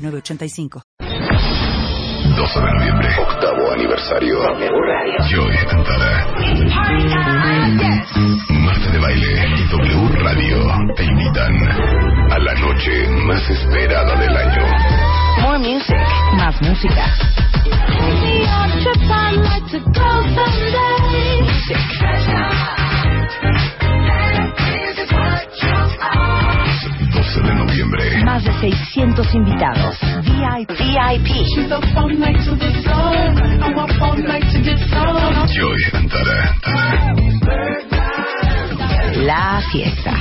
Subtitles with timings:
[0.00, 0.82] 906985.
[2.36, 4.38] 12 de noviembre, octavo aniversario.
[5.28, 6.26] Joy Antara.
[8.48, 10.58] Marta de Baile y W Radio
[10.96, 11.54] te invitan
[12.32, 14.62] a la noche más esperada del año.
[15.42, 15.96] More music.
[16.36, 17.04] Más música.
[21.40, 22.59] Music.
[27.40, 28.24] 12 de noviembre.
[28.24, 29.98] Más de 600 invitados.
[30.68, 31.28] VIP.
[35.46, 36.54] Joy Antara.
[39.16, 40.12] La fiesta.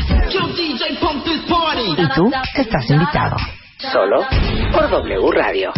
[1.98, 3.38] Y tú estás invitado.
[3.78, 4.26] Solo
[4.72, 5.72] por W Radio.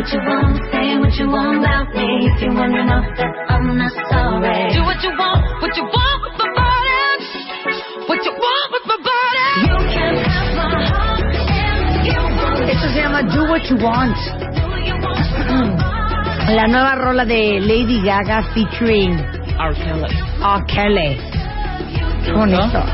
[0.00, 2.24] What you want, say what you want about me.
[2.24, 4.72] If you're wondering off that I'm not sorry.
[4.72, 7.04] Do what you want, what you want with my body.
[8.08, 9.46] What you want with my body.
[9.66, 12.70] You can have my heart if you want.
[12.70, 14.16] Esto se llama Do What you want?
[16.54, 19.20] La nueva rola de Lady Gaga featuring
[19.58, 19.74] R.
[19.74, 20.10] Kelly.
[20.42, 20.64] R.
[20.64, 21.39] Kelly.
[22.34, 22.84] Bonito.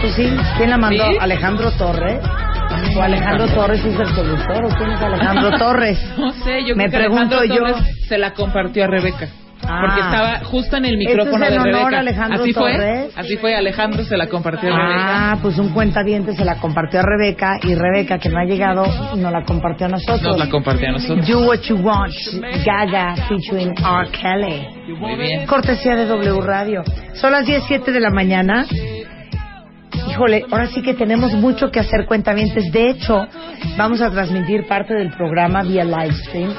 [0.00, 1.04] Pues sí, ¿quién la mandó?
[1.04, 1.16] ¿Sí?
[1.20, 2.20] ¿Alejandro Torres?
[2.96, 4.64] ¿O Alejandro Torres es el productor?
[4.64, 5.98] ¿O quién es Alejandro Torres?
[6.16, 7.74] No sé, yo Me creo que pregunto Alejandro yo.
[7.74, 9.28] Torres se la compartió a Rebeca.
[9.62, 9.82] Ah.
[9.86, 11.96] Porque estaba justo en el Esto micrófono es en de honor Rebeca.
[11.96, 12.76] a Alejandro así Torres.
[12.76, 15.32] fue, así fue, Alejandro se la compartió a Rebeca.
[15.32, 18.86] Ah, pues un cuentaviente se la compartió a Rebeca y Rebeca, que no ha llegado,
[19.16, 20.22] nos la compartió a nosotros.
[20.22, 21.28] Nos la compartió a nosotros.
[21.28, 22.12] Do What You Want,
[22.64, 24.08] Gaga featuring R.
[24.10, 24.66] Kelly.
[24.98, 25.46] Muy bien.
[25.46, 26.82] Cortesía de W Radio.
[27.14, 28.66] Son las 17 de la mañana.
[30.08, 32.72] Híjole, ahora sí que tenemos mucho que hacer cuentavientes.
[32.72, 33.26] De hecho,
[33.76, 36.52] vamos a transmitir parte del programa vía live stream,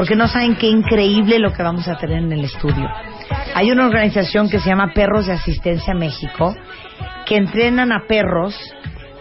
[0.00, 2.88] porque no saben qué increíble lo que vamos a tener en el estudio.
[3.54, 6.56] Hay una organización que se llama Perros de Asistencia México,
[7.26, 8.56] que entrenan a perros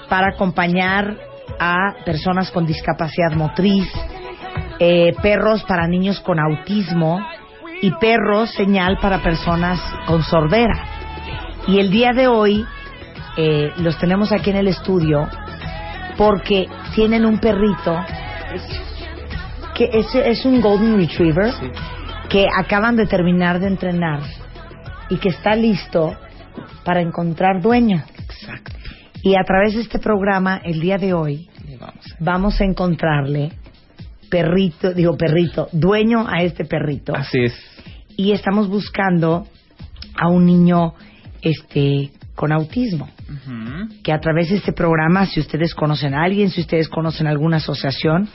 [0.07, 1.17] para acompañar
[1.59, 3.91] a personas con discapacidad motriz,
[4.79, 7.19] eh, perros para niños con autismo
[7.81, 10.81] y perros señal para personas con sordera.
[11.67, 12.65] Y el día de hoy
[13.35, 15.27] eh, los tenemos aquí en el estudio
[16.15, 17.99] porque tienen un perrito
[19.79, 21.53] que es, es un Golden Retriever
[22.29, 24.19] que acaban de terminar de entrenar
[25.09, 26.17] y que está listo
[26.83, 28.03] para encontrar dueño.
[28.19, 28.75] Exacto.
[29.23, 32.05] Y a través de este programa, el día de hoy, vamos.
[32.19, 33.53] vamos a encontrarle
[34.29, 37.15] perrito, digo perrito, dueño a este perrito.
[37.15, 37.53] Así es.
[38.17, 39.47] Y estamos buscando
[40.13, 40.93] a un niño
[41.41, 43.09] este con autismo,
[44.01, 47.57] que a través de este programa, si ustedes conocen a alguien, si ustedes conocen alguna
[47.57, 48.29] asociación,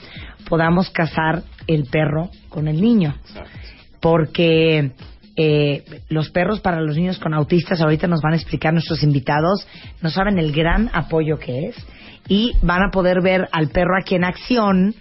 [0.49, 3.15] podamos casar el perro con el niño.
[4.01, 4.93] Porque
[5.37, 9.67] eh, los perros para los niños con autistas, ahorita nos van a explicar nuestros invitados,
[10.01, 11.77] no saben el gran apoyo que es
[12.29, 14.95] y van a poder ver al perro aquí en acción,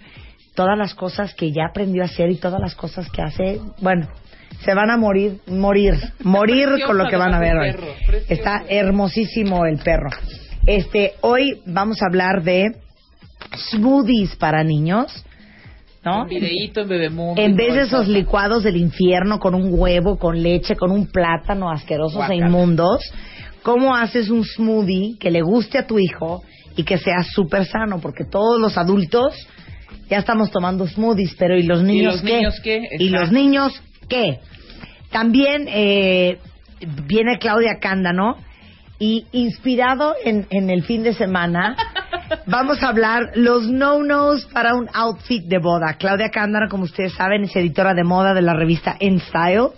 [0.54, 4.08] todas las cosas que ya aprendió a hacer y todas las cosas que hace, bueno,
[4.64, 7.74] se van a morir, morir, morir con lo que van a ver hoy.
[8.28, 10.10] Está hermosísimo el perro.
[10.66, 12.76] Este, hoy vamos a hablar de
[13.70, 15.24] smoothies para niños,
[16.04, 16.26] ¿no?
[16.26, 17.40] Videíto en Bebemundo.
[17.40, 21.70] En vez de esos licuados del infierno con un huevo, con leche, con un plátano
[21.70, 23.00] asquerosos e inmundos,
[23.62, 26.42] ¿cómo haces un smoothie que le guste a tu hijo
[26.76, 28.00] y que sea súper sano?
[28.00, 29.34] Porque todos los adultos
[30.08, 32.36] ya estamos tomando smoothies, pero ¿y los niños los qué?
[32.36, 32.80] niños qué?
[32.98, 34.40] ¿Y los niños qué?
[35.10, 36.38] También eh,
[37.06, 38.36] viene Claudia Cándano
[38.98, 41.76] Y inspirado en, en el fin de semana,
[42.46, 45.94] vamos a hablar los no-nos para un outfit de boda.
[45.98, 49.68] Claudia Cándara, como ustedes saben, es editora de moda de la revista En Style.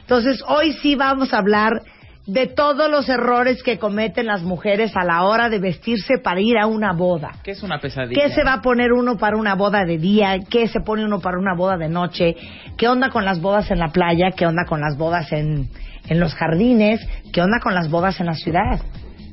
[0.00, 1.82] Entonces, hoy sí vamos a hablar
[2.26, 6.58] de todos los errores que cometen las mujeres a la hora de vestirse para ir
[6.58, 7.32] a una boda.
[7.42, 8.20] Que es una pesadilla.
[8.20, 10.38] ¿Qué se va a poner uno para una boda de día?
[10.48, 12.34] ¿Qué se pone uno para una boda de noche?
[12.78, 14.30] ¿Qué onda con las bodas en la playa?
[14.34, 15.68] ¿Qué onda con las bodas en,
[16.08, 17.06] en los jardines?
[17.32, 18.80] ¿Qué onda con las bodas en la ciudad?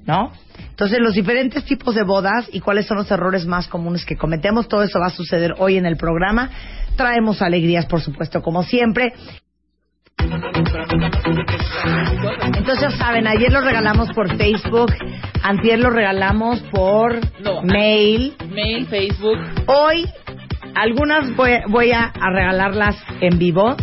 [0.06, 0.32] ¿No?
[0.82, 4.68] Entonces, los diferentes tipos de bodas y cuáles son los errores más comunes que cometemos,
[4.68, 6.50] todo eso va a suceder hoy en el programa.
[6.96, 9.14] Traemos alegrías, por supuesto, como siempre.
[12.44, 14.92] Entonces, ya saben, ayer lo regalamos por Facebook,
[15.44, 18.34] antier lo regalamos por No, mail.
[18.50, 19.38] Mail, Facebook.
[19.68, 20.10] Hoy,
[20.74, 23.76] algunas voy, voy a, a regalarlas en vivo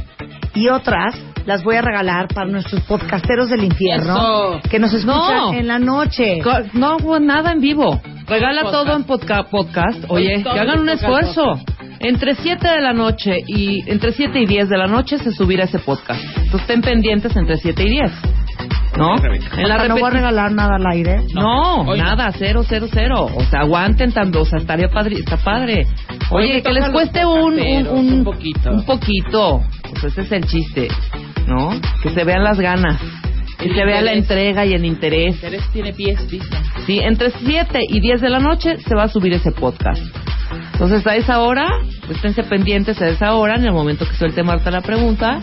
[0.53, 1.15] y otras
[1.49, 4.15] las voy a regalar para nuestros podcasteros del infierno
[4.59, 4.61] Eso.
[4.71, 5.53] que nos escuchan No.
[5.55, 6.41] en la noche.
[6.45, 8.03] Co- No hago nada en vivo.
[8.27, 8.85] Regala Podcast.
[8.85, 10.05] todo en podca- podcast.
[10.09, 11.03] Oye, que hagan un podcast.
[11.03, 11.59] esfuerzo.
[12.01, 15.65] Entre 7 de la noche y entre 7 y 10 de la noche se subirá
[15.65, 16.23] ese podcast.
[16.37, 18.13] Entonces estén pendientes entre 7 y 10.
[18.99, 19.15] ¿No?
[19.57, 21.21] En la no voy a regalar nada al aire.
[21.33, 23.27] No, nada, cero, cero, cero.
[23.35, 25.87] O sea, aguanten tanto, o sea, estaría padre, está padre.
[26.31, 28.71] Oye, que les cueste un, un, un, un poquito.
[28.71, 29.63] Un poquito.
[30.01, 30.89] Pues ese es el chiste,
[31.49, 31.71] ¿no?
[32.03, 33.01] Que se vean las ganas.
[33.59, 35.35] Que El se vea la entrega y el interés.
[35.35, 36.63] Interés tiene pies, dicen.
[36.87, 40.01] Sí, entre 7 y 10 de la noche se va a subir ese podcast.
[40.73, 41.67] Entonces, a esa hora,
[42.09, 45.41] esténse pendientes a esa hora, en el momento que suelte Marta la pregunta,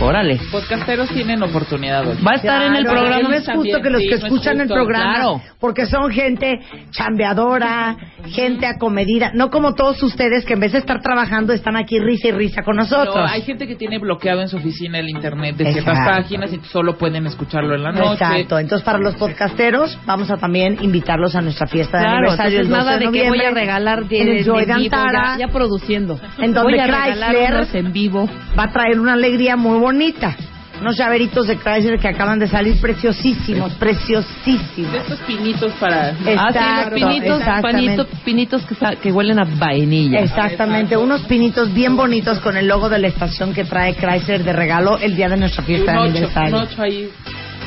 [0.00, 0.40] órale.
[0.50, 2.16] Podcasteros tienen oportunidad hoy.
[2.26, 3.28] Va a estar en el programa.
[3.28, 5.42] No es justo que los sí, que no es escuchan el programa, claro.
[5.58, 6.60] porque son gente
[6.90, 7.96] chambeadora,
[8.28, 12.28] gente acomedida, no como todos ustedes que en vez de estar trabajando están aquí risa
[12.28, 13.14] y risa con nosotros.
[13.14, 16.22] Pero hay gente que tiene bloqueado en su oficina el internet de ciertas Exacto.
[16.22, 18.12] páginas y solo pueden escucharlo en la noche.
[18.12, 22.60] Exacto, entonces para los podcasteros vamos a también invitarlos a nuestra fiesta de Claro, aniversario
[22.60, 25.36] entonces el 12 nada de de que voy a regalar de, en Joy vivo, Antara,
[25.38, 26.20] ya, ya produciendo.
[26.38, 28.28] En donde voy a Chrysler- en vivo.
[28.58, 30.36] va a traer una alegría muy bonita.
[30.80, 34.94] Unos llaveritos de Chrysler que acaban de salir preciosísimos, preciosísimos.
[34.94, 36.08] Estos pinitos para...
[36.08, 40.20] Ah, sí, los Exacto, pinitos, panitos- pinitos que, que huelen a vainilla.
[40.20, 44.52] Exactamente, unos pinitos bien bonitos con el logo de la estación que trae Chrysler de
[44.54, 46.56] regalo el día de nuestra fiesta de aniversario.
[46.56, 47.10] ocho ahí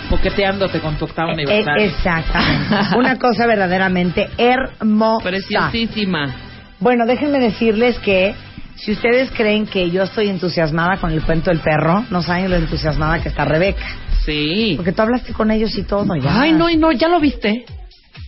[0.09, 1.85] poqueteándote con tu octavo Eh, aniversario.
[1.85, 2.75] exactamente.
[2.97, 5.23] Una cosa verdaderamente hermosa.
[5.23, 6.33] Preciosísima.
[6.83, 8.35] Bueno, déjenme decirles que
[8.75, 12.57] si ustedes creen que yo estoy entusiasmada con el cuento del perro, no saben lo
[12.57, 13.85] entusiasmada que está Rebeca.
[14.25, 14.73] Sí.
[14.75, 16.05] Porque tú hablaste con ellos y todo.
[16.17, 16.41] Ya.
[16.41, 17.65] Ay, no, y no, ¿ya lo viste?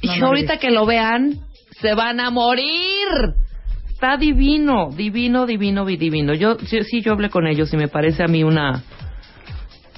[0.04, 1.34] No, y no ahorita que lo vean,
[1.82, 2.64] se van a morir.
[3.90, 6.34] Está divino, divino, divino, vi- divino.
[6.34, 8.84] Yo sí, sí, yo hablé con ellos y me parece a mí una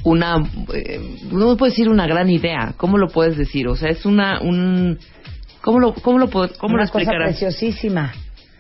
[0.04, 0.38] una
[0.74, 1.00] eh,
[1.32, 2.74] no puedo decir una gran idea.
[2.78, 3.68] ¿Cómo lo puedes decir?
[3.68, 4.98] O sea, es una un
[5.62, 7.30] ¿Cómo lo cómo lo cómo Una lo cosa explicarás?
[7.38, 8.14] preciosísima.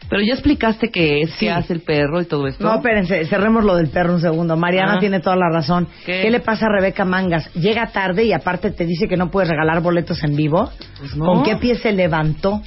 [0.09, 1.45] Pero ya explicaste qué es, Sí.
[1.47, 2.63] qué hace el perro y todo esto.
[2.63, 4.55] No, espérense, cerremos lo del perro un segundo.
[4.55, 4.99] Mariana Ah.
[4.99, 5.87] tiene toda la razón.
[6.05, 6.29] ¿Qué?
[6.29, 7.53] le pasa a Rebeca Mangas?
[7.53, 10.71] Llega tarde y aparte te dice que no puedes regalar boletos en vivo.
[10.99, 11.25] Pues no.
[11.25, 12.61] ¿Con qué pie se levantó?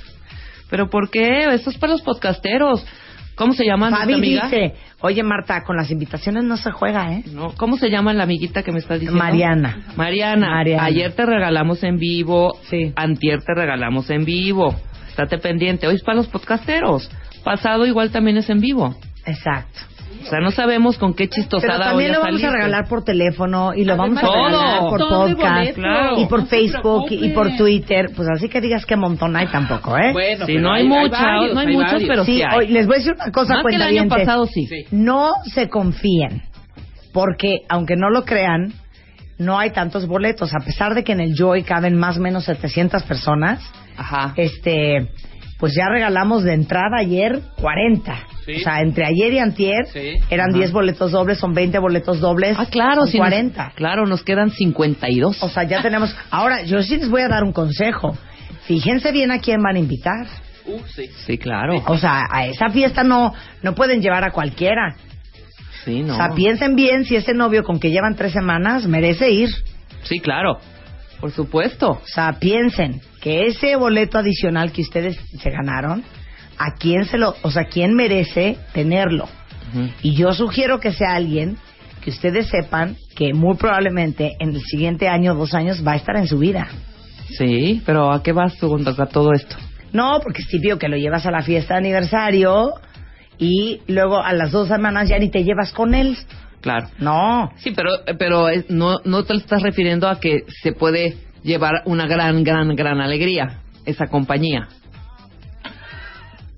[0.69, 1.45] Pero ¿por qué?
[1.53, 2.85] Esto es para los podcasteros.
[3.35, 4.45] ¿Cómo se llama nuestra Fabi amiga?
[4.51, 7.23] dice, oye Marta, con las invitaciones no se juega, ¿eh?
[7.33, 9.19] No, ¿Cómo se llama la amiguita que me estás diciendo?
[9.19, 9.79] Mariana.
[9.97, 10.51] Mariana.
[10.51, 10.85] Mariana.
[10.85, 12.59] Ayer te regalamos en vivo.
[12.69, 12.93] Sí.
[12.97, 14.75] Antier te regalamos en vivo.
[15.09, 15.87] Estate pendiente.
[15.87, 17.11] Hoy es para los podcasteros.
[17.45, 18.95] Pasado igual también es en vivo.
[19.27, 19.81] Exacto.
[20.23, 23.05] O sea, no sabemos con qué Pero chistosada también hoy lo vamos a regalar por
[23.05, 24.35] teléfono y lo vamos a Todo.
[24.35, 26.21] regalar por Montón de podcast claro.
[26.21, 28.11] y por no Facebook y por Twitter.
[28.15, 30.13] Pues así que digas que montón hay tampoco, ¿eh?
[30.13, 32.09] Bueno, Sí, pero no hay mucha, varios, no hay muchos, varios.
[32.09, 32.59] pero sí, sí hay.
[32.59, 34.67] hoy les voy a decir una cosa, Más que el año pasado, sí.
[34.67, 34.85] Sí.
[34.91, 36.43] No se confíen,
[37.15, 38.75] porque aunque no lo crean,
[39.39, 40.53] no hay tantos boletos.
[40.55, 43.61] A pesar de que en el Joy caben más o menos 700 personas,
[43.97, 44.35] Ajá.
[44.37, 45.09] este,
[45.61, 48.17] pues ya regalamos de entrada ayer 40.
[48.47, 48.53] Sí.
[48.57, 50.15] O sea, entre ayer y antier Sí.
[50.31, 50.59] eran Ajá.
[50.59, 52.57] 10 boletos dobles, son 20 boletos dobles.
[52.59, 53.19] Ah, claro, son sí.
[53.19, 53.73] nos- 40.
[53.77, 55.43] claro, nos quedan 52.
[55.43, 56.17] O sea, ya tenemos.
[56.31, 58.17] Ahora, yo sí les voy a dar un consejo.
[58.67, 60.27] Fíjense bien a quién van a invitar.
[60.67, 61.07] Uh, sí.
[61.27, 61.83] sí, claro.
[61.87, 64.97] O sea, a esa fiesta no, no pueden llevar a cualquiera.
[65.85, 66.13] Sí, no.
[66.15, 69.49] O sea, piensen bien si ese novio con que llevan tres semanas merece ir.
[70.03, 70.59] Sí, claro.
[71.21, 71.91] Por supuesto.
[71.93, 76.03] O sea, piensen que ese boleto adicional que ustedes se ganaron,
[76.59, 79.29] ¿a quién se lo, o sea, quién merece tenerlo?
[80.03, 81.57] Y yo sugiero que sea alguien
[82.03, 86.17] que ustedes sepan que muy probablemente en el siguiente año, dos años, va a estar
[86.17, 86.69] en su vida.
[87.29, 89.57] Sí, pero ¿a qué vas tú con a todo esto?
[89.93, 92.73] No, porque es típico que lo llevas a la fiesta de aniversario
[93.39, 96.17] y luego a las dos semanas ya ni te llevas con él.
[96.61, 96.89] Claro.
[96.99, 97.51] No.
[97.57, 102.07] Sí, pero, pero eh, no, no te estás refiriendo a que se puede llevar una
[102.07, 104.69] gran, gran, gran alegría, esa compañía.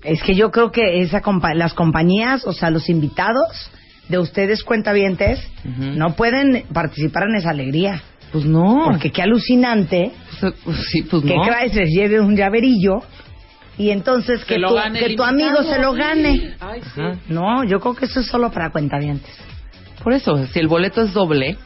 [0.03, 3.71] Es que yo creo que esa compa- las compañías, o sea, los invitados
[4.09, 8.01] de ustedes cuentavientes, no pueden participar en esa alegría.
[8.33, 8.81] Pues no.
[8.85, 10.11] Porque qué alucinante
[10.41, 11.43] Pues, pues, sí, pues que no.
[11.43, 13.01] Chrysler lleve un llaverillo
[13.77, 16.55] y entonces que, lo tu, que tu amigo se lo gane.
[16.59, 16.99] Ay, sí.
[16.99, 17.15] Ajá.
[17.29, 19.31] No, yo creo que eso es solo para cuentavientes.
[20.03, 21.57] Por eso, si el boleto es doble,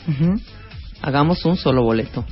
[1.01, 2.24] hagamos un solo boleto.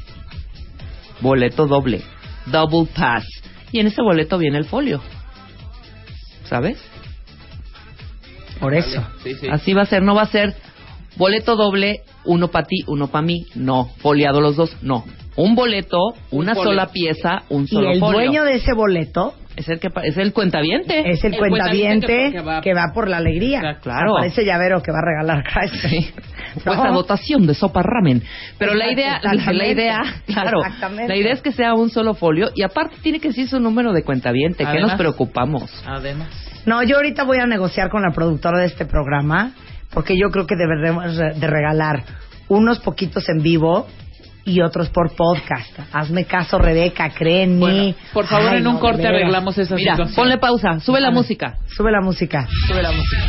[1.25, 2.01] Boleto doble.
[2.45, 3.25] Double pass.
[3.71, 5.01] Y en ese boleto viene el folio.
[6.43, 6.77] ¿Sabes?
[8.59, 9.03] Por eso.
[9.23, 9.47] Sí, sí.
[9.49, 10.53] Así va a ser, no va a ser
[11.17, 13.45] boleto doble, uno para ti, uno para mí.
[13.55, 15.03] No, foliado los dos, no.
[15.35, 15.97] Un boleto,
[16.31, 18.19] una sola pieza, un Y solo el folio.
[18.19, 21.09] dueño de ese boleto es el que es el cuentaviente.
[21.09, 22.87] es el, El cuentaviente cuentaviente que, que va...
[22.87, 23.79] va- por la alegría.
[23.81, 24.13] Claro.
[24.19, 25.43] Parece llavero que va a regalar.
[25.81, 26.09] Sí.
[26.57, 28.23] Esa dotación de sopa ramen.
[28.57, 31.07] Pero la idea, la, idea, claro, Exactamente.
[31.07, 33.93] la idea es que sea un solo folio y aparte tiene que ser su número
[33.93, 34.59] de cuentaviente.
[34.59, 34.97] ¿Qué nos Además.
[34.97, 35.83] preocupamos?
[35.85, 36.29] Además.
[36.65, 39.51] No, yo ahorita voy a negociar con la productora de este programa
[39.91, 42.03] porque yo creo que deberemos re- de regalar
[42.47, 43.87] unos poquitos en vivo
[44.47, 45.71] y otros por podcast.
[45.91, 47.95] Hazme caso, Rebeca, Bueno, mí.
[48.13, 50.15] por favor, Ay, en un no, corte arreglamos esa Mira, situación.
[50.15, 51.57] ponle pausa, sube la música.
[51.75, 52.47] Sube la música.
[52.67, 53.23] Sube la música.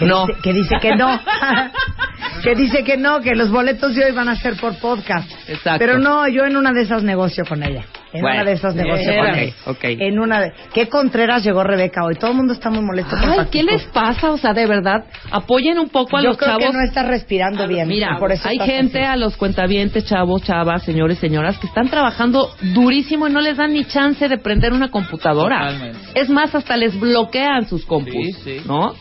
[0.00, 0.26] Que No.
[0.26, 1.20] Dice, que dice que no.
[2.42, 5.30] que dice que no, que los boletos de hoy van a ser por podcast.
[5.48, 5.78] Exacto.
[5.78, 7.84] Pero no, yo en una de esas negocio con ella.
[8.12, 9.54] En Bueno, una de esas negocio eh, con ella.
[9.66, 9.84] ok.
[9.84, 10.52] En una de...
[10.74, 12.16] ¿Qué Contreras llegó Rebeca hoy?
[12.16, 13.46] Todo el mundo está muy molesto Ay.
[13.52, 14.30] ¿qué les pasa?
[14.32, 16.64] O sea, de verdad, apoyen un poco a Yo los creo chavos.
[16.64, 17.86] que no estás respirando bien.
[17.86, 19.06] Mira, por eso hay gente así.
[19.12, 23.72] a los cuentavientes, chavos, chavas, señores, señoras, que están trabajando durísimo y no les dan
[23.74, 25.58] ni chance de prender una computadora.
[25.66, 25.98] Totalmente.
[26.14, 28.56] Es más, hasta les bloquean sus compus, Sí, sí.
[28.66, 28.94] ¿no?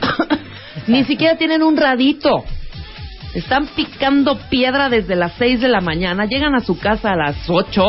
[0.86, 2.44] ni siquiera tienen un radito.
[3.34, 7.48] Están picando piedra desde las 6 de la mañana, llegan a su casa a las
[7.48, 7.82] 8.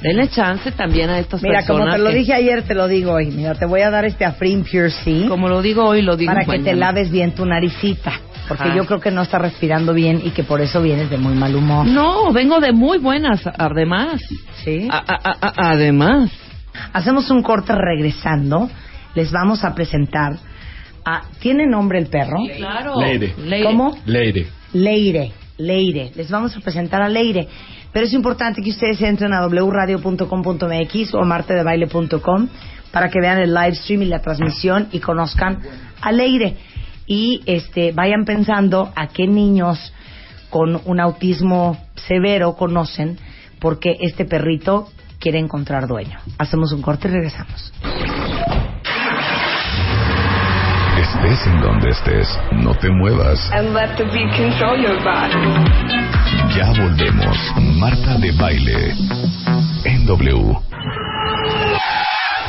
[0.00, 1.82] Denle chance también a estas Mira, personas.
[1.82, 3.26] como te lo que- dije ayer, te lo digo hoy.
[3.26, 6.32] Mira, te voy a dar este Afrin Pure C Como lo digo hoy, lo digo
[6.32, 8.12] para que te laves bien tu naricita.
[8.48, 8.74] Porque Ajá.
[8.74, 11.54] yo creo que no estás respirando bien y que por eso vienes de muy mal
[11.54, 11.86] humor.
[11.86, 14.22] No, vengo de muy buenas, además.
[14.64, 14.88] ¿Sí?
[14.90, 16.30] A- a- a- a- además.
[16.94, 18.70] Hacemos un corte regresando.
[19.14, 20.32] Les vamos a presentar
[21.04, 21.22] a...
[21.40, 22.38] ¿Tiene nombre el perro?
[22.56, 23.00] Claro.
[23.00, 23.34] Leire.
[23.62, 23.96] ¿Cómo?
[24.06, 24.46] Leire.
[24.72, 25.32] Leire.
[25.58, 26.12] Leire.
[26.14, 27.48] Les vamos a presentar a Leire.
[27.92, 32.48] Pero es importante que ustedes entren a wradio.com.mx o martedebaile.com
[32.92, 35.60] para que vean el live stream y la transmisión y conozcan
[36.00, 36.56] a Leire.
[37.06, 39.92] Y este vayan pensando a qué niños
[40.50, 43.18] con un autismo severo conocen
[43.60, 44.88] porque este perrito
[45.18, 46.18] quiere encontrar dueño.
[46.38, 47.72] Hacemos un corte y regresamos.
[51.10, 53.50] Estés en donde estés, no te muevas.
[53.52, 55.34] and let the beat control your body.
[56.56, 57.36] Ya volvemos.
[57.78, 58.94] Marta de baile.
[59.84, 60.56] En W.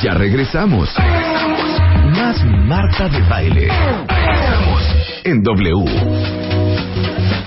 [0.04, 0.90] Ya regresamos.
[2.16, 3.68] Más Marta de baile.
[5.24, 5.86] En W.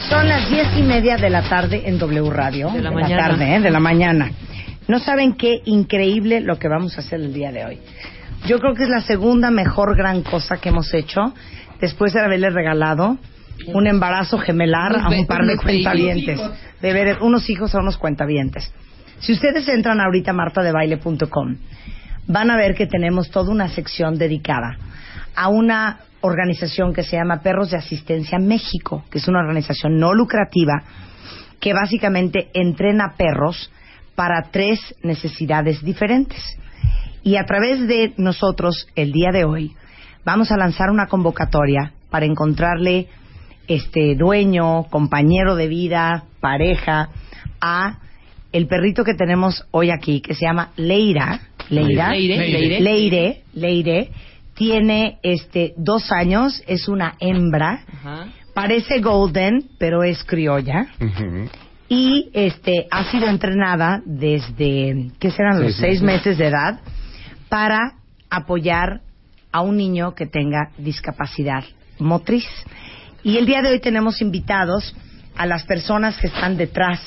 [0.09, 2.71] Son las diez y media de la tarde en W Radio.
[2.71, 3.17] De la mañana.
[3.29, 3.61] tarde, ¿eh?
[3.61, 4.31] De la mañana.
[4.89, 7.81] No saben qué increíble lo que vamos a hacer el día de hoy.
[8.47, 11.33] Yo creo que es la segunda mejor gran cosa que hemos hecho
[11.81, 13.17] después de haberle regalado
[13.73, 16.41] un embarazo gemelar Unos a un par de cuentavientes.
[16.83, 18.71] De ver unos hijos a unos cuentavientes.
[19.21, 21.57] Si ustedes entran ahorita a martadebaile.com,
[22.27, 24.77] van a ver que tenemos toda una sección dedicada
[25.35, 30.13] a una organización que se llama Perros de Asistencia México, que es una organización no
[30.13, 30.83] lucrativa
[31.61, 33.71] que básicamente entrena perros
[34.15, 36.43] para tres necesidades diferentes.
[37.25, 39.73] Y a través de nosotros, el día de hoy,
[40.25, 43.09] vamos a lanzar una convocatoria para encontrarle
[43.67, 47.09] este dueño, compañero de vida, pareja
[47.61, 47.99] a
[48.53, 51.41] el perrito que tenemos hoy aquí, que se llama Leira.
[51.71, 52.11] Leira.
[52.11, 52.81] Leire, Leire.
[52.81, 53.43] Leire.
[53.55, 54.11] Leire.
[54.55, 58.27] Tiene este dos años, es una hembra, Ajá.
[58.55, 60.87] parece golden, pero es criolla
[61.89, 66.27] y este ha sido entrenada desde qué serán los Seis seis meses.
[66.27, 66.81] meses de edad
[67.55, 67.93] para
[68.31, 69.01] apoyar
[69.53, 71.63] a un niño que tenga discapacidad
[72.01, 72.45] motriz
[73.23, 74.93] y el día de hoy tenemos invitados
[75.37, 76.99] a las personas que están detrás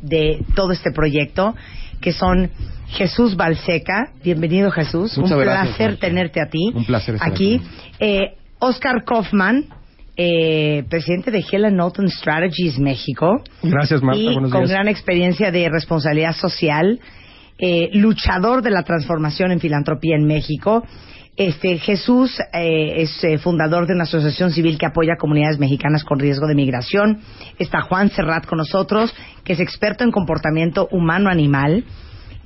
[0.00, 1.56] de todo este proyecto
[2.00, 2.52] que son
[2.90, 7.56] Jesús Balseca bienvenido Jesús Muchas un gracias, placer tenerte a ti Un placer estar aquí
[7.56, 7.66] aquí.
[7.98, 9.64] Eh, Oscar Kaufman
[10.16, 14.20] eh, presidente de Helen Norton Strategies México Gracias, Marta.
[14.20, 14.70] y Buenos con días.
[14.70, 17.00] gran experiencia de responsabilidad social,
[17.58, 20.84] eh, luchador de la transformación en filantropía en México,
[21.36, 26.02] Este Jesús eh, es eh, fundador de una asociación civil que apoya a comunidades mexicanas
[26.02, 27.20] con riesgo de migración.
[27.58, 31.84] Está Juan Serrat con nosotros, que es experto en comportamiento humano-animal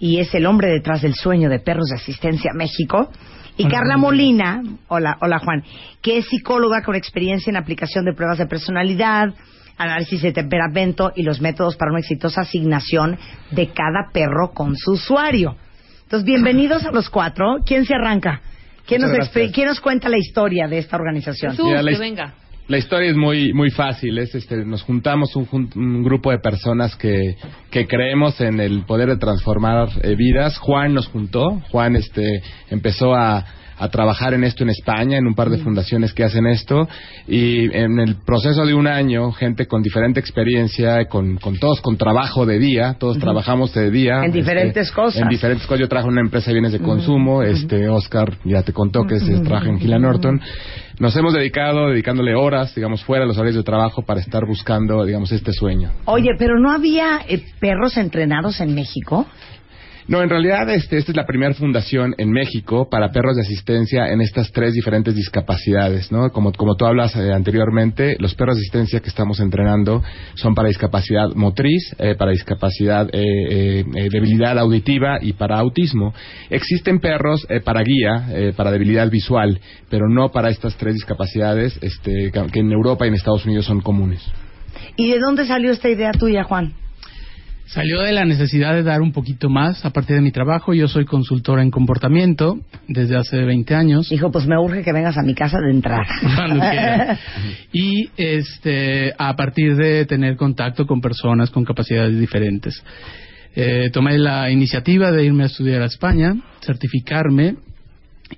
[0.00, 3.10] y es el hombre detrás del sueño de Perros de Asistencia México.
[3.56, 3.96] Y Hola, Carla.
[3.96, 5.62] Molina, hola, hola Juan,
[6.02, 9.34] que es psicóloga con experiencia en aplicación de pruebas de personalidad,
[9.80, 13.18] análisis de temperamento y los métodos para una exitosa asignación
[13.50, 15.56] de cada perro con su usuario.
[16.02, 17.56] Entonces, bienvenidos a los cuatro.
[17.64, 18.42] ¿Quién se arranca?
[18.86, 19.30] ¿Quién nos.
[19.30, 21.52] ¿Quién nos cuenta la historia de esta organización?
[21.52, 22.34] Jesús, Mira, la que his- venga.
[22.68, 24.18] La historia es muy muy fácil.
[24.18, 27.36] Es este, nos juntamos un, un grupo de personas que,
[27.70, 30.58] que creemos en el poder de transformar eh, vidas.
[30.58, 31.60] Juan nos juntó.
[31.70, 33.44] Juan este empezó a,
[33.80, 36.86] a trabajar en esto en España, en un par de fundaciones que hacen esto.
[37.26, 41.96] Y en el proceso de un año, gente con diferente experiencia, con, con todos con
[41.96, 44.18] trabajo de día, todos trabajamos de día.
[44.18, 45.22] En este, diferentes cosas.
[45.22, 45.80] En diferentes cosas.
[45.80, 47.42] Yo trabajo en una empresa de bienes de consumo.
[47.42, 50.40] Este Oscar ya te contó que se trabaja en Gila Norton.
[50.98, 55.02] Nos hemos dedicado, dedicándole horas, digamos, fuera de los horarios de trabajo para estar buscando,
[55.06, 55.90] digamos, este sueño.
[56.04, 59.26] Oye, pero ¿no había eh, perros entrenados en México?
[60.08, 64.08] No, en realidad este, esta es la primera fundación en México para perros de asistencia
[64.08, 66.30] en estas tres diferentes discapacidades, ¿no?
[66.30, 70.02] Como, como tú hablas eh, anteriormente, los perros de asistencia que estamos entrenando
[70.34, 76.14] son para discapacidad motriz, eh, para discapacidad, eh, eh, debilidad auditiva y para autismo.
[76.48, 82.60] Existen perros para guía, para debilidad visual, pero no para estas tres discapacidades este, que
[82.60, 84.20] en Europa y en Estados Unidos son comunes.
[84.96, 86.74] ¿Y de dónde salió esta idea tuya, Juan?
[87.72, 90.74] Salió de la necesidad de dar un poquito más a partir de mi trabajo.
[90.74, 92.58] Yo soy consultora en comportamiento
[92.88, 94.08] desde hace 20 años.
[94.08, 96.04] Dijo, pues me urge que vengas a mi casa de entrada.
[96.34, 96.64] Cuando.
[97.72, 102.82] Y este, a partir de tener contacto con personas con capacidades diferentes.
[103.54, 106.34] Eh, tomé la iniciativa de irme a estudiar a España,
[106.64, 107.54] certificarme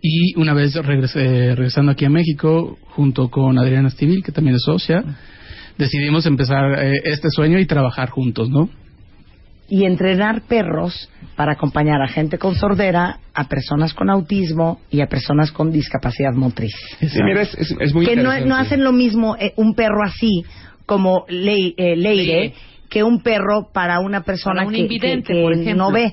[0.02, 4.62] y una vez regresé- regresando aquí a México, junto con Adriana Estivil, que también es
[4.62, 5.02] socia,
[5.78, 8.68] decidimos empezar eh, este sueño y trabajar juntos, ¿no?
[9.74, 15.06] Y entrenar perros para acompañar a gente con sordera, a personas con autismo y a
[15.06, 16.74] personas con discapacidad motriz.
[17.00, 20.44] Sí, mira, es, es- es muy que no, hacen lo mismo eh, un perro así
[20.84, 22.52] como Lei- eh, Leire
[22.90, 25.74] que un perro para una persona Para un que, invidente, que- que por ejemplo.
[25.86, 26.12] no ve.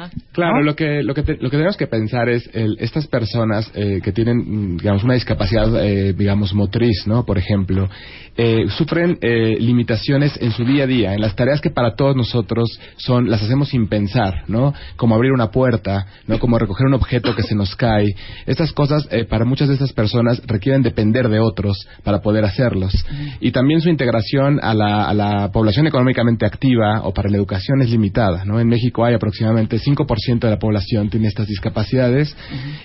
[0.00, 0.10] Ajá.
[0.32, 0.62] Claro, ¿no?
[0.62, 4.00] lo que lo que te- lo que tenemos que pensar es el- estas personas eh,
[4.02, 7.24] que tienen digamos una discapacidad eh, digamos motriz, ¿no?
[7.26, 7.88] Por ejemplo,
[8.36, 12.16] eh, sufren eh, limitaciones en su día a día, en las tareas que para todos
[12.16, 14.72] nosotros son las hacemos sin pensar, ¿no?
[14.96, 16.38] Como abrir una puerta, ¿no?
[16.38, 18.06] Como recoger un objeto que se nos cae.
[18.46, 22.92] Estas cosas eh, para muchas de estas personas requieren depender de otros para poder hacerlos.
[23.40, 27.82] Y también su integración a la, a la población económicamente activa o para la educación
[27.82, 28.60] es limitada, ¿no?
[28.60, 32.36] En México hay aproximadamente 5% de la población tiene estas discapacidades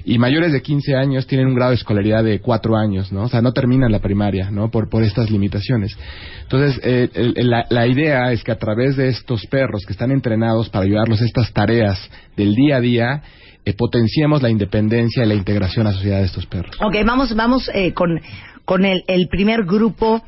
[0.04, 3.24] y mayores de 15 años tienen un grado de escolaridad de 4 años, ¿no?
[3.24, 4.70] O sea, no terminan la primaria, ¿no?
[4.72, 5.98] Por, por estas limitaciones.
[6.44, 10.12] Entonces, eh, el- la, la idea es que a través de estos perros que están
[10.12, 12.00] entrenados para ayudarlos a estas tareas
[12.36, 13.22] del día a día,
[13.66, 16.76] eh, potenciemos la independencia y la integración a la sociedad de estos perros.
[16.82, 18.20] Ok, vamos, vamos eh, con,
[18.64, 20.24] con el, el primer grupo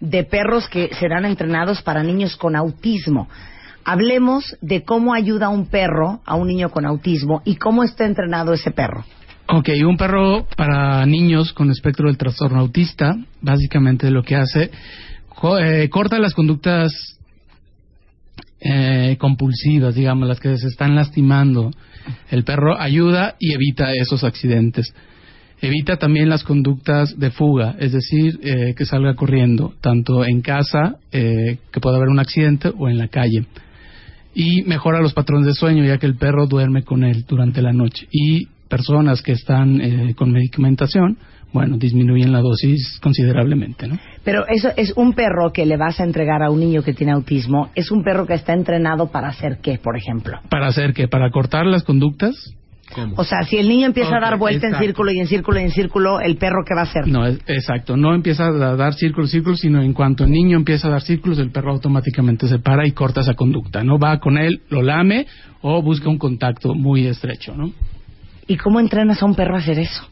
[0.00, 3.28] de perros que serán entrenados para niños con autismo.
[3.84, 8.52] Hablemos de cómo ayuda un perro a un niño con autismo y cómo está entrenado
[8.52, 9.04] ese perro.
[9.48, 14.70] Ok, un perro para niños con espectro del trastorno autista, básicamente lo que hace,
[15.60, 17.18] eh, corta las conductas
[18.60, 21.70] eh, compulsivas, digamos, las que se están lastimando.
[22.30, 24.92] El perro ayuda y evita esos accidentes.
[25.62, 30.96] Evita también las conductas de fuga, es decir, eh, que salga corriendo, tanto en casa,
[31.12, 33.46] eh, que pueda haber un accidente, o en la calle.
[34.34, 37.72] Y mejora los patrones de sueño, ya que el perro duerme con él durante la
[37.72, 38.06] noche.
[38.10, 41.18] Y personas que están eh, con medicamentación,
[41.52, 43.98] bueno, disminuyen la dosis considerablemente, ¿no?
[44.24, 47.12] Pero eso es un perro que le vas a entregar a un niño que tiene
[47.12, 47.70] autismo.
[47.74, 50.38] Es un perro que está entrenado para hacer qué, por ejemplo.
[50.48, 51.08] ¿Para hacer qué?
[51.08, 52.54] ¿Para cortar las conductas?
[53.16, 55.62] O sea, si el niño empieza a dar vuelta en círculo y en círculo y
[55.64, 57.06] en círculo, ¿el perro qué va a hacer?
[57.06, 57.96] No, es- exacto.
[57.96, 61.38] No empieza a dar círculos, círculos, sino en cuanto el niño empieza a dar círculos,
[61.38, 63.84] el perro automáticamente se para y corta esa conducta.
[63.84, 65.26] No va con él, lo lame
[65.62, 67.72] o busca un contacto muy estrecho, ¿no?
[68.46, 70.08] ¿Y cómo entrenas a un perro a hacer eso?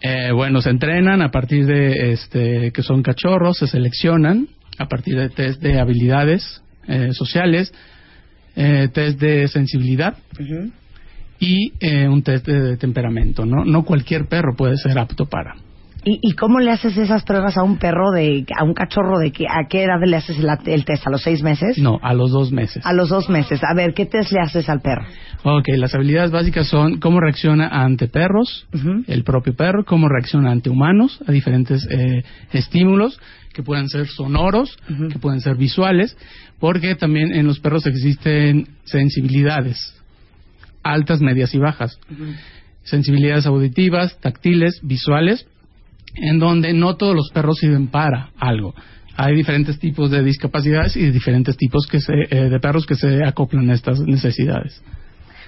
[0.00, 4.46] Eh, bueno, se entrenan a partir de este, que son cachorros, se seleccionan
[4.78, 7.74] a partir de test de habilidades eh, sociales,
[8.54, 10.16] eh, test de sensibilidad
[11.38, 13.64] y eh, un test de, temperamento, ¿no?
[13.64, 15.54] No cualquier perro puede ser apto para.
[16.04, 19.32] ¿Y, ¿Y cómo le haces esas pruebas a un perro, de a un cachorro de
[19.32, 21.06] que a qué edad le haces el, el test?
[21.06, 21.78] ¿A los seis meses?
[21.78, 22.84] No, a los dos meses.
[22.86, 23.60] A los dos meses.
[23.62, 25.04] A ver, ¿qué test le haces al perro?
[25.42, 28.66] Ok, las habilidades básicas son cómo reacciona ante perros,
[29.06, 33.20] el propio perro, cómo reacciona ante humanos, a diferentes eh, estímulos
[33.52, 34.76] que pueden ser sonoros,
[35.12, 36.16] que pueden ser visuales,
[36.60, 39.97] porque también en los perros existen sensibilidades
[40.92, 41.98] altas, medias y bajas.
[42.82, 45.46] Sensibilidades auditivas, táctiles, visuales,
[46.14, 48.74] en donde no todos los perros sirven para algo.
[49.16, 53.24] Hay diferentes tipos de discapacidades y diferentes tipos que se, eh, de perros que se
[53.24, 54.80] acoplan a estas necesidades.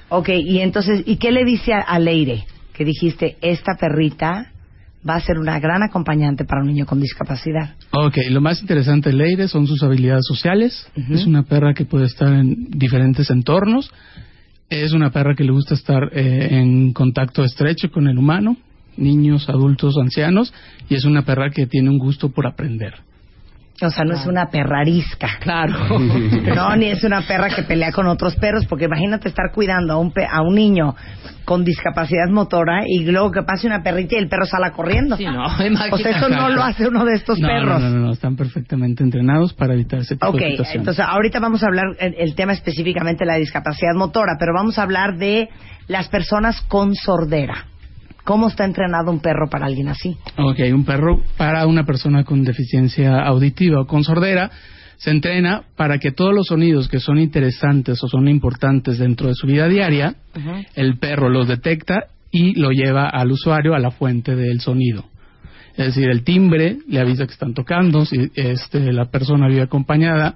[0.09, 2.44] Ok, y entonces, ¿y qué le dice a, a Leire?
[2.72, 4.50] Que dijiste, esta perrita
[5.09, 7.74] va a ser una gran acompañante para un niño con discapacidad.
[7.92, 10.87] Ok, lo más interesante de Leire son sus habilidades sociales.
[11.11, 13.90] Es una perra que puede estar en diferentes entornos.
[14.70, 18.56] Es una perra que le gusta estar eh, en contacto estrecho con el humano,
[18.96, 20.54] niños, adultos, ancianos.
[20.88, 22.94] Y es una perra que tiene un gusto por aprender.
[23.82, 25.28] O sea, no es una perra arisca.
[25.40, 25.74] Claro.
[26.54, 29.96] No, ni es una perra que pelea con otros perros, porque imagínate estar cuidando a
[29.98, 30.94] un, pe- a un niño
[31.44, 35.16] con discapacidad motora y luego que pase una perrita y el perro sala corriendo.
[35.16, 36.10] Sí, no, o sea, imagínate.
[36.10, 37.80] eso no lo hace uno de estos no, perros.
[37.80, 40.74] No, no, no, están perfectamente entrenados para evitar ese tipo Ok, de situaciones.
[40.76, 44.78] entonces ahorita vamos a hablar el, el tema específicamente de la discapacidad motora, pero vamos
[44.78, 45.48] a hablar de
[45.88, 47.64] las personas con sordera.
[48.24, 50.16] ¿Cómo está entrenado un perro para alguien así?
[50.37, 54.50] Ok, un perro para una persona con deficiencia auditiva o con sordera
[55.00, 59.35] se entrena para que todos los sonidos que son interesantes o son importantes dentro de
[59.35, 60.16] su vida diaria,
[60.74, 65.06] el perro los detecta y lo lleva al usuario a la fuente del sonido.
[65.74, 70.35] Es decir, el timbre le avisa que están tocando, si este, la persona vive acompañada,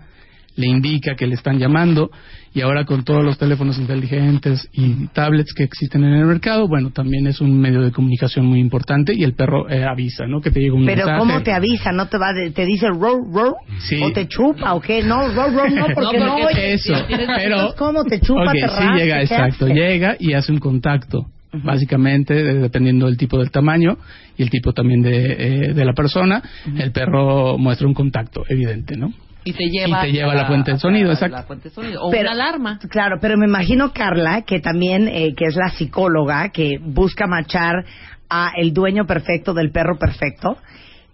[0.57, 2.11] le indica que le están llamando
[2.53, 6.90] y ahora con todos los teléfonos inteligentes y tablets que existen en el mercado, bueno,
[6.90, 10.40] también es un medio de comunicación muy importante y el perro eh, avisa, ¿no?
[10.40, 11.19] Que te llega un Pero mensaje.
[11.19, 11.90] ¿cómo te avisa?
[11.90, 13.55] ¿No te va de- te dice row, row?
[13.81, 14.01] Sí.
[14.03, 15.03] ¿O te chupa o qué?
[15.03, 16.75] No, row, row, no, porque No, no, porque oye.
[16.75, 16.95] Eso,
[17.37, 17.75] pero...
[17.77, 19.75] ¿Cómo te chupa, Ok, te sí llega, exacto, hace?
[19.75, 21.27] llega y hace un contacto.
[21.69, 23.97] Básicamente, dependiendo del tipo del tamaño
[24.37, 25.33] y el tipo también de,
[25.69, 26.43] eh, de la persona,
[26.79, 29.12] el perro muestra un contacto evidente, ¿no?
[29.44, 31.37] Y te lleva, Y te lleva a la fuente del sonido, exacto.
[31.37, 32.02] La fuente del sonido.
[32.02, 32.78] O Pero- una alarma.
[32.88, 37.85] Claro, pero me imagino Carla, que también, eh, que es la psicóloga, que busca machar
[38.30, 40.57] a el dueño perfecto del perro perfecto,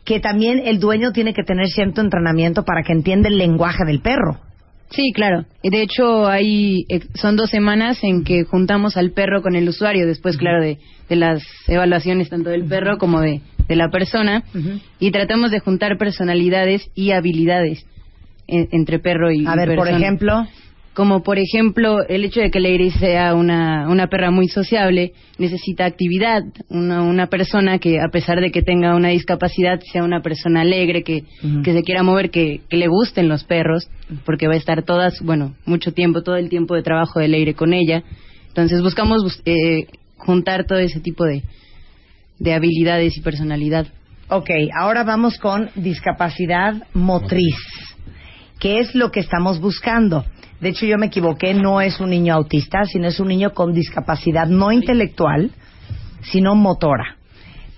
[0.04, 4.00] que también el dueño tiene que tener cierto entrenamiento para que entienda el lenguaje del
[4.00, 4.38] perro.
[4.90, 5.44] Sí, claro.
[5.62, 9.68] Y De hecho, hay, eh, son dos semanas en que juntamos al perro con el
[9.68, 14.42] usuario, después, claro, de, de las evaluaciones tanto del perro como de, de la persona,
[14.98, 17.86] y tratamos de juntar personalidades y habilidades
[18.50, 20.46] en- entre perro y A ver, por ejemplo,
[20.92, 25.84] Como por ejemplo, el hecho de que Leire sea una, una perra muy sociable, necesita
[25.86, 26.42] actividad.
[26.68, 31.04] Una, una persona que, a pesar de que tenga una discapacidad, sea una persona alegre,
[31.04, 31.22] que,
[31.64, 33.88] que se quiera mover, que, que le gusten los perros,
[34.26, 37.54] porque va a estar todas, bueno, mucho tiempo, todo el tiempo de trabajo de Leire
[37.54, 38.02] con ella.
[38.48, 39.86] Entonces buscamos bus- eh,
[40.16, 41.44] juntar todo ese tipo de,
[42.40, 43.86] de habilidades y personalidad.
[44.28, 47.54] ok, ahora vamos con discapacidad motriz.
[48.60, 50.26] ¿Qué es lo que estamos buscando?
[50.60, 53.72] De hecho, yo me equivoqué, no es un niño autista, sino es un niño con
[53.72, 55.50] discapacidad no intelectual,
[56.20, 57.16] sino motora.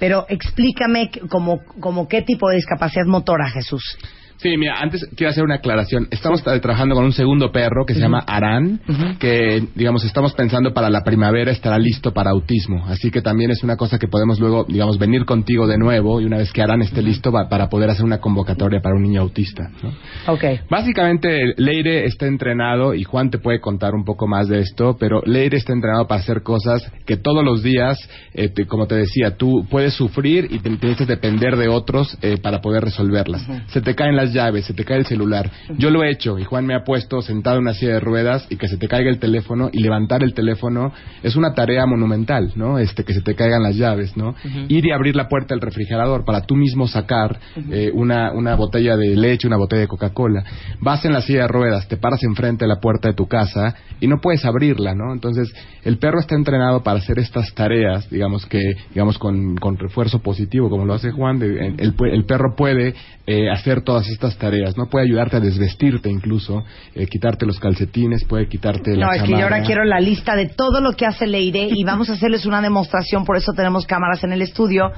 [0.00, 3.96] Pero explícame como, como qué tipo de discapacidad motora, Jesús.
[4.42, 6.08] Sí, mira, antes quiero hacer una aclaración.
[6.10, 8.80] Estamos trabajando con un segundo perro que se llama Arán,
[9.20, 12.84] que, digamos, estamos pensando para la primavera estará listo para autismo.
[12.86, 16.24] Así que también es una cosa que podemos luego, digamos, venir contigo de nuevo y
[16.24, 19.20] una vez que Arán esté listo va- para poder hacer una convocatoria para un niño
[19.20, 19.70] autista.
[19.82, 19.90] ¿no?
[20.32, 20.44] Ok.
[20.68, 25.22] Básicamente, Leire está entrenado, y Juan te puede contar un poco más de esto, pero
[25.24, 27.98] Leire está entrenado para hacer cosas que todos los días,
[28.34, 32.18] eh, te- como te decía, tú puedes sufrir y te, tienes que depender de otros
[32.22, 33.46] eh, para poder resolverlas.
[33.68, 35.50] Se te caen las llaves, se te cae el celular.
[35.78, 38.46] Yo lo he hecho, y Juan me ha puesto sentado en una silla de ruedas
[38.50, 40.92] y que se te caiga el teléfono y levantar el teléfono
[41.22, 42.78] es una tarea monumental, ¿no?
[42.78, 44.34] Este, que se te caigan las llaves, ¿no?
[44.68, 47.38] Ir y abrir la puerta del refrigerador para tú mismo sacar
[47.70, 50.44] eh, una, una botella de leche, una botella de Coca-Cola.
[50.80, 53.74] Vas en la silla de ruedas, te paras enfrente de la puerta de tu casa
[54.00, 55.12] y no puedes abrirla, ¿no?
[55.12, 55.52] Entonces,
[55.84, 60.70] el perro está entrenado para hacer estas tareas, digamos que, digamos, con, con refuerzo positivo,
[60.70, 62.94] como lo hace Juan, de- el, el, el perro puede
[63.26, 64.86] eh, hacer todas estas tareas, ¿no?
[64.86, 69.32] Puede ayudarte a desvestirte incluso, eh, quitarte los calcetines, puede quitarte la No, es que
[69.32, 72.46] yo ahora quiero la lista de todo lo que hace Leire y vamos a hacerles
[72.46, 74.92] una demostración, por eso tenemos cámaras en el estudio,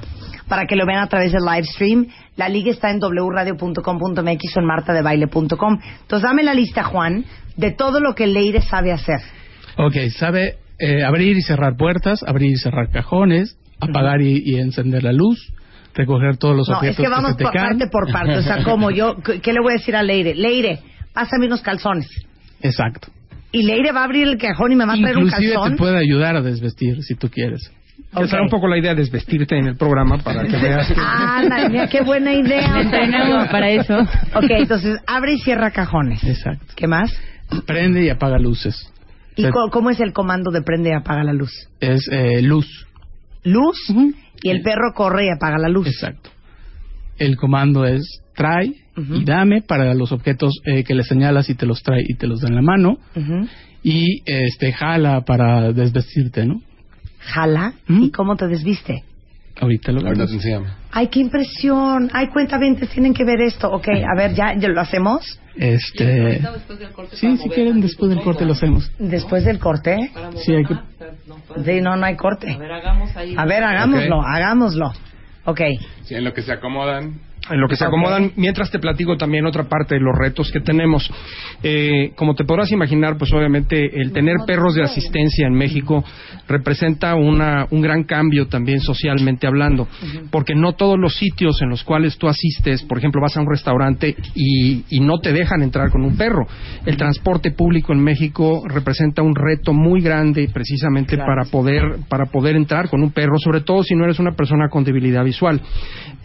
[0.47, 2.07] para que lo vean a través del live stream.
[2.35, 5.79] La liga está en wradio.com.mx o en martadebaile.com.
[6.01, 7.25] Entonces dame la lista, Juan,
[7.57, 9.19] de todo lo que Leire sabe hacer.
[9.77, 15.03] Ok, sabe eh, abrir y cerrar puertas, abrir y cerrar cajones, apagar y, y encender
[15.03, 15.53] la luz,
[15.95, 17.67] recoger todos los No, objetos es que vamos se te por caen.
[17.69, 18.37] parte por parte.
[18.37, 20.35] O sea, como yo, ¿qué le voy a decir a Leire?
[20.35, 20.79] Leire,
[21.13, 22.07] pásame unos calzones.
[22.61, 23.07] Exacto.
[23.51, 25.71] Y Leire va a abrir el cajón y me va a traer un Inclusive calzón.
[25.71, 27.71] te puede ayudar a desvestir si tú quieres.
[28.13, 28.23] Ok.
[28.25, 30.95] Esa era un poco la idea de desvestirte en el programa para que veas que...
[30.97, 32.81] Ah, mira qué buena idea.
[32.81, 33.97] Entrenamos para eso.
[34.33, 36.21] Ok, entonces abre y cierra cajones.
[36.23, 36.73] Exacto.
[36.75, 37.11] ¿Qué más?
[37.65, 38.91] Prende y apaga luces.
[39.37, 41.51] ¿Y Se- co- cómo es el comando de prende y apaga la luz?
[41.79, 42.87] Es eh, luz.
[43.43, 43.77] Luz
[44.45, 45.87] y el perro corre y apaga la luz.
[45.87, 46.29] Exacto.
[47.17, 51.65] El comando es trae y dame para los objetos eh, que le señalas y te
[51.65, 52.99] los trae y te los da en la mano.
[53.81, 56.61] Y este jala para desvestirte, ¿no?
[57.21, 57.73] Jala.
[57.87, 58.03] ¿Mm?
[58.03, 59.03] ¿Y cómo te desviste?
[59.59, 60.69] Ahorita lo Ahorita te enseñamos.
[60.95, 62.09] Ay, qué impresión.
[62.13, 63.69] Ay, cuenta tienen que ver esto.
[63.69, 65.37] Ok, a ver, ¿ya, ya lo hacemos?
[65.57, 66.41] Este,
[67.11, 68.89] sí, si quieren después del corte lo hacemos.
[68.97, 70.09] Después del corte.
[70.45, 70.75] Sí, hay que
[71.65, 72.49] Sí, no, no hay corte.
[72.49, 73.35] A ver, hagamos ahí.
[73.37, 74.93] A ver, hagámoslo, hagámoslo.
[75.43, 75.61] Ok.
[76.05, 77.19] Sí, en lo que se acomodan.
[77.49, 80.61] En lo que se acomodan, mientras te platico también otra parte de los retos que
[80.61, 81.09] tenemos.
[81.61, 86.03] Eh, como te podrás imaginar, pues obviamente el tener perros de asistencia en México
[86.47, 89.87] representa una, un gran cambio también socialmente hablando,
[90.31, 93.49] porque no todos los sitios en los cuales tú asistes, por ejemplo, vas a un
[93.49, 96.47] restaurante y, y no te dejan entrar con un perro.
[96.85, 101.25] El transporte público en México representa un reto muy grande precisamente Claro.
[101.25, 104.69] para poder para poder entrar con un perro, sobre todo si no eres una persona
[104.69, 105.61] con debilidad visual.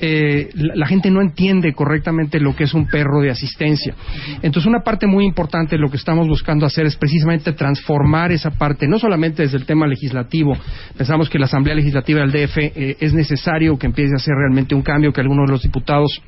[0.00, 3.94] Eh, la, la gente no entiende correctamente lo que es un perro de asistencia.
[4.42, 8.50] Entonces, una parte muy importante de lo que estamos buscando hacer es precisamente transformar esa
[8.50, 10.56] parte, no solamente desde el tema legislativo.
[10.96, 14.74] Pensamos que la Asamblea Legislativa del DF eh, es necesario que empiece a hacer realmente
[14.74, 16.22] un cambio, que algunos de los diputados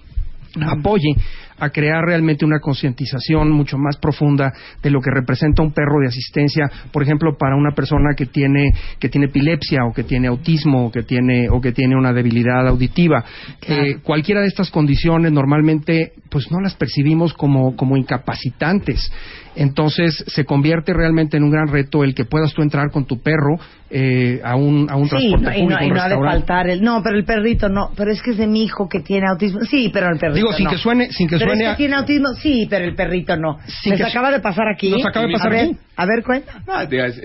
[0.60, 1.14] apoye
[1.58, 6.08] a crear realmente una concientización mucho más profunda de lo que representa un perro de
[6.08, 10.86] asistencia, por ejemplo, para una persona que tiene que tiene epilepsia o que tiene autismo
[10.86, 13.24] o que tiene o que tiene una debilidad auditiva.
[13.62, 19.12] Eh, cualquiera de estas condiciones normalmente pues no las percibimos como como incapacitantes.
[19.54, 23.20] Entonces se convierte realmente en un gran reto el que puedas tú entrar con tu
[23.20, 23.58] perro
[23.94, 26.16] eh, a un a un Sí, transporte no, y público, no, y no ha de
[26.16, 26.82] faltar el...
[26.82, 27.90] No, pero el perrito no.
[27.94, 29.60] Pero es que es de mi hijo que tiene autismo.
[29.70, 30.70] Sí, pero el perrito Digo, sin no.
[30.70, 32.28] que suene sin que pero suene es a- que tiene autismo.
[32.40, 33.58] Sí, pero el perrito no.
[33.82, 34.90] Sin ¿Les que- acaba de pasar aquí?
[34.90, 35.76] Nos acaba de pasar a ver, aquí.
[35.94, 36.62] A ver, cuenta.
[36.66, 36.72] No,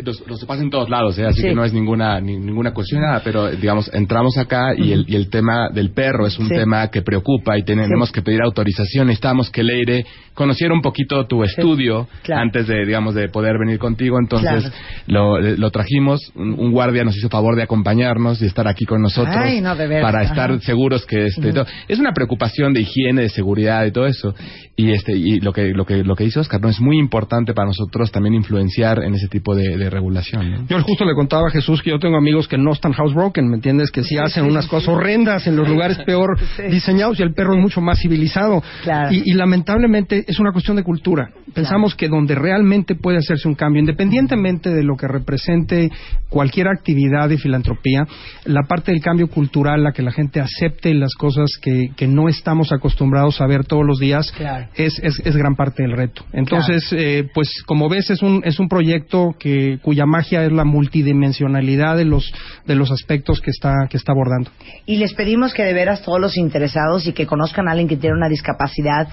[0.03, 1.25] los, los pasa en todos lados, ¿eh?
[1.25, 1.47] así Sí.
[1.47, 5.15] que no es ninguna ni- ninguna cuestión nada, pero digamos, entramos acá y, el, y
[5.15, 6.53] el tema del perro es un Sí.
[6.55, 8.13] tema que preocupa y tenemos Sí.
[8.15, 9.07] que pedir autorización.
[9.07, 12.41] Necesitamos que Leire conociera un poquito tu estudio claro.
[12.41, 14.17] antes de, digamos, de poder venir contigo.
[14.19, 14.75] Entonces Claro.
[15.07, 19.35] lo, lo trajimos, un, guardia nos hizo favor de acompañarnos y estar aquí con nosotros
[19.37, 20.03] Ay, no, de veras.
[20.03, 20.29] para Ajá.
[20.29, 21.53] estar seguros que este,
[21.87, 24.35] es una preocupación de higiene, de seguridad y todo eso.
[24.75, 27.53] Y este y lo que lo que lo que dice Oscar no es muy importante
[27.53, 30.51] para nosotros también influenciar en ese tipo de, de regulación.
[30.51, 30.67] ¿no?
[30.67, 33.55] Yo justo le contaba a Jesús que yo tengo amigos que no están housebroken, ¿me
[33.55, 33.91] entiendes?
[33.91, 36.37] Que sí, hacen unas cosas horrendas en los lugares peor
[36.69, 38.61] diseñados y el perro es mucho más civilizado.
[38.83, 39.13] Claro.
[39.13, 41.29] Y, y lamentablemente es una cuestión de cultura.
[41.53, 45.89] Pensamos que donde realmente puede hacerse un cambio, independientemente de lo que represente
[46.29, 48.05] cualquier actividad de filantropía,
[48.45, 52.29] la parte del cambio cultural, la que la gente acepte las cosas que, que no
[52.29, 54.67] estamos acostumbrados a ver todos los días, Claro.
[54.75, 56.23] es, es, es gran parte del reto.
[56.33, 60.63] Entonces, eh, pues como ves, es un, es un proyecto que, cuya magia es la
[60.65, 62.31] multidimensionalidad de los,
[62.65, 64.51] de los aspectos que está, que está abordando.
[64.85, 67.97] Y les pedimos que de veras todos los interesados y que conozcan a alguien que
[67.97, 69.07] tiene una discapacidad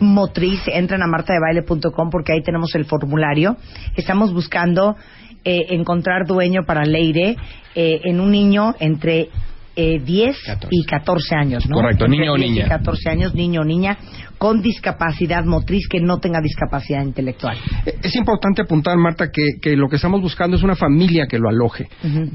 [0.00, 3.56] motriz, entren a martadebaile.com porque ahí tenemos el formulario.
[3.96, 4.96] Estamos buscando
[5.44, 7.36] eh, encontrar dueño para Leire
[7.74, 9.30] eh, en un niño entre
[9.76, 10.36] eh, 10
[10.70, 11.76] y 14 años, ¿no?
[11.76, 12.68] Correcto, Entre niño o 10 y niña.
[12.68, 13.96] 14 años, niño o niña,
[14.38, 17.58] con discapacidad motriz que no tenga discapacidad intelectual.
[17.84, 21.38] Eh, Es importante apuntar, Marta, que, que lo que estamos buscando es una familia que
[21.38, 21.88] lo aloje,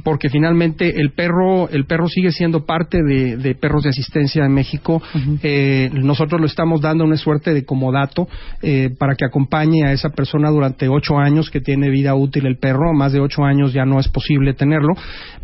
[0.03, 4.53] porque finalmente el perro, el perro sigue siendo parte de, de perros de asistencia en
[4.53, 5.01] México.
[5.41, 8.27] Eh, nosotros lo estamos dando una suerte de comodato
[8.61, 12.57] eh, para que acompañe a esa persona durante ocho años que tiene vida útil el
[12.57, 12.93] perro.
[12.93, 14.93] Más de ocho años ya no es posible tenerlo,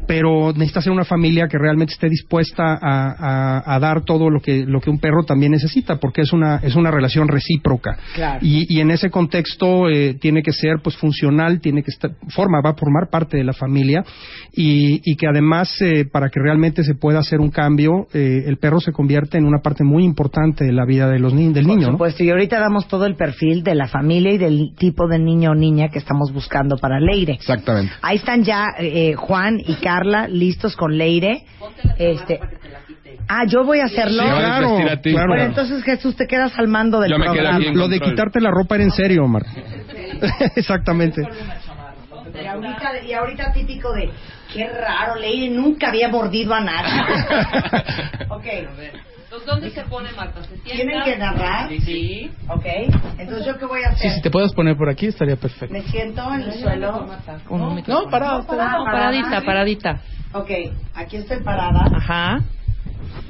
[0.08, 3.12] pero necesita ser una familia que realmente esté dispuesta a,
[3.62, 6.58] a- a dar todo lo que lo que un perro también necesita, porque es una
[6.58, 7.98] es una relación recíproca.
[8.16, 8.40] Claro.
[8.42, 12.62] Y, y en ese contexto eh, tiene que ser pues funcional, tiene que estar, forma,
[12.64, 14.04] va a formar parte de la familia
[14.54, 18.58] y, y que además eh, para que realmente se pueda hacer un cambio, eh, el
[18.58, 21.66] perro se convierte en una parte muy importante de la vida de los ni del
[21.66, 21.88] Por niño.
[21.88, 21.94] ¿no?
[21.94, 25.52] supuesto, y ahorita damos todo el perfil de la familia y del tipo de niño
[25.52, 27.34] o niña que estamos buscando para Leire.
[27.34, 27.94] Exactamente.
[28.02, 31.44] Ahí están ya eh, Juan y Carla listos con Leire.
[31.98, 32.40] Este,
[33.28, 34.24] ah, yo voy a hacerlo.
[34.24, 35.12] Sí, claro, desvestir a ti.
[35.12, 35.28] claro.
[35.30, 37.58] Bueno, entonces Jesús, te quedas al mando del Yo me quedo programa.
[37.58, 39.44] aquí Lo de quitarte la ropa era en serio, Omar.
[40.56, 41.22] Exactamente.
[42.34, 44.10] Y ahorita, y ahorita típico de
[44.54, 47.02] Qué raro, Leire nunca había mordido a nadie.
[48.30, 48.46] ok.
[49.32, 50.42] Entonces, ¿dónde se pone Marta?
[50.44, 50.72] ¿Se sienta?
[50.74, 51.70] ¿Tienen que narrar?
[51.70, 52.30] Sí.
[52.50, 52.66] Ok.
[53.18, 54.12] Entonces, ¿yo qué voy a Sí, hacer?
[54.12, 55.74] si te puedes poner por aquí estaría perfecto.
[55.74, 57.08] Me siento en el suelo.
[57.50, 57.76] No.
[57.88, 60.02] No, paradita, paradita.
[60.34, 60.50] Ok,
[60.96, 61.86] aquí estoy parada.
[61.96, 62.40] Ajá.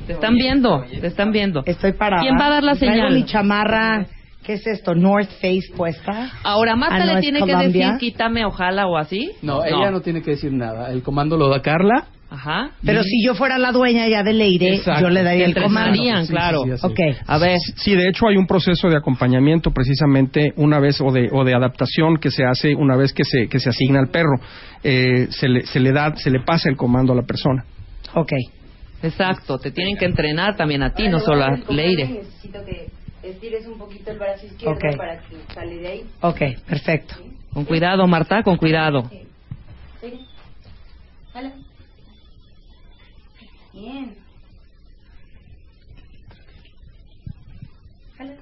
[0.07, 1.61] Te están viendo, te están viendo.
[1.67, 2.23] Estoy parada.
[2.23, 3.13] ¿Quién va a dar la Traigo señal?
[3.13, 4.05] mi chamarra,
[4.43, 4.95] ¿qué es esto?
[4.95, 6.31] North Face puesta.
[6.43, 7.67] Ahora, Marta Ah, no, le tiene Colombia.
[7.71, 9.31] que decir quítame, ojalá o así.
[9.43, 10.91] No, ella no tiene que decir nada.
[10.91, 12.07] El comando lo da Carla.
[12.33, 12.71] Ajá.
[12.85, 15.01] Pero si yo fuera la dueña ya de Leire, Exacto.
[15.01, 16.01] yo le daría el comando.
[16.01, 16.63] Sí, claro.
[16.63, 16.87] sí, sí, así.
[16.87, 16.99] Ok.
[17.27, 21.27] A ver, Sí, de hecho hay un proceso de acompañamiento precisamente una vez o de,
[21.29, 24.39] o de adaptación que se hace una vez que se, que se asigna al perro.
[24.81, 27.65] Eh, se, le, se le da, se le pasa el comando a la persona.
[28.15, 28.31] Ok.
[29.03, 32.07] exacto, te tienen que entrenar también a ti, no solo a Leire.
[32.07, 32.89] Necesito que
[33.27, 34.95] estires un poquito el brazo izquierdo Ok.
[34.95, 36.03] para que sale de ahí.
[36.21, 37.15] Ok, perfecto.
[37.51, 39.09] Con cuidado, Marta, con cuidado.
[40.01, 40.19] Leire,
[43.73, 44.15] Bien.
[48.17, 48.33] Jala.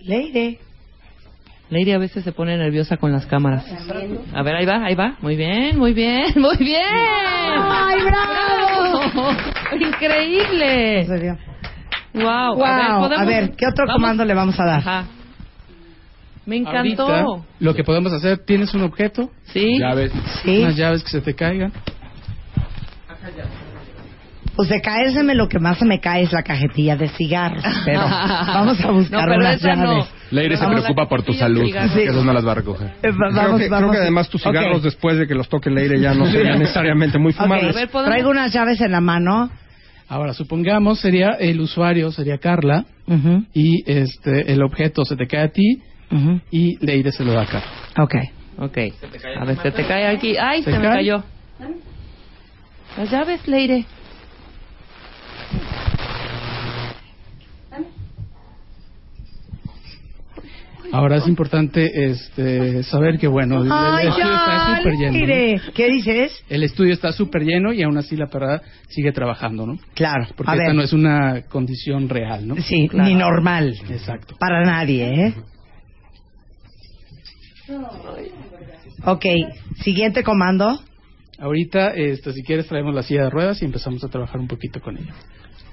[0.00, 0.58] Leire.
[1.70, 3.64] Leire a veces se pone nerviosa con las cámaras.
[4.34, 5.16] A ver, ahí va, ahí va.
[5.20, 6.82] Muy bien, muy bien, muy bien.
[6.86, 9.30] ¡Ay, bravo!
[9.80, 11.06] Increíble.
[12.14, 12.56] Wow.
[12.56, 12.64] Wow.
[12.64, 13.94] A ver, A ¿podemos- ver, ¿qué otro vamos?
[14.02, 14.78] comando le vamos a dar?
[14.80, 15.04] Ajá.
[16.44, 17.06] Me encantó.
[17.06, 19.30] Ahorita, lo que podemos hacer, ¿tienes un objeto?
[19.44, 19.78] Sí.
[19.78, 20.12] Llaves.
[20.42, 20.58] Sí.
[20.58, 21.72] Unas llaves que se te caigan.
[24.54, 27.62] Pues de caérseme lo que más se me cae es la cajetilla de cigarros.
[27.86, 29.92] Pero vamos a buscar No, unas esa no.
[29.92, 30.10] llaves.
[30.30, 31.62] Leire se Vamos, preocupa por tu salud.
[31.64, 32.88] Esas no las va a recoger.
[33.02, 33.90] Eh, va- creo, vamos, que, creo vamos.
[33.92, 34.84] que además tus cigarros Ok.
[34.84, 37.74] después de que los toque el aire ya no serían necesariamente muy fumables.
[37.74, 37.88] A ver.
[37.88, 39.50] Traigo unas llaves en la mano.
[40.08, 45.44] Ahora, supongamos sería el usuario, sería Carla, Ujú, y este el objeto se te cae
[45.44, 45.78] a ti
[46.10, 46.40] ujú.
[46.50, 47.70] y Leire se lo da a Carla.
[47.98, 48.14] Ok.
[48.58, 48.78] Ok.
[49.40, 50.36] A ver, se te cae aquí.
[50.38, 50.96] Ay, ¿Se se, me cae?
[50.96, 51.24] cayó.
[52.98, 53.86] Las llaves, Leire.
[60.92, 65.62] Ahora es importante este saber que bueno, el, Ay, estudio está súper lleno.
[65.74, 66.44] ¿Qué dices?
[66.50, 69.78] El estudio está súper lleno y aún así la perra sigue trabajando, ¿no?
[69.94, 70.26] Claro.
[70.36, 70.74] Porque a esta ver.
[70.74, 72.56] no es una condición real, ¿no?
[72.56, 73.08] Sí, Claro.
[73.08, 73.74] ni normal.
[73.88, 74.36] Exacto.
[74.38, 75.34] Para nadie, ¿eh?
[79.06, 79.24] Ok,
[79.82, 80.78] siguiente comando.
[81.38, 84.78] Ahorita, este, si quieres, traemos la silla de ruedas y empezamos a trabajar un poquito
[84.80, 85.14] con ella.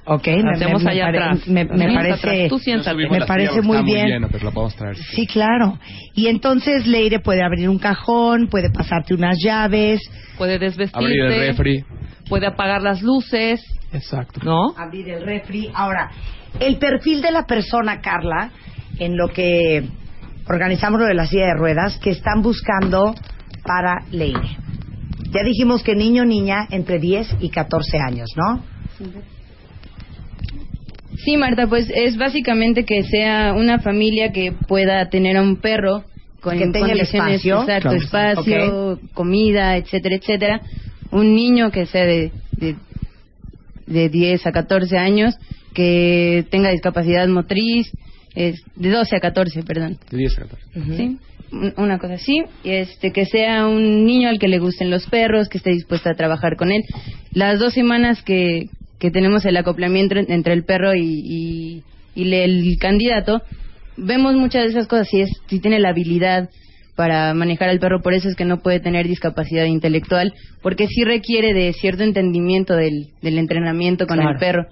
[0.06, 1.48] Ok, me- Hacemos me, allá me atrás.
[1.48, 2.50] Me, parece, atrás.
[2.50, 2.92] Tú siéntate.
[2.92, 4.08] subimos me parece muy bien.
[4.08, 4.98] lleno, pero la podemos traer.
[4.98, 5.78] Sí, claro.
[6.16, 10.00] Y entonces Leire puede abrir un cajón, puede pasarte unas llaves,
[10.38, 10.98] Puede desvestirse.
[10.98, 11.84] Abrir el refri.
[12.30, 13.62] Puede apagar las luces.
[13.92, 14.40] Exacto.
[14.44, 14.74] ¿No?
[14.78, 15.70] abrir el refri.
[15.74, 16.12] Ahora,
[16.60, 18.52] el perfil de la persona, Carla,
[19.00, 19.84] en lo que
[20.48, 23.14] organizamos lo de la silla de ruedas, que están buscando
[23.64, 24.58] para Leire.
[25.32, 28.64] Ya dijimos que niño niña entre 10 y 14 años, ¿no?
[28.98, 29.06] Sí,
[31.38, 36.04] Marta, pues es básicamente que sea una familia que pueda tener a un perro
[36.42, 37.62] con Que tenga el espacio.
[37.62, 37.98] exacto, Claro.
[38.04, 40.62] espacio, comida, etcétera, etcétera.
[41.12, 42.76] Un niño que sea de, de,
[43.88, 45.36] de 10 a 14 años,
[45.74, 47.92] que tenga discapacidad motriz,
[48.36, 49.98] es de 12 a 14, perdón.
[50.12, 50.66] De 10 a 14.
[50.98, 51.18] ¿sí?
[51.52, 55.50] Un- Una cosa así, este, que sea un niño al que le gusten los perros,
[55.50, 56.84] que esté dispuesto a trabajar con él.
[57.34, 61.84] Las dos semanas que, que tenemos el acoplamiento en- entre el perro y, y,
[62.16, 63.42] y el candidato,
[63.98, 66.50] vemos muchas de esas cosas, si, es, si tiene la habilidad
[66.96, 71.04] para manejar al perro, por eso es que no puede tener discapacidad intelectual, porque sí
[71.06, 74.32] requiere de cierto entendimiento del, del entrenamiento con Claro.
[74.34, 74.66] el perro.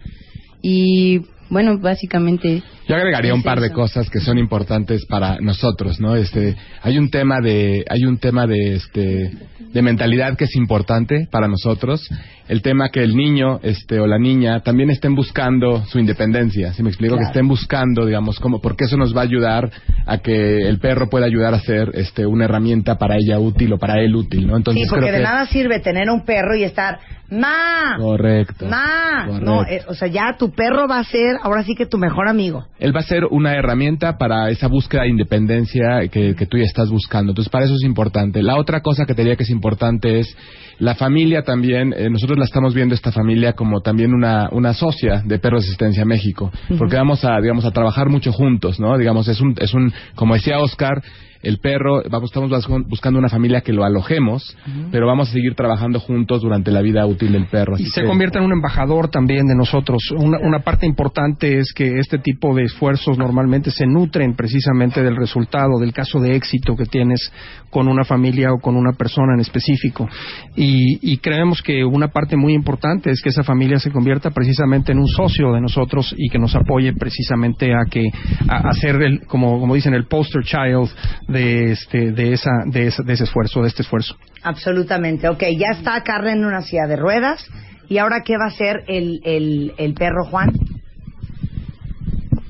[0.61, 2.61] Y bueno, básicamente...
[2.87, 6.15] Yo agregaría un par de cosas que son importantes para nosotros, ¿no?
[6.15, 9.31] Este, hay un tema de, hay un tema de, este,
[9.73, 12.07] de mentalidad que es importante para nosotros.
[12.47, 16.71] El tema que el niño, este, o la niña también estén buscando su independencia.
[16.73, 17.25] Si me explico, Claro.
[17.27, 19.69] que estén buscando, digamos, cómo, porque eso nos va a ayudar
[20.05, 23.77] a que el perro pueda ayudar a ser, este, una herramienta para ella útil o
[23.77, 24.55] para él útil, ¿no?
[24.55, 28.65] Entonces sí, porque creo de que nada sirve tener un perro y estar, ma, correcto.
[28.67, 29.45] ma, correcto.
[29.45, 32.27] no, eh, o sea, ya tu perro va a ser ahora sí que tu mejor
[32.27, 32.65] amigo.
[32.79, 36.63] él va a ser una herramienta para esa búsqueda de independencia que, que tú ya
[36.63, 37.31] estás buscando.
[37.31, 38.41] Entonces, para eso es importante.
[38.43, 40.35] La otra cosa que te diría que es importante es
[40.79, 41.93] la familia también.
[41.97, 46.05] eh, nosotros la estamos viendo esta familia como también una, una socia de Perro Asistencia
[46.05, 48.97] México, porque vamos a, digamos, a trabajar mucho juntos, ¿no?
[48.97, 51.01] Digamos, es un, es un, como decía Oscar,
[51.43, 54.57] el perro, vamos, estamos bus- buscando una familia que lo alojemos,
[54.91, 57.77] pero vamos a seguir trabajando juntos durante la vida útil del perro.
[57.77, 59.99] Y se que- convierte en un embajador también de nosotros.
[60.17, 65.15] Una, una parte importante es que este tipo de esfuerzos normalmente se nutren precisamente del
[65.15, 67.31] resultado, del caso de éxito que tienes
[67.77, 70.09] con una familia o con una persona en específico.
[70.55, 74.93] Y, y creemos que una parte muy importante es que esa familia se convierta precisamente
[74.93, 78.09] en un socio de nosotros y que nos apoye precisamente a que
[78.49, 80.89] a, a ser el, como, como dicen el poster child
[81.27, 84.15] de este de esa de ese, de ese esfuerzo de este esfuerzo.
[84.41, 85.29] Absolutamente.
[85.29, 87.47] Ok, ya está Carmen en una silla de ruedas.
[87.89, 90.51] ¿Y ahora qué va a hacer el, el, el perro Juan?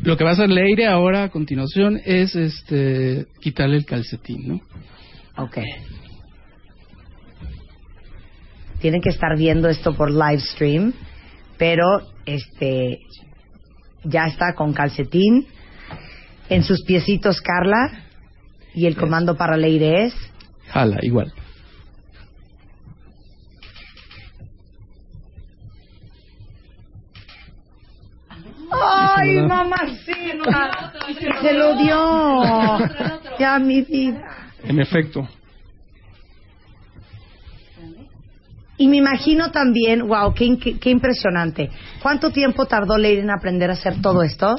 [0.03, 4.61] Lo que va a hacer Leire ahora a continuación es este quitarle el calcetín, ¿no?
[5.38, 5.58] Ok.
[8.80, 10.94] Tienen que estar viendo esto por live stream,
[11.58, 11.84] pero
[12.26, 13.00] este
[14.04, 15.48] ya está con calcetín
[16.50, 18.06] en sus piecitos Carla
[18.74, 20.14] y el comando para Leire es
[20.68, 21.34] Jala, igual.
[28.70, 30.94] ¡Ay, mamacita!
[31.42, 32.78] Se lo dio.
[33.40, 34.37] Ya, mi vida.
[34.64, 35.28] En efecto.
[38.80, 41.70] Y me imagino también, wow, qué, in- qué, qué impresionante.
[42.01, 44.55] ¿Cuánto tiempo tardó Leire en aprender a hacer todo esto?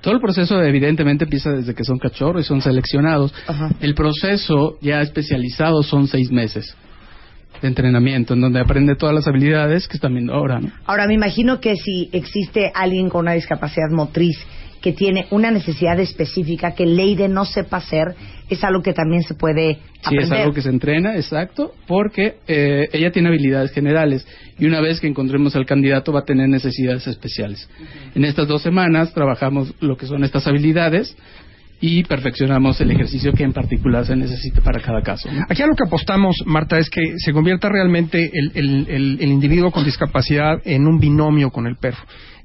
[0.00, 3.34] Todo el proceso evidentemente empieza desde que son cachorros y son seleccionados.
[3.80, 6.74] El proceso ya especializado son seis meses
[7.60, 10.70] de entrenamiento, en donde aprende todas las habilidades que están viendo ahora, ¿no?
[10.86, 14.38] Ahora, me imagino que si existe alguien con una discapacidad motriz
[14.80, 18.14] que tiene una necesidad específica que Leire no sepa hacer,
[18.48, 20.24] es algo que también se puede Sí, aprender.
[20.24, 24.26] es algo que se entrena, exacto, porque eh, ella tiene habilidades generales
[24.58, 27.68] y una vez que encontremos al candidato va a tener necesidades especiales.
[28.14, 31.14] En estas dos semanas trabajamos lo que son estas habilidades
[31.82, 35.30] y perfeccionamos el ejercicio que en particular se necesite para cada caso.
[35.32, 35.44] ¿no?
[35.48, 39.28] Aquí a lo que apostamos, Marta, es que se convierta realmente el, el- el- el
[39.30, 41.98] individuo con discapacidad en un binomio con el perro.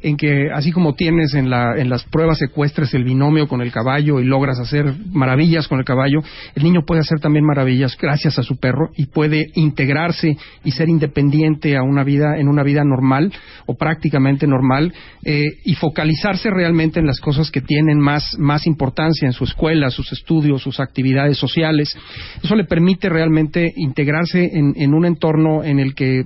[0.08, 3.72] En que, así como tienes en, la- en las pruebas ecuestres el binomio con el
[3.72, 6.20] caballo y logras hacer maravillas con el caballo,
[6.56, 10.90] el niño puede hacer también maravillas gracias a su perro y puede integrarse y ser
[10.90, 13.32] independiente a una vida, en una vida normal
[13.66, 14.94] o prácticamente normal
[15.24, 19.90] eh, y focalizarse realmente en las cosas que tienen más, más importancia en su escuela,
[19.90, 21.98] sus estudios, sus actividades sociales.
[22.44, 26.24] Eso le permite realmente integrarse en, en un entorno en el que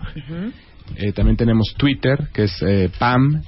[0.97, 3.45] Eh, también tenemos Twitter, que es eh, pam-org,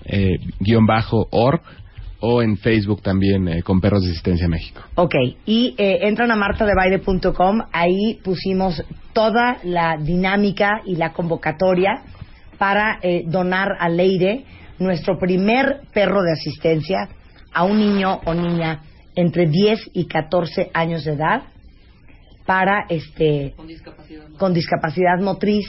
[2.27, 4.81] o en Facebook también eh, con Perros de Asistencia México.
[4.95, 5.15] Ok,
[5.45, 12.03] y eh, entran a martadebaile.com, ahí pusimos toda la dinámica y la convocatoria
[12.57, 14.45] para eh, donar a Leire
[14.79, 17.09] nuestro primer perro de asistencia
[17.53, 18.81] a un niño o niña
[19.15, 21.43] entre 10 y 14 años de edad
[22.47, 23.55] para este
[24.39, 25.67] con discapacidad motriz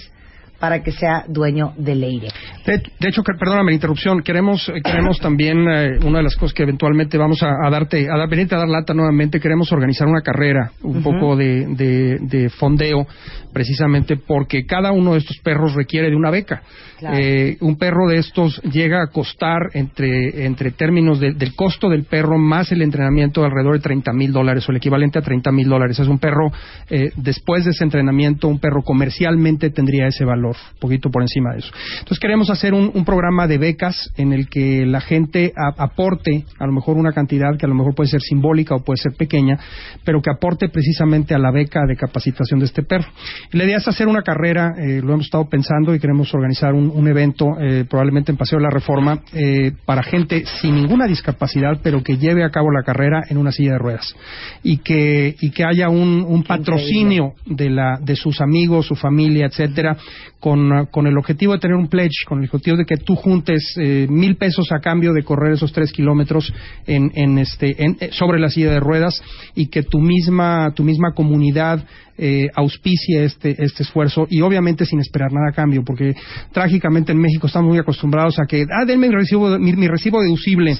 [0.59, 2.27] para que sea dueño de Leire.
[2.65, 6.35] De, de hecho, que, perdóname la interrupción, queremos, eh, queremos también, eh, una de las
[6.35, 9.71] cosas que eventualmente vamos a, a darte, a dar, venirte a dar lata nuevamente, queremos
[9.71, 13.05] organizar una carrera, un poco de, de, de fondeo,
[13.53, 16.61] precisamente porque cada uno de estos perros requiere de una beca.
[16.99, 17.17] Claro.
[17.17, 22.03] Eh, un perro de estos llega a costar entre, entre términos de- del costo del
[22.05, 25.51] perro más el entrenamiento de alrededor de 30 mil dólares o el equivalente a 30
[25.51, 25.99] mil dólares.
[25.99, 26.51] Es un perro,
[26.89, 31.53] eh, después de ese entrenamiento, un perro comercialmente tendría ese valor, un poquito por encima
[31.53, 31.71] de eso.
[31.99, 36.45] Entonces queremos hacer un, un programa de becas en el que la gente a- aporte
[36.59, 39.13] a lo mejor una cantidad que a lo mejor puede ser simbólica o puede ser
[39.13, 39.57] pequeña,
[40.03, 43.07] pero que aporte precisamente a la beca de capacitación de este perro.
[43.51, 46.73] Y la idea es hacer una carrera, eh, lo hemos estado pensando y queremos organizar
[46.73, 51.05] un, un evento eh, probablemente en Paseo de la Reforma eh, para gente sin ninguna
[51.07, 54.15] discapacidad, pero que lleve a cabo la carrera en una silla de ruedas
[54.63, 59.45] y que y que haya un, un patrocinio de la de sus amigos, su familia,
[59.47, 59.97] etcétera,
[60.39, 63.73] con, con el objetivo de tener un pledge, con el objetivo de que tú juntes
[63.77, 66.53] eh, mil pesos a cambio de correr esos tres kilómetros
[66.85, 69.21] en, en este en- eh, sobre la silla de ruedas
[69.55, 71.83] y que tu misma tu misma comunidad
[72.17, 76.13] eh, auspicie este, este esfuerzo y obviamente sin esperar nada a cambio, porque
[76.51, 80.21] trágicamente en México estamos muy acostumbrados a que, ah, denme mi recibo, mi, mi recibo
[80.21, 80.75] deducible.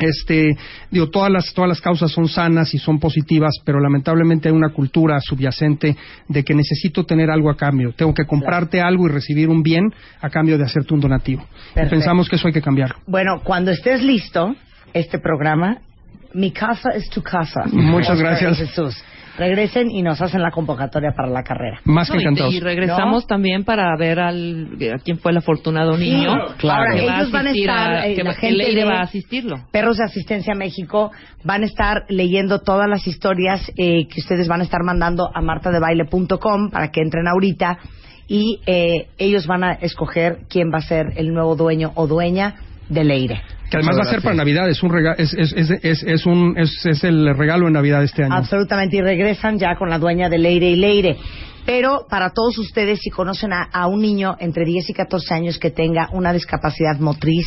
[0.00, 0.56] Este,
[0.90, 4.70] digo, todas las, todas las causas son sanas y son positivas, pero lamentablemente hay una
[4.70, 5.96] cultura subyacente
[6.28, 7.92] de que necesito tener algo a cambio.
[7.92, 11.42] Tengo que comprarte algo y recibir un bien a cambio de hacerte un donativo.
[11.42, 11.90] Y Perfecto.
[11.90, 12.96] pensamos que eso hay que cambiarlo.
[13.06, 14.54] Bueno, cuando estés listo,
[14.94, 15.78] este programa.
[16.32, 17.64] Mi casa es tu casa.
[17.72, 18.58] Muchas gracias.
[18.58, 19.02] Jesús.
[19.40, 21.80] Regresen y nos hacen la convocatoria para la carrera.
[21.84, 22.54] Más que No, encantados.
[22.54, 26.36] y, regresamos también para ver al, a quién fue el afortunado Sí, niño.
[26.58, 26.82] claro.
[26.82, 28.86] Ahora, que va ellos van a estar, eh, que, la va- que gente Leire de-
[28.86, 29.56] va a asistirlo.
[29.72, 31.10] Perros de Asistencia México
[31.42, 35.40] van a estar leyendo todas las historias eh, que ustedes van a estar mandando a
[35.40, 37.78] martadebaile.com para que entren ahorita
[38.28, 42.54] y eh, ellos van a escoger quién va a ser el nuevo dueño o dueña
[42.88, 43.42] de Leire.
[43.70, 46.26] Que además va a ser para Navidad, es un rega- es, es, es, es, es
[46.26, 48.34] un, es, es el regalo de Navidad de este año.
[48.34, 51.16] Absolutamente, y regresan ya con la dueña de Leire y Leire.
[51.64, 55.58] Pero para todos ustedes, si conocen a, a un niño entre 10 y 14 años
[55.58, 57.46] que tenga una discapacidad motriz,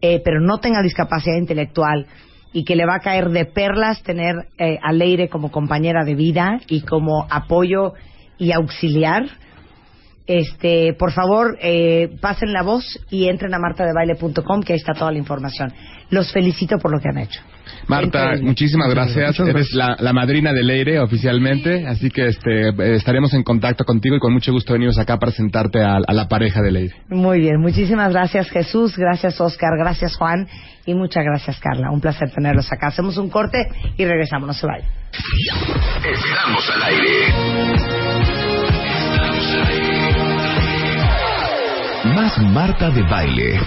[0.00, 2.06] eh, pero no tenga discapacidad intelectual,
[2.52, 6.14] y que le va a caer de perlas tener eh, a Leire como compañera de
[6.14, 7.94] vida y como apoyo
[8.38, 9.24] y auxiliar,
[10.26, 15.12] este, por favor, eh, pasen la voz y entren a martadebaile.com, que ahí está toda
[15.12, 15.72] la información.
[16.10, 17.40] Los felicito por lo que han hecho.
[17.88, 18.46] Marta, Increíble.
[18.48, 19.38] muchísimas gracias.
[19.40, 24.18] Eres la, la madrina de Leire oficialmente, así que este, estaremos en contacto contigo y
[24.20, 26.94] con mucho gusto venimos acá para presentarte a, a la pareja de Leire.
[27.08, 30.46] Muy bien, muchísimas gracias Jesús, gracias Oscar, gracias Juan
[30.84, 31.90] y muchas gracias Carla.
[31.90, 32.88] Un placer tenerlos acá.
[32.88, 33.58] Hacemos un corte
[33.96, 34.88] y regresamos, no se vayan.
[36.04, 38.05] Estamos al aire.
[42.56, 43.60] Marta de baile.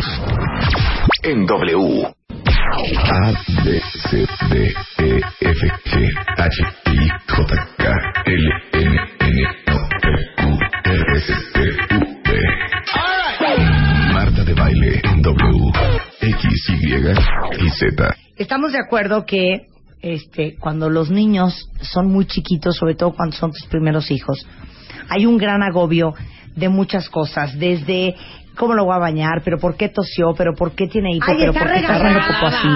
[1.21, 2.07] En W.
[2.07, 3.31] A,
[3.63, 7.83] B, C, D, E, F, G, H, I, J, K,
[8.25, 10.05] L, M, N, O, P,
[10.37, 10.41] Q,
[10.85, 11.59] R, S, T,
[11.93, 12.29] U, V.
[14.11, 15.71] Marta de baile en W.
[16.21, 16.95] X, Y
[17.63, 18.15] y Z.
[18.37, 19.67] Estamos de acuerdo que
[20.01, 24.47] este, cuando los niños son muy chiquitos, sobre todo cuando son tus primeros hijos,
[25.09, 26.15] hay un gran agobio
[26.55, 28.15] de muchas cosas, desde
[28.59, 31.37] cómo lo voy a bañar, pero por qué tosió, pero por qué tiene hipo, Ay,
[31.39, 32.67] pero por qué regalada, está poco así,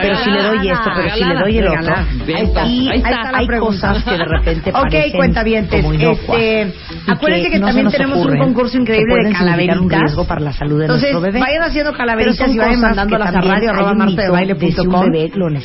[0.00, 1.94] pero si le doy esto, pero si le doy el otro.
[1.94, 6.72] Ahí está, ahí está hay cosas que de repente parecen Ok, cuenta bien, este,
[7.08, 9.80] acuérdense que, no también tenemos un concurso increíble de calaveritas.
[9.80, 11.40] Un riesgo para la salud de Entonces, nuestro bebé.
[11.40, 15.10] vayan haciendo calaveritas y vayan mandándolas a radio arroba martadebaile.com.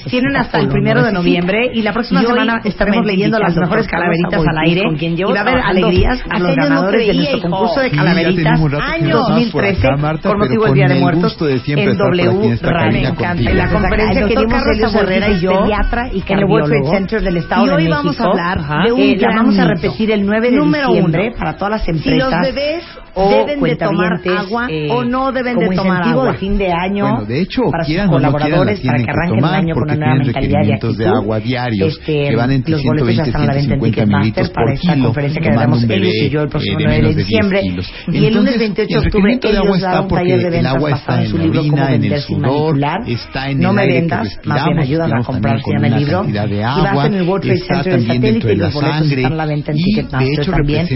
[0.09, 4.43] Tienen hasta el primero de noviembre y la próxima semana estaremos leyendo las mejores calaveritas
[4.47, 8.59] al aire y va a haber alegrías a los ganadores de nuestro concurso de calaveritas
[8.59, 12.91] 2000 por 2013 acá, Marta, por pero motivo del Día de Muertos en W Radio.
[12.91, 13.51] Me encanta.
[13.51, 16.97] En la conferencia que dimos Carlos Herrera y yo pediatra y en el World Trade.
[16.97, 17.97] Center del Estado y de hoy México.
[17.97, 20.87] vamos a hablar de un Eh, la gran vamos a repetir el 9 de diciembre
[20.87, 22.83] uno, para todas las Si empresas los bebés
[23.15, 26.31] o deben de tomar agua eh, o no deben como de tomar incentivo agua.
[26.33, 28.79] de fin de año Bueno, de hecho, para sus quieran o no quieran, la colaboradores
[28.81, 31.23] para que que arranquen el año con una nueva mentalidad y requerimientos de actitud.
[31.23, 33.79] agua diarios Este, que van entre los boletos ya 120 están a la venta en
[33.79, 36.77] 150 mililitros Ticketmaster para por esta kilo, conferencia que daremos bebé, y yo el próximo
[36.79, 37.61] de 9 de menos de 10 diciembre.
[38.07, 40.07] Y el lunes Entonces, 28 de el octubre requerimiento de agua ellos está darán un
[40.09, 41.99] porque taller de el ventas agua basado está en su libro Cómo orina, en el
[42.01, 42.99] vender sin sudor, manipular.
[43.09, 45.99] está en No el me vendas, más bien ayúdame a comprar se llama con el
[45.99, 46.25] libro.
[46.29, 49.33] Y va a en el World Trade Center del satélite y los boletos sangre están
[49.33, 50.87] a la venta en y de Ticketmaster hecho también.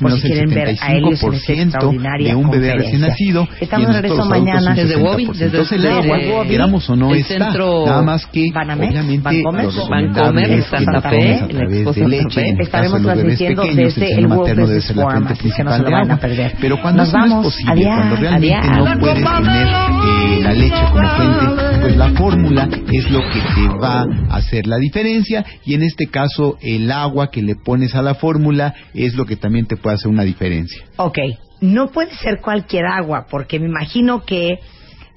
[0.00, 3.48] por si quieren ver a ellos en esta 75% extraordinaria de un bebé recién nacido
[3.60, 5.32] Estamos de en regreso mañana Desde Bobby, 60%.
[5.32, 9.38] desde- Entonces el agua, queramos o no el está, centro nada más que Banamex, obviamente
[9.88, 14.80] Bancomer, es Santa Fe, a el través de leche, Estaremos transmitiendo desde el materno debe
[14.80, 16.16] ser la fuente principal de agua.
[16.16, 16.54] perder.
[16.60, 17.44] Pero cuando Nos eso no es vamos.
[17.46, 23.10] posible, cuando realmente no puedes tener eh, la leche como fuente, pues la fórmula es
[23.10, 27.42] lo que te va a hacer la diferencia y en este caso el agua que
[27.42, 30.82] le pones a la fórmula es lo que también te puede hacer una diferencia.
[30.96, 31.18] Ok,
[31.62, 34.58] no puede ser cualquier agua, porque me imagino que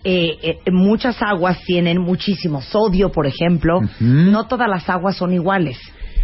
[0.03, 3.81] eh, eh, muchas aguas tienen muchísimo sodio, por ejemplo.
[3.99, 5.77] No todas las aguas son iguales.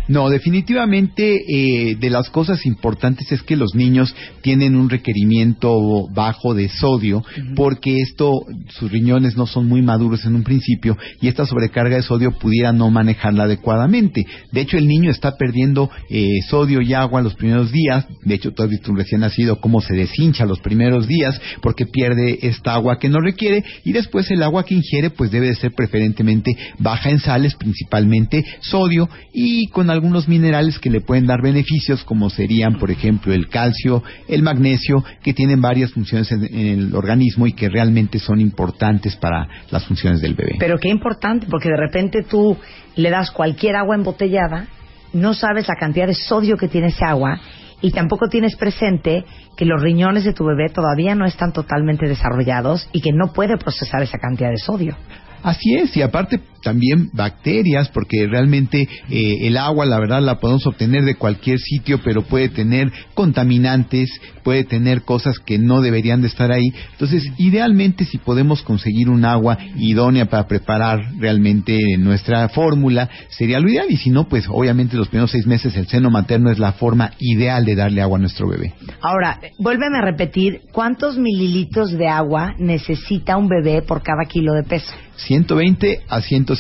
[0.07, 6.53] No, definitivamente eh, de las cosas importantes es que los niños tienen un requerimiento bajo
[6.53, 7.23] de sodio
[7.55, 12.01] porque esto, sus riñones no son muy maduros en un principio y esta sobrecarga de
[12.01, 14.25] sodio pudiera no manejarla adecuadamente.
[14.51, 18.05] De hecho, el niño está perdiendo eh, sodio y agua los primeros días.
[18.23, 21.85] De hecho, tú has visto un recién nacido cómo se deshincha los primeros días porque
[21.85, 25.55] pierde esta agua que no requiere y después el agua que ingiere pues debe de
[25.55, 31.41] ser preferentemente baja en sales, principalmente sodio y con algunos minerales que le pueden dar
[31.41, 36.79] beneficios como serían por ejemplo el calcio, el magnesio que tienen varias funciones en, en
[36.79, 40.55] el organismo y que realmente son importantes para las funciones del bebé.
[40.59, 42.57] Pero qué importante, porque de repente tú
[42.95, 44.67] le das cualquier agua embotellada,
[45.13, 47.39] no sabes la cantidad de sodio que tiene ese agua
[47.81, 49.25] y tampoco tienes presente
[49.57, 53.57] que los riñones de tu bebé todavía no están totalmente desarrollados y que no puede
[53.57, 54.95] procesar esa cantidad de sodio.
[55.43, 60.65] Así es, y aparte también bacterias, porque realmente eh, el agua, la verdad, la podemos
[60.67, 64.09] obtener de cualquier sitio, pero puede tener contaminantes,
[64.43, 66.73] puede tener cosas que no deberían de estar ahí.
[66.91, 73.69] Entonces, idealmente, si podemos conseguir un agua idónea para preparar realmente nuestra fórmula, sería lo
[73.69, 73.87] ideal.
[73.89, 77.11] Y si no, pues obviamente los primeros seis meses el seno materno es la forma
[77.19, 78.73] ideal de darle agua a nuestro bebé.
[79.01, 84.63] Ahora, vuélveme a repetir, ¿cuántos mililitros de agua necesita un bebé por cada kilo de
[84.63, 84.91] peso?
[85.15, 86.50] 120 a 150,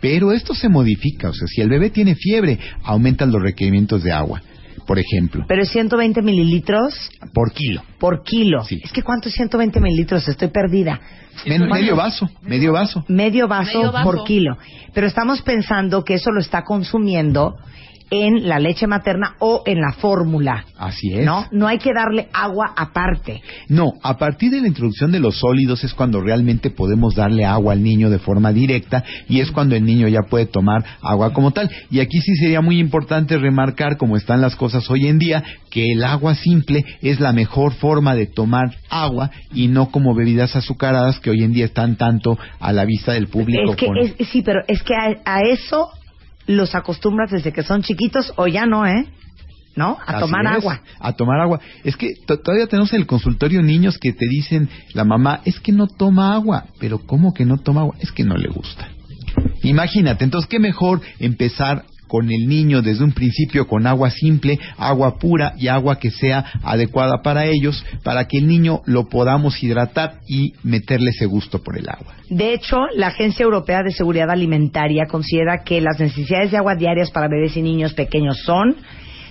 [0.00, 1.28] pero esto se modifica.
[1.30, 4.42] O sea, si el bebé tiene fiebre, aumentan los requerimientos de agua,
[4.86, 6.94] por ejemplo, Pero es 120 mililitros
[7.34, 7.82] por kilo.
[7.98, 8.62] por kilo.
[8.62, 10.26] Es que ¿cuánto es 120 mililitros?
[10.28, 11.00] Estoy perdida.
[11.46, 13.04] Men- medio vaso, medio vaso.
[13.08, 14.04] Medio vaso, Medio vaso.
[14.10, 14.56] por kilo.
[14.94, 17.56] Pero estamos pensando que eso lo está consumiendo
[18.10, 20.64] en la leche materna o en la fórmula.
[20.78, 21.24] Así es.
[21.26, 21.46] ¿No?
[21.52, 23.42] No hay que darle agua aparte.
[23.68, 27.72] No, a partir de la introducción de los sólidos es cuando realmente podemos darle agua
[27.74, 31.50] al niño de forma directa y es cuando el niño ya puede tomar agua como
[31.52, 31.70] tal.
[31.90, 35.92] Y aquí sí sería muy importante remarcar, como están las cosas hoy en día, que
[35.92, 41.20] el agua simple es la mejor forma de tomar agua y no como bebidas azucaradas
[41.20, 43.70] que hoy en día están tanto a la vista del público.
[43.72, 45.90] Es que, con- es- sí, pero es que a, a eso
[46.48, 49.06] los acostumbras desde que son chiquitos o ya no, ¿eh?
[49.76, 49.96] ¿No?
[50.04, 50.80] A Así tomar es, agua.
[50.98, 51.60] A tomar agua.
[51.84, 55.60] Es que to- todavía tenemos en el consultorio niños que te dicen, la mamá, es
[55.60, 56.64] que no toma agua.
[56.80, 57.94] Pero ¿cómo que no toma agua?
[58.00, 58.88] Es que no le gusta.
[59.62, 65.18] Imagínate, entonces qué mejor empezar con el niño desde un principio con agua simple, agua
[65.18, 70.14] pura y agua que sea adecuada para ellos, para que el niño lo podamos hidratar
[70.26, 72.14] y meterle ese gusto por el agua.
[72.30, 77.10] De hecho, la Agencia Europea de Seguridad Alimentaria considera que las necesidades de agua diarias
[77.10, 78.74] para bebés y niños pequeños son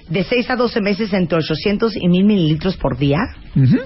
[0.09, 3.17] de 6 a 12 meses entre 800 y 1000 mililitros por día.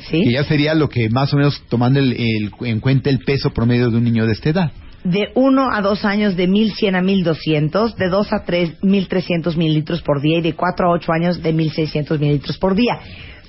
[0.01, 0.21] ¿Sí?
[0.23, 3.49] Que ya sería lo que más o menos tomando el- el- en cuenta el peso
[3.51, 4.71] promedio de un niño de esta edad.
[5.03, 10.01] De 1 a 2 años de 1100 a 1200, de 2 a 3 1300 mililitros
[10.01, 12.99] por día y de 4 a 8 años de 1600 mililitros por día.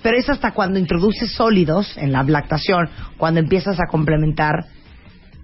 [0.02, 2.88] Pero es hasta cuando introduces sólidos en la lactación,
[3.18, 4.64] cuando empiezas a complementar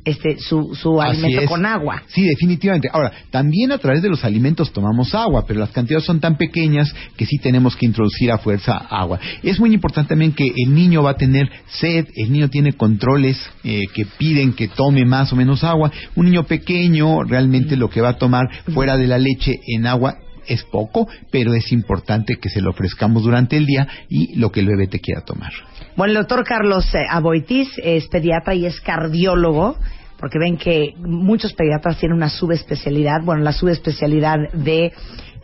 [0.04, 2.02] este su, su alimento con agua.
[2.08, 2.88] Sí, definitivamente.
[2.92, 6.94] Ahora, también a través de los alimentos tomamos agua, pero las cantidades son tan pequeñas
[7.16, 9.18] que sí tenemos que introducir a fuerza agua.
[9.42, 13.38] Es muy importante también que el niño va a tener sed, el niño tiene controles
[13.64, 15.90] eh, que piden que tome más o menos agua.
[16.16, 20.18] Un niño pequeño realmente lo que va a tomar fuera de la leche en agua
[20.48, 24.60] es poco, pero es importante que se lo ofrezcamos durante el día y lo que
[24.60, 25.52] el bebé te quiera tomar.
[25.96, 29.76] Bueno, el doctor Carlos eh, Aboitiz es pediatra y es cardiólogo,
[30.18, 33.22] porque ven que muchos pediatras tienen una subespecialidad.
[33.22, 34.92] Bueno, la subespecialidad de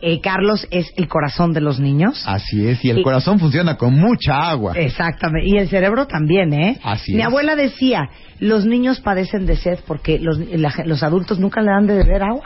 [0.01, 2.21] eh, Carlos es el corazón de los niños.
[2.27, 4.73] Así es, y el Y- corazón funciona con mucha agua.
[4.75, 6.77] Exactamente, y el cerebro también, ¿eh?
[6.83, 7.25] Así Mi es.
[7.27, 11.87] abuela decía, los niños padecen de sed porque los, la- los adultos nunca le dan
[11.87, 12.43] de beber agua,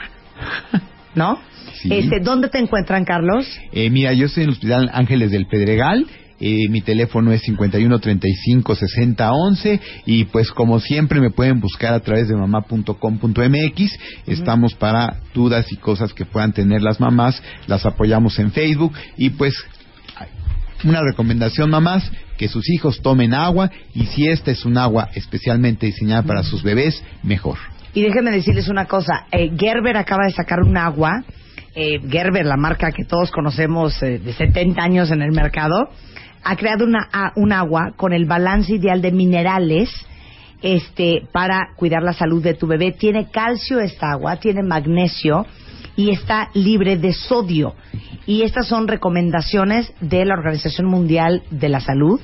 [1.16, 1.38] ¿no?
[1.74, 1.88] Sí.
[1.92, 3.46] Este, ¿Dónde te encuentran, Carlos?
[3.72, 6.06] Eh, mira, yo estoy en el Hospital Ángeles del Pedregal.
[6.42, 11.92] eh, mi teléfono es 51 35 60 11 y pues como siempre me pueden buscar
[11.92, 13.98] a través de mamá.com.mx.
[14.26, 17.42] Estamos para dudas y cosas que puedan tener las mamás.
[17.66, 19.54] Las apoyamos en Facebook y pues
[20.84, 25.84] una recomendación mamás que sus hijos tomen agua y si esta es un agua especialmente
[25.86, 27.58] diseñada para sus bebés, mejor.
[27.92, 31.22] Y déjenme decirles una cosa, eh, Gerber acaba de sacar un agua,
[31.74, 35.90] eh, Gerber, la marca que todos conocemos eh, de 70 años en el mercado,
[36.42, 39.90] ha creado una, un agua con el balance ideal de minerales
[40.62, 42.92] este, para cuidar la salud de tu bebé.
[42.92, 45.46] Tiene calcio esta agua, tiene magnesio
[45.96, 47.74] y está libre de sodio.
[48.26, 52.20] Y estas son recomendaciones de la Organización Mundial de la Salud.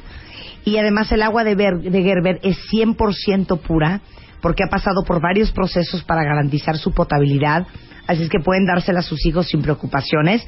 [0.64, 4.00] Y además el agua de Gerber es 100% pura
[4.40, 7.66] porque ha pasado por varios procesos para garantizar su potabilidad.
[8.06, 10.46] Así es que pueden dársela a sus hijos sin preocupaciones.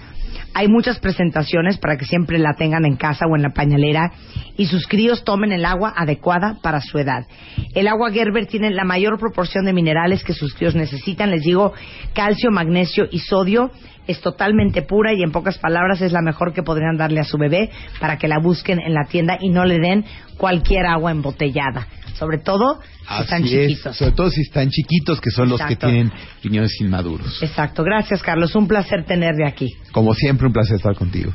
[0.55, 4.13] Hay muchas presentaciones para que siempre la tengan en casa o en la pañalera
[4.57, 7.27] y sus críos tomen el agua adecuada para su edad.
[7.75, 11.31] El agua Gerber tiene la mayor proporción de minerales que sus críos necesitan.
[11.31, 11.73] Les digo,
[12.15, 13.71] calcio, magnesio y sodio.
[14.07, 17.37] Es totalmente pura y en pocas palabras es la mejor que podrían darle a su
[17.37, 20.05] bebé para que la busquen en la tienda y no le den
[20.39, 21.87] cualquier agua embotellada.
[22.19, 22.87] Sobre todo si
[23.23, 23.97] están Así es, chiquitos.
[23.97, 25.87] sobre todo si están chiquitos, que son los que Exacto.
[25.89, 26.13] tienen
[26.43, 27.41] riñones inmaduros.
[27.43, 27.85] Exacto.
[27.85, 28.55] Gracias, Carlos.
[28.57, 29.73] Un placer tenerte aquí.
[29.93, 31.33] Como siempre, un placer estar contigo.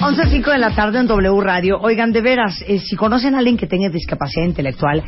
[0.00, 1.78] 11.05 de la tarde en W Radio.
[1.80, 5.04] Oigan, de veras, eh, si conocen a alguien que tenga discapacidad intelectual,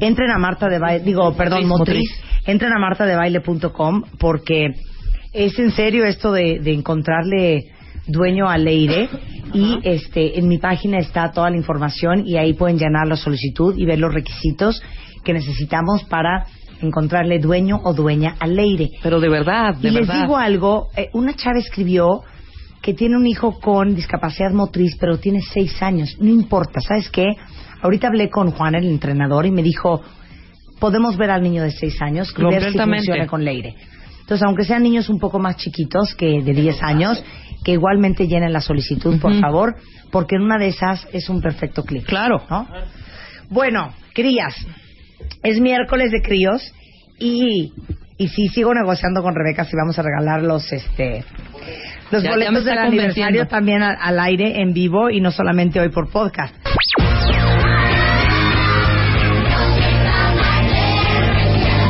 [0.00, 2.46] entren a Marta de Baile, digo, perdón, motriz, motriz.
[2.46, 4.68] entren a martadebaile.com porque
[5.34, 7.75] es en serio esto de encontrarle
[8.06, 9.08] dueño al aire
[9.52, 13.76] y este en mi página está toda la información y ahí pueden llenar la solicitud
[13.76, 14.82] y ver los requisitos
[15.24, 16.46] que necesitamos para
[16.80, 18.90] encontrarle dueño o dueña al aire.
[19.02, 22.22] Pero de verdad, de y les digo algo, eh, una chava escribió
[22.82, 26.16] que tiene un hijo con discapacidad motriz, pero tiene seis años.
[26.20, 27.26] No importa, ¿sabes qué?
[27.82, 30.02] Ahorita hablé con Juan, el entrenador, y me dijo,
[30.78, 33.74] podemos ver al niño de seis años y ver si funciona con Leire.
[34.20, 37.22] Entonces, aunque sean niños un poco más chiquitos que de 10 años,
[37.66, 39.74] que igualmente llenen la solicitud, por favor,
[40.12, 42.04] porque en una de esas es un perfecto clic.
[42.06, 42.40] Claro.
[42.48, 42.68] ¿no?
[43.50, 44.54] Bueno, crías.
[45.42, 46.62] Es miércoles de críos
[47.18, 47.72] y,
[48.18, 51.24] y sí sigo negociando con Rebeca si vamos a regalar los este
[52.12, 55.88] los Ya- boletos del aniversario también al, al aire en vivo y no solamente hoy
[55.88, 56.54] por podcast.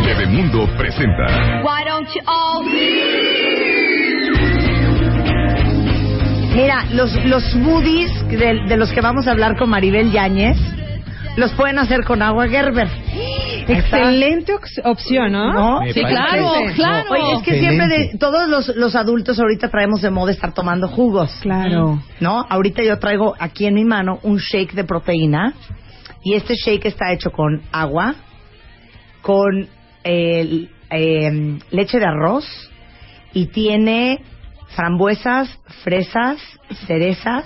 [0.04, 2.62] Bebemundo presenta Why don't you all
[6.56, 10.56] Mira, los, los smoothies de, de los que vamos a hablar con Maribel Yáñez
[11.36, 12.88] los pueden hacer con agua Gerber.
[13.68, 14.54] Excelente
[14.84, 15.80] opción, ¿no?
[15.92, 17.10] Sí, claro, claro.
[17.10, 20.88] Oye, es que siempre de, todos los, los adultos ahorita traemos de moda estar tomando
[20.88, 21.30] jugos.
[21.42, 22.02] Claro.
[22.20, 22.46] ¿No?
[22.48, 25.52] Ahorita yo traigo aquí en mi mano un shake de proteína
[26.22, 28.14] y este shake está hecho con agua,
[29.20, 29.68] con
[30.04, 32.46] eh, eh, leche de arroz
[33.34, 34.22] y tiene
[34.76, 35.48] frambuesas,
[35.82, 36.38] fresas,
[36.86, 37.44] cerezas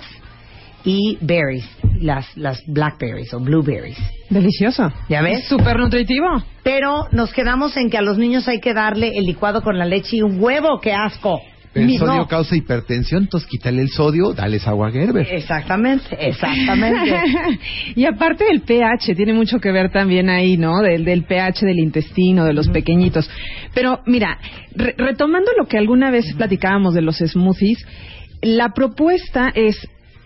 [0.83, 1.65] y berries,
[2.01, 3.97] las, las blackberries o blueberries.
[4.29, 4.91] Delicioso.
[5.07, 5.47] ¿Ya ves?
[5.47, 6.27] Súper nutritivo.
[6.63, 9.85] Pero nos quedamos en que a los niños hay que darle el licuado con la
[9.85, 11.41] leche y un huevo, ¡qué asco!
[11.73, 12.27] El Mi- sodio no.
[12.27, 15.25] causa hipertensión, entonces quítale el sodio, dales agua Gerber.
[15.31, 17.15] Exactamente, exactamente.
[17.95, 20.79] y aparte del pH, tiene mucho que ver también ahí, ¿no?
[20.81, 23.29] Del, del pH del intestino, de los pequeñitos.
[23.73, 24.37] Pero mira,
[24.75, 27.85] re- retomando lo que alguna vez platicábamos de los smoothies,
[28.41, 29.77] la propuesta es,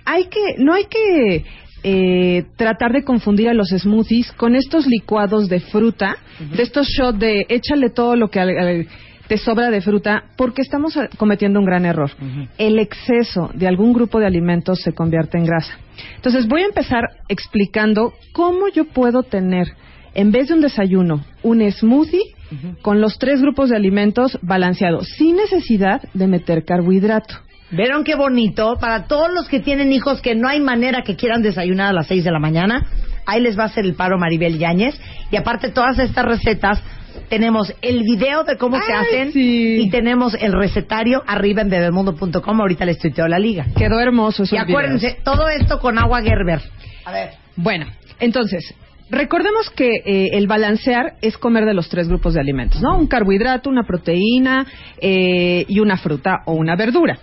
[0.05, 1.45] hay que, no hay que
[1.83, 6.17] eh, tratar de confundir a los smoothies con estos licuados de fruta,
[6.55, 8.87] de estos shots de échale todo lo que al- al-
[9.27, 12.11] te sobra de fruta, porque estamos eh, cometiendo un gran error.
[12.57, 15.77] El exceso de algún grupo de alimentos se convierte en grasa.
[16.15, 19.67] Entonces voy a empezar explicando cómo yo puedo tener,
[20.13, 22.35] en vez de un desayuno, un smoothie
[22.81, 27.35] con los tres grupos de alimentos balanceados, sin necesidad de meter carbohidrato.
[27.71, 28.77] ¿Vieron qué bonito?
[28.79, 32.07] Para todos los que tienen hijos que no hay manera que quieran desayunar a las
[32.07, 32.85] 6 de la mañana,
[33.25, 34.99] ahí les va a hacer el paro Maribel Yáñez.
[35.31, 36.81] Y aparte, todas estas recetas,
[37.29, 42.61] tenemos el video de cómo se hacen y tenemos el recetario arriba en bebemundo.com.
[42.61, 43.65] Ahorita les tuiteo la liga.
[43.75, 45.23] Quedó hermoso Y acuérdense, videos.
[45.23, 46.61] todo esto con agua Gerber.
[47.05, 47.31] A ver.
[47.55, 47.85] Bueno,
[48.19, 48.73] entonces,
[49.09, 52.97] recordemos que eh, el balancear es comer de los tres grupos de alimentos, ¿no?
[52.97, 54.65] Un carbohidrato, una proteína
[54.99, 57.19] eh, y una fruta o una verdura.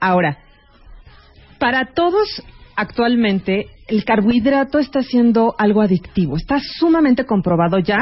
[0.00, 0.38] Ahora,
[1.58, 2.42] para todos
[2.76, 6.36] actualmente el carbohidrato está siendo algo adictivo.
[6.36, 7.98] Está sumamente comprobado ya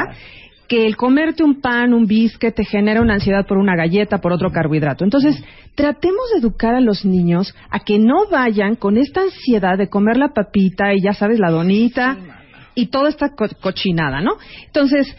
[0.71, 4.31] que el comerte un pan, un bisque, te genera una ansiedad por una galleta, por
[4.31, 5.03] otro carbohidrato.
[5.03, 5.43] Entonces,
[5.75, 10.15] tratemos de educar a los niños a que no vayan con esta ansiedad de comer
[10.15, 12.15] la papita y ya sabes, la donita
[12.73, 14.35] y toda esta co- cochinada, ¿no?
[14.65, 15.13] Entonces,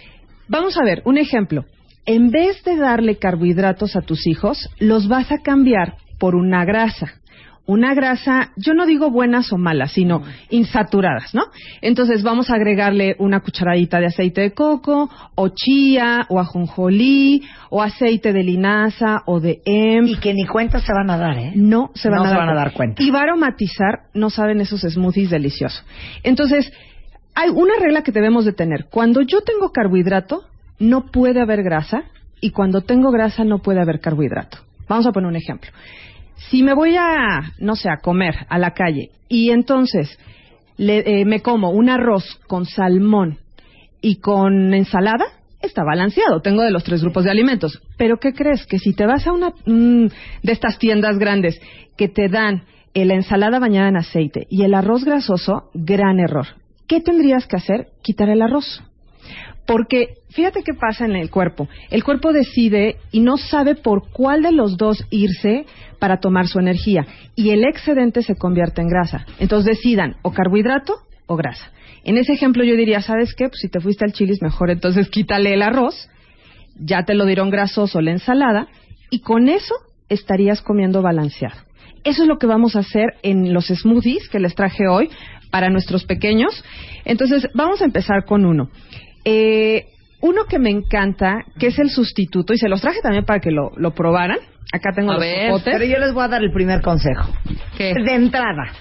[0.49, 1.67] vamos a ver, un ejemplo.
[2.07, 7.21] En vez de darle carbohidratos a tus hijos, los vas a cambiar por una grasa.
[7.65, 11.45] Una grasa, yo no digo buenas o malas, sino insaturadas, ¿no?
[11.81, 17.81] Entonces vamos a agregarle una cucharadita de aceite de coco, o chía, o ajonjolí, o
[17.81, 20.09] aceite de linaza, o de hemp.
[20.09, 21.53] Y que ni cuenta se van a dar, ¿eh?
[21.55, 23.01] No se van, No a, se dar van a dar cuenta.
[23.01, 25.85] Y va a aromatizar, no saben esos smoothies deliciosos.
[26.25, 26.73] Entonces,
[27.35, 28.87] hay una regla que debemos de tener.
[28.91, 30.43] Cuando yo tengo carbohidrato,
[30.81, 32.05] no puede haber grasa,
[32.41, 34.59] y cuando tengo grasa, no puede haber carbohidrato.
[34.89, 35.71] Vamos a poner un ejemplo.
[36.51, 40.19] Si me voy a, no sé, a comer a la calle y entonces
[40.77, 43.39] le- eh, me como un arroz con salmón
[44.01, 45.25] y con ensalada,
[45.61, 46.41] está balanceado.
[46.41, 47.81] Tengo de los tres grupos de alimentos.
[47.97, 48.67] Pero ¿qué crees?
[48.67, 50.07] Que si te vas a una mm,
[50.43, 51.61] de estas tiendas grandes
[51.97, 52.65] que te dan
[52.95, 56.47] la ensalada bañada en aceite y el arroz grasoso, gran error.
[56.87, 57.87] ¿Qué tendrías que hacer?
[58.03, 58.83] Quitar el arroz.
[59.67, 61.69] Porque fíjate qué pasa en el cuerpo.
[61.91, 65.67] El cuerpo decide y no sabe por cuál de los dos irse
[65.99, 67.07] para tomar su energía.
[67.37, 69.25] Y el excedente se convierte en grasa.
[69.39, 70.95] Entonces decidan o carbohidrato
[71.27, 71.71] o grasa.
[72.05, 73.49] En ese ejemplo yo diría, ¿sabes qué?
[73.49, 76.09] Pues si te fuiste al chilis mejor entonces quítale el arroz,
[76.77, 78.67] ya te lo dieron grasoso la ensalada
[79.11, 79.75] y con eso
[80.09, 81.57] estarías comiendo balanceado.
[82.05, 85.09] eso es lo que vamos a hacer en los smoothies que les traje hoy
[85.53, 86.65] para nuestros pequeños.
[87.05, 88.71] Entonces, vamos a empezar con uno.
[89.25, 89.87] Eh,
[90.21, 93.51] uno que me encanta, que es el sustituto, y se los traje también para que
[93.51, 94.39] lo, lo probaran.
[94.73, 95.73] Acá tengo A los ver, popotes.
[95.73, 97.29] pero yo les voy a dar el primer consejo.
[97.79, 98.73] De entrada,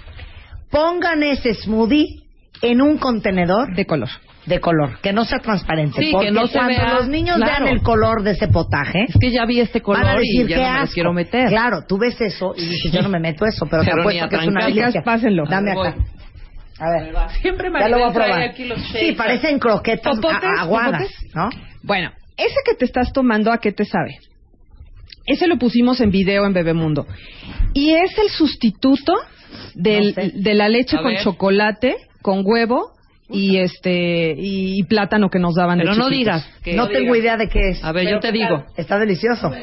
[0.69, 2.23] pongan ese smoothie
[2.61, 4.09] en un contenedor de color.
[4.45, 6.01] De color, que no sea transparente.
[6.01, 7.65] Sí, que no se cuando vea, los niños claro.
[7.65, 10.45] vean el color de ese potaje, Es que ya vi este color van a decir
[10.45, 10.93] y ya no me lo asco.
[10.95, 11.49] quiero meter.
[11.49, 14.17] Claro, tú ves eso y dices, yo no me meto eso, pero, te Pero ni
[14.19, 15.01] apuesto que es una delicia.
[15.03, 15.43] Pásenlo.
[15.47, 15.95] Dame acá.
[16.81, 17.13] A ver.
[17.41, 18.41] Siempre Maribel trae probar.
[18.49, 19.13] aquí los Sí, shakes.
[19.15, 20.43] parecen croquetas ¿Popotes?
[20.43, 21.35] a- aguadas, ¿Popotes?
[21.35, 21.49] ¿no?
[21.83, 24.17] Bueno, ese que te estás tomando, ¿a qué te sabe?
[25.27, 27.05] Ese lo pusimos en video en Bebemundo.
[27.73, 29.13] Y es el sustituto
[29.75, 30.31] del, No sé.
[30.35, 31.21] de la leche A con ver.
[31.23, 32.93] chocolate, con huevo
[33.29, 36.17] y este y, y plátano que nos daban de Pero no chiquitos.
[36.43, 37.83] digas que- no tengo idea de qué es.
[37.83, 38.65] A ver, yo te digo.
[38.75, 39.53] Está delicioso.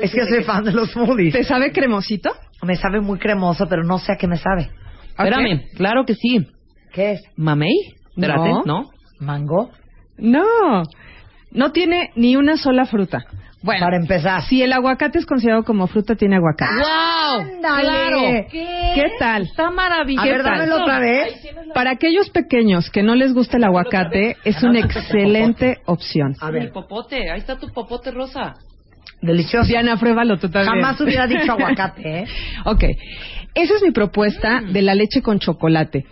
[0.00, 1.34] es que soy fan de los smoothies.
[1.34, 2.30] ¿Te sabe cremosito?
[2.62, 4.70] Me sabe muy cremoso, pero no sé a qué me sabe.
[5.16, 6.48] Espérame, claro que sí.
[6.94, 7.22] ¿Qué es?
[7.36, 7.94] ¿Mamey?
[8.16, 8.62] Espérate, No.
[8.64, 8.90] ¿no?
[9.20, 9.70] ¿Mango?
[10.16, 10.82] No,
[11.50, 13.24] no tiene ni una sola fruta.
[13.62, 14.42] Bueno, Para empezar.
[14.42, 16.74] si el aguacate es considerado como fruta, tiene aguacate.
[16.74, 17.40] ¡Wow!
[17.40, 17.82] Ándale.
[17.82, 18.20] ¡Claro!
[18.94, 19.42] ¿Qué tal?
[19.44, 20.22] Está maravilloso.
[20.28, 21.34] A ver, dámelo otra vez.
[21.74, 26.34] Para aquellos pequeños que no les gusta el aguacate, es una excelente opción.
[26.42, 28.54] A Mi ver, popote, ahí está tu popote rosa.
[29.22, 29.66] delicioso.
[29.66, 30.74] Diana, pruébalo tú también.
[30.82, 32.24] Jamás hubiera dicho aguacate, ¿eh?
[32.66, 32.84] Ok,
[33.54, 36.04] esa es mi propuesta de la leche con chocolate.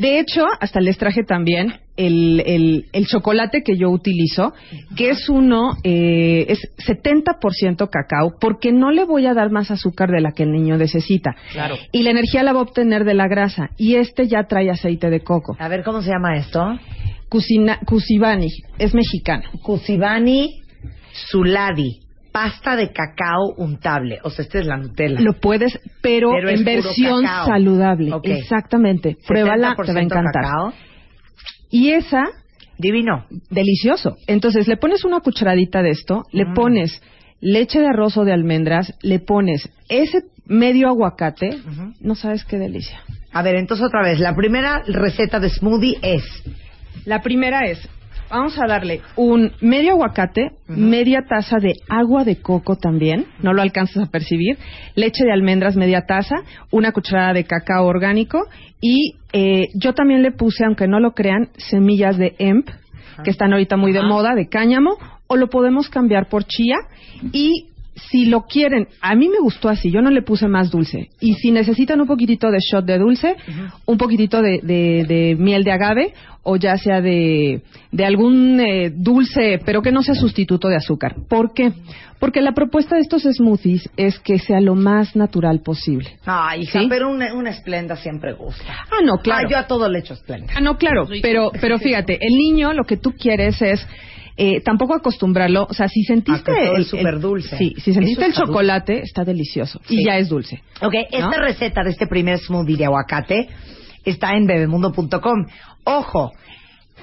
[0.00, 4.54] De hecho, hasta les traje también el, el, el chocolate que yo utilizo,
[4.96, 10.10] que es uno, eh, es 70% cacao, porque no le voy a dar más azúcar
[10.10, 11.36] de la que el niño necesita.
[11.52, 11.76] Claro.
[11.92, 13.68] Y la energía la va a obtener de la grasa.
[13.76, 15.54] Y este ya trae aceite de coco.
[15.58, 16.78] A ver, ¿cómo se llama esto?
[17.28, 18.48] Cusina, Cusibani,
[18.78, 19.50] es mexicano.
[19.62, 20.62] Cusibani
[21.12, 21.99] Suladi.
[22.32, 24.18] Pasta de cacao untable.
[24.22, 25.20] O sea, esta es la Nutella.
[25.20, 28.12] Lo puedes, pero, en versión saludable.
[28.24, 29.16] Exactamente.
[29.26, 30.32] Pruébala, te va a 70% encantar.
[30.44, 30.72] cacao.
[31.70, 32.24] Y esa,
[32.78, 33.26] Divino.
[33.50, 34.16] delicioso.
[34.26, 36.54] Entonces le pones una cucharadita de esto, le Mm.
[36.54, 37.02] pones
[37.40, 41.58] leche de arroz o de almendras, le pones ese medio aguacate,
[42.00, 43.00] no sabes qué delicia.
[43.32, 44.18] A ver, entonces otra vez.
[44.18, 46.24] La primera receta de smoothie es...
[47.06, 47.88] La primera es,
[48.30, 53.62] vamos a darle un medio aguacate, media taza de agua de coco también, no lo
[53.62, 54.58] alcanzas a percibir,
[54.94, 56.36] leche de almendras media taza,
[56.70, 58.46] una cucharada de cacao orgánico
[58.80, 62.68] y eh, yo también le puse, aunque no lo crean, semillas de hemp,
[63.24, 66.76] que están ahorita muy de moda, de cáñamo, o lo podemos cambiar por chía
[67.32, 67.69] y
[68.08, 71.10] si lo quieren, a mí me gustó así, yo no le puse más dulce.
[71.20, 73.36] Y si necesitan un poquitito de shot de dulce,
[73.86, 77.60] un poquitito de, de- de miel de agave o ya sea de,
[77.92, 81.14] de algún eh, dulce, pero que no sea sustituto de azúcar.
[81.28, 81.72] ¿Por qué?
[82.18, 86.18] Porque la propuesta de estos smoothies es que sea lo más natural posible.
[86.24, 86.86] Ay, hija, ¿Sí?
[86.88, 88.64] pero una, una esplenda siempre gusta.
[88.90, 89.46] Ah, no, claro.
[89.46, 90.52] Ah, yo a todo le echo esplenda.
[90.56, 93.86] Ah, no, claro, pero, pero fíjate, el niño lo que tú quieres es
[94.36, 97.56] eh, tampoco acostumbrarlo, o sea, si sentiste A que todo el, es superdulce.
[97.58, 98.46] sí, si sentiste el dulce.
[98.46, 99.96] chocolate, está delicioso Sí.
[99.98, 100.62] y ya es dulce.
[100.80, 103.48] Ok, esta receta de este primer smoothie de aguacate
[104.04, 105.46] está en bebemundo.com.
[105.84, 106.32] Ojo,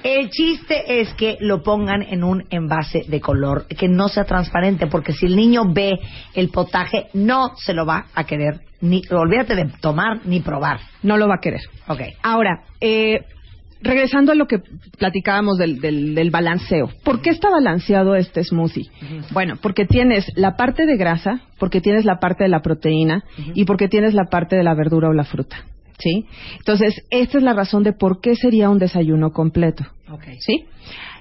[0.04, 4.88] el chiste es que lo pongan en un envase de color, que no sea transparente,
[4.88, 6.00] porque si el niño ve
[6.36, 10.80] el potaje, no se lo va a querer, ni olvídate de tomar ni probar.
[11.02, 11.62] No lo va a querer.
[11.88, 12.02] Ok.
[12.22, 13.22] Ahora, eh,
[13.82, 14.60] regresando a lo que
[14.98, 16.90] platicábamos del, del, del balanceo.
[17.04, 18.90] ¿Por qué está balanceado este smoothie?
[19.32, 23.24] Bueno, porque tienes la parte de grasa, porque tienes la parte de la proteína
[23.54, 25.58] y porque tienes la parte de la verdura o la fruta.
[26.00, 26.28] ¿Sí?
[26.60, 29.84] Entonces, esta es la razón de por qué sería un desayuno completo.
[30.42, 30.66] ¿Sí?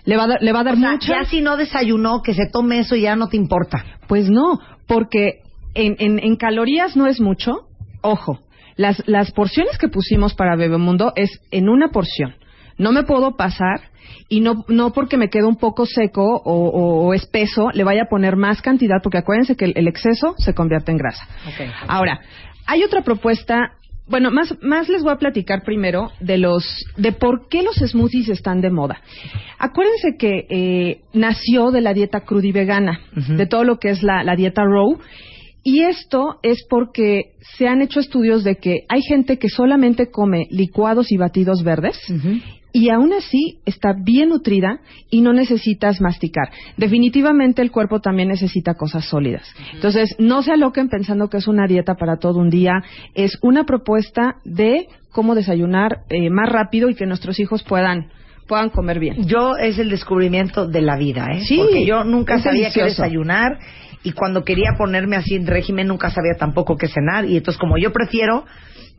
[0.05, 2.21] Le va a dar, le va a dar O sea, mucha- ya si no desayunó,
[2.23, 3.85] que se tome eso y ya no te importa.
[4.07, 5.41] Pues no, porque
[5.75, 7.69] en, en, en calorías no es mucho.
[8.03, 8.41] Ojo,
[8.77, 12.35] las, las porciones que pusimos para Bebemundo es en una porción.
[12.79, 13.81] No me puedo pasar
[14.29, 18.03] y no, no porque me quede un poco seco o, o- o espeso le vaya
[18.03, 21.27] a poner más cantidad, porque acuérdense que el, el exceso se convierte en grasa.
[21.89, 22.21] Ahora,
[22.67, 23.73] hay otra propuesta.
[24.09, 26.65] Bueno, más, más les voy a platicar primero de los,
[26.97, 29.01] de por qué los smoothies están de moda.
[29.59, 34.03] Acuérdense que eh, nació de la dieta cruda y vegana, de todo lo que es
[34.05, 34.99] la, la dieta raw.
[35.65, 40.47] Y esto es porque se han hecho estudios de que hay gente que solamente come
[40.51, 41.99] licuados y batidos verdes
[42.77, 46.51] y aún así está bien nutrida y no necesitas masticar.
[46.77, 49.51] Definitivamente el cuerpo también necesita cosas sólidas.
[49.73, 52.83] Entonces, no se aloquen pensando que es una dieta para todo un día.
[53.15, 58.11] Es una propuesta de cómo desayunar eh, más rápido y que nuestros hijos puedan
[58.47, 59.27] puedan comer bien.
[59.27, 61.41] Yo es el descubrimiento de la vida, ¿eh?
[61.47, 63.59] Sí, Porque yo nunca sabía qué desayunar
[64.03, 67.79] y cuando quería ponerme así en régimen nunca sabía tampoco qué cenar y entonces como
[67.79, 68.45] yo prefiero,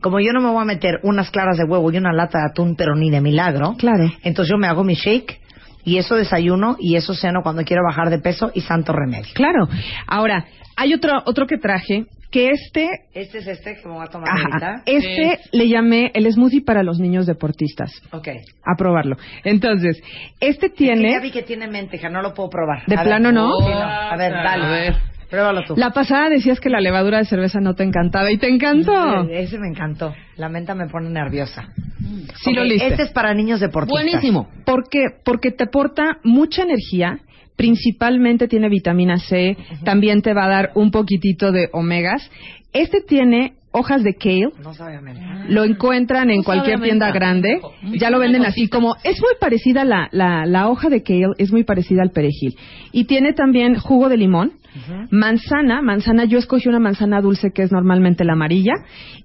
[0.00, 2.46] como yo no me voy a meter unas claras de huevo y una lata de
[2.50, 4.10] atún, pero ni de milagro, Claro.
[4.22, 5.40] entonces yo me hago mi shake
[5.84, 9.32] y eso desayuno y eso ceno cuando quiero bajar de peso y santo remedio.
[9.34, 9.68] Claro.
[10.06, 10.44] Ahora,
[10.76, 14.28] hay otro, otro que traje, que este, Este es este que me voy a tomar
[14.28, 14.82] ajá, ahorita.
[14.84, 17.90] este le llamé el smoothie para los niños deportistas.
[18.12, 18.28] Ok.
[18.64, 19.16] A probarlo.
[19.44, 20.00] Entonces,
[20.38, 22.84] este Es que ya tiene, vi que tiene menteja, no lo puedo probar.
[22.86, 23.06] ¿De A ver.
[23.06, 23.50] plano no?
[23.60, 23.80] Sí, no.
[23.82, 24.64] A ver, dale.
[24.64, 24.96] A ver.
[25.30, 25.74] Pruébalo tú.
[25.76, 29.28] la pasada decías que la levadura de cerveza no te encantaba y te encantó.
[29.30, 30.14] Ese me encantó.
[30.36, 31.68] La menta me pone nerviosa.
[32.42, 32.86] Sí lo Ok, oliste.
[32.88, 34.02] Este es para niños deportistas.
[34.02, 34.48] Buenísimo.
[34.64, 35.00] ¿Por qué?
[35.24, 37.18] Porque te aporta mucha energía,
[37.56, 42.30] principalmente tiene vitamina C, también te va a dar un poquitito de omegas.
[42.72, 45.44] Este tiene hojas de kale, No sabe a menta.
[45.48, 47.60] lo encuentran en No cualquier sabe a tienda grande,
[47.98, 51.52] ya lo venden así como, es muy parecida la, la, la hoja de kale, es
[51.52, 52.56] muy parecida al perejil.
[52.92, 54.52] Y tiene también jugo de limón,
[55.10, 58.74] manzana, manzana, yo escogí una manzana dulce que es normalmente la amarilla,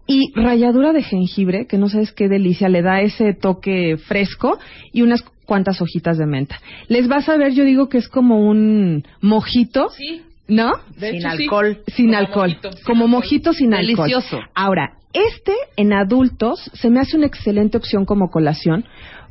[0.07, 4.57] y ralladura de jengibre, que no sabes qué delicia, le da ese toque fresco,
[4.91, 6.59] y unas cuantas hojitas de menta.
[6.87, 10.21] Les vas a ver, yo digo que es como un mojito, Sí.
[10.47, 10.71] ¿no?
[10.97, 11.43] De Sin hecho, sí.
[11.43, 11.77] alcohol.
[11.87, 12.49] Sin Como alcohol.
[12.49, 13.09] mojito, sin como alcohol.
[13.21, 14.09] mojito sin alcohol.
[14.09, 14.39] Delicioso.
[14.55, 18.83] Ahora, este en adultos se me hace una excelente opción como colación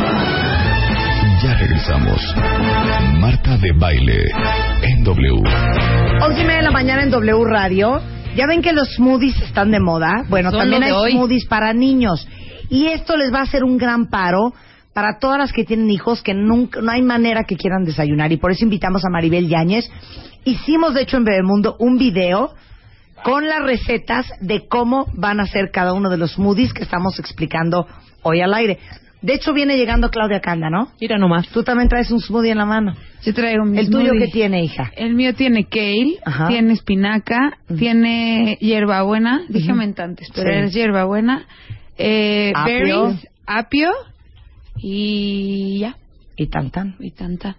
[1.42, 2.34] Ya regresamos.
[3.18, 4.22] Marta de Baile
[4.82, 5.42] en W.
[6.22, 7.98] Once y media de la mañana en W Radio.
[8.36, 10.24] Ya ven que los smoothies están de moda.
[10.28, 11.12] Bueno, Son también hay hoy.
[11.12, 12.28] smoothies para niños.
[12.68, 14.52] Y esto les va a hacer un gran paro
[14.92, 18.32] para todas las que tienen hijos que nunca, no hay manera que quieran desayunar.
[18.32, 19.88] Y por eso invitamos a Maribel Yáñez.
[20.44, 22.52] Hicimos, de hecho, en Bebemundo un video
[23.22, 27.18] con las recetas de cómo van a hacer cada uno de los smoothies que estamos
[27.18, 27.86] explicando
[28.22, 28.78] hoy al aire.
[29.22, 30.88] De hecho, viene llegando Claudia Canda, ¿no?
[30.98, 31.46] Mira nomás.
[31.48, 32.94] Tú también traes un smoothie en la mano.
[33.22, 34.90] Yo traigo mi ¿El tuyo qué tiene, hija?
[34.96, 36.48] El mío tiene kale, Ajá.
[36.48, 39.78] tiene espinaca, tiene hierbabuena, dije Ujú.
[39.78, 40.58] menta antes, pero Sí.
[40.68, 41.44] es hierbabuena,
[41.98, 42.72] eh, Apio.
[43.04, 43.90] berries, apio
[44.82, 45.96] y ya,
[46.36, 46.96] Y tan tan.
[47.00, 47.56] y tanta.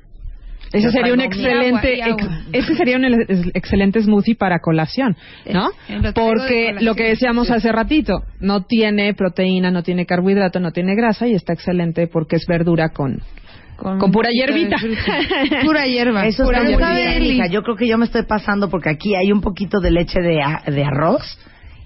[0.73, 2.39] Ese Yo sería un excelente, agua y agua.
[2.53, 5.17] ex- ese sería un ex- excelente smoothie para colación,
[5.51, 5.69] ¿no?
[6.13, 6.85] Porque colación.
[6.85, 11.33] lo que decíamos hace ratito, no tiene proteína, no tiene carbohidrato, no tiene grasa y
[11.33, 13.19] está excelente porque es verdura con,
[13.75, 14.77] con pura hierbita.
[15.65, 16.25] Pura hierba.
[16.25, 17.51] Eso pura está muy bien.
[17.51, 20.41] Yo creo que yo me estoy pasando porque aquí hay un poquito de leche de,
[20.41, 21.37] a- de arroz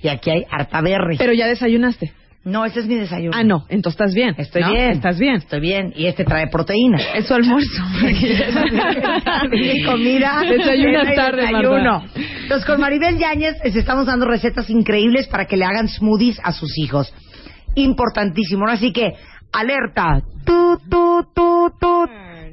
[0.03, 1.17] y aquí hay harta berry.
[1.17, 2.11] Pero ya desayunaste.
[2.46, 3.36] No, ese es mi desayuno.
[3.36, 4.36] Ah, no, entonces estás bien.
[4.38, 4.72] Estoy ¿no?
[4.72, 4.91] bien.
[4.91, 5.36] Estás bien.
[5.38, 5.91] Estoy bien.
[5.96, 7.00] Y este trae proteína.
[7.16, 7.84] Es su almuerzo.
[9.50, 10.41] mi comida.
[10.48, 12.04] Desayunas tarde, desayuno.
[12.43, 16.52] Entonces, con Maribel Yáñez les estamos dando recetas increíbles para que le hagan smoothies a
[16.52, 17.12] sus hijos.
[17.74, 18.68] Importantísimo.
[18.68, 19.16] Así que,
[19.52, 20.22] alerta.
[20.46, 22.06] Tu, tu, tu, tu.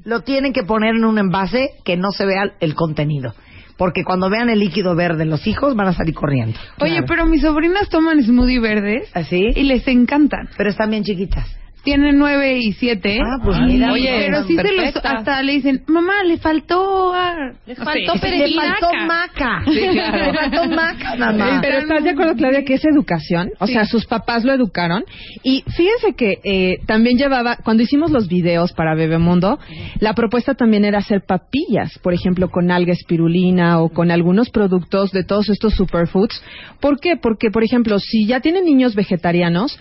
[0.04, 3.34] Lo tienen que poner en un envase que no se vea el contenido.
[3.82, 6.56] Porque cuando vean el líquido verde los hijos van a salir corriendo.
[6.78, 9.48] Oye, pero mis sobrinas toman smoothie verdes ¿Así?
[9.56, 10.48] y les encantan.
[10.56, 11.48] Pero están bien chiquitas.
[11.84, 13.18] Tienen nueve y siete.
[13.20, 17.50] Ah, pues mira, Oye, pero sí se los hasta le dicen, mamá, le faltó, ah,
[17.66, 18.56] le faltó Le perejil.
[18.60, 19.62] faltó maca.
[19.64, 20.32] Sí, claro.
[20.32, 21.58] Le faltó maca, mamá.
[21.60, 23.50] Pero estás de acuerdo, Claudia, que es educación.
[23.58, 23.72] O Sí.
[23.72, 25.02] sea, sus papás lo educaron.
[25.42, 29.58] Y fíjense que eh, también llevaba, cuando hicimos los videos para Bebemundo,
[29.98, 35.10] la propuesta también era hacer papillas, por ejemplo, con alga espirulina o con algunos productos
[35.10, 36.42] de todos estos superfoods.
[36.80, 37.16] ¿Por qué?
[37.20, 39.78] Porque, por ejemplo, si ya tienen niños vegetarianos,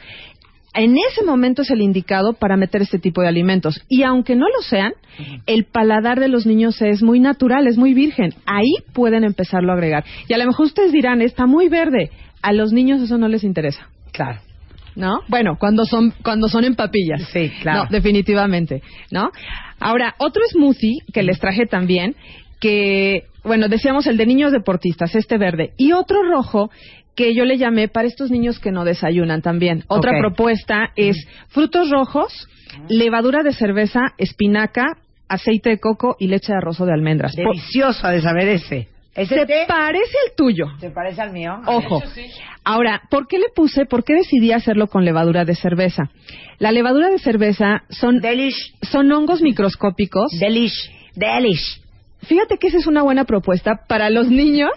[0.73, 3.81] en ese momento es el indicado para meter este tipo de alimentos.
[3.89, 4.93] Y aunque no lo sean,
[5.45, 8.33] el paladar de los niños es muy natural, es muy virgen.
[8.45, 10.05] Ahí pueden empezarlo a agregar.
[10.27, 12.09] Y a lo mejor ustedes dirán, está muy verde.
[12.41, 13.89] A los niños eso no les interesa.
[14.13, 14.39] Claro.
[14.95, 15.19] ¿No?
[15.27, 17.23] Bueno, cuando son, cuando son en papillas.
[17.31, 17.83] Sí, claro.
[17.83, 18.81] No, definitivamente.
[19.11, 19.29] ¿No?
[19.79, 22.15] Ahora, otro smoothie que les traje también,
[22.59, 25.71] que, bueno, decíamos el de niños deportistas, este verde.
[25.77, 26.69] Y otro rojo
[27.15, 29.83] que yo le llamé para estos niños que no desayunan también.
[29.87, 31.17] Otra propuesta es
[31.49, 32.47] frutos rojos,
[32.89, 34.97] levadura de cerveza, espinaca,
[35.27, 37.33] aceite de coco y leche de arroz o de almendras.
[37.33, 38.87] Delicioso de saber ese.
[39.13, 39.65] ¿Ese ¿Te té?
[39.67, 40.67] parece el tuyo?
[40.79, 41.59] ¿Te parece al mío?
[41.65, 42.01] Ojo.
[42.63, 46.09] Ahora, ¿por qué le puse, por qué decidí hacerlo con levadura de cerveza?
[46.59, 48.21] La levadura de cerveza son,
[48.83, 50.31] son hongos microscópicos.
[50.39, 50.89] Delish.
[51.15, 51.80] Delish.
[52.23, 54.69] Fíjate que esa es una buena propuesta para los niños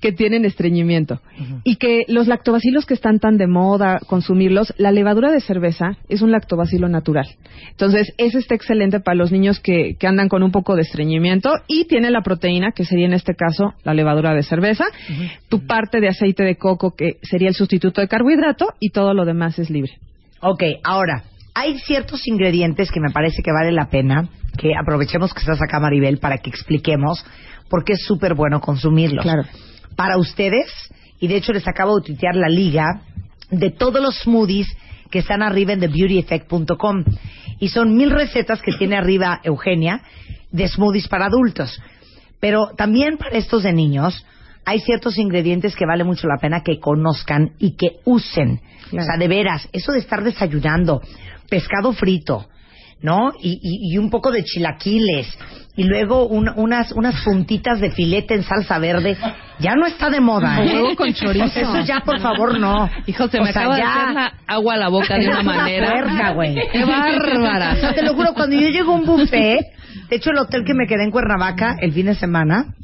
[0.00, 1.20] que tienen estreñimiento.
[1.64, 6.22] Y que los lactobacilos que están tan de moda consumirlos, la levadura de cerveza es
[6.22, 7.26] un lactobacilo natural.
[7.70, 11.50] Entonces, ese está excelente para los niños que, que andan con un poco de estreñimiento
[11.66, 14.84] y tiene la proteína, que sería en este caso la levadura de cerveza,
[15.48, 19.24] tu parte de aceite de coco, que sería el sustituto de carbohidrato, y todo lo
[19.24, 19.92] demás es libre.
[20.40, 21.24] Ok, ahora,
[21.54, 25.80] hay ciertos ingredientes que me parece que vale la pena que aprovechemos que estás acá,
[25.80, 27.24] Maribel, para que expliquemos
[27.68, 29.22] por qué es súper bueno consumirlos.
[29.22, 29.42] Claro.
[29.96, 30.70] Para ustedes,
[31.20, 33.02] y de hecho les acabo de tuitear la liga
[33.50, 34.66] de todos los smoothies
[35.10, 37.04] que están arriba en thebeautyeffect.com.
[37.58, 40.02] Y son mil recetas que tiene arriba Eugenia
[40.50, 41.80] de smoothies para adultos.
[42.40, 44.26] Pero también para estos de niños
[44.64, 48.60] hay ciertos ingredientes que vale mucho la pena que conozcan y que usen.
[48.88, 51.00] O sea, de veras, eso de estar desayunando
[51.48, 52.46] pescado frito,
[53.06, 53.30] ¿no?
[53.40, 55.28] Y, y- y un poco de chilaquiles.
[55.76, 59.16] Y luego un- unas, unas puntitas de filete en salsa verde.
[59.60, 60.74] Ya no está de moda, ¿eh?
[60.74, 61.60] huevo con chorizo.
[61.60, 62.90] Eso ya, por favor, no.
[63.06, 63.84] Hijo, se O me sea, acaba ya.
[63.84, 65.90] de hacer la agua a la boca de una manera.
[65.92, 66.54] puerca, güey.
[66.72, 67.92] ¡Qué bárbara!
[67.94, 69.60] Te lo juro, cuando yo llego a un buffet,
[70.10, 72.74] de hecho el hotel que me quedé en Cuernavaca el fin de semana,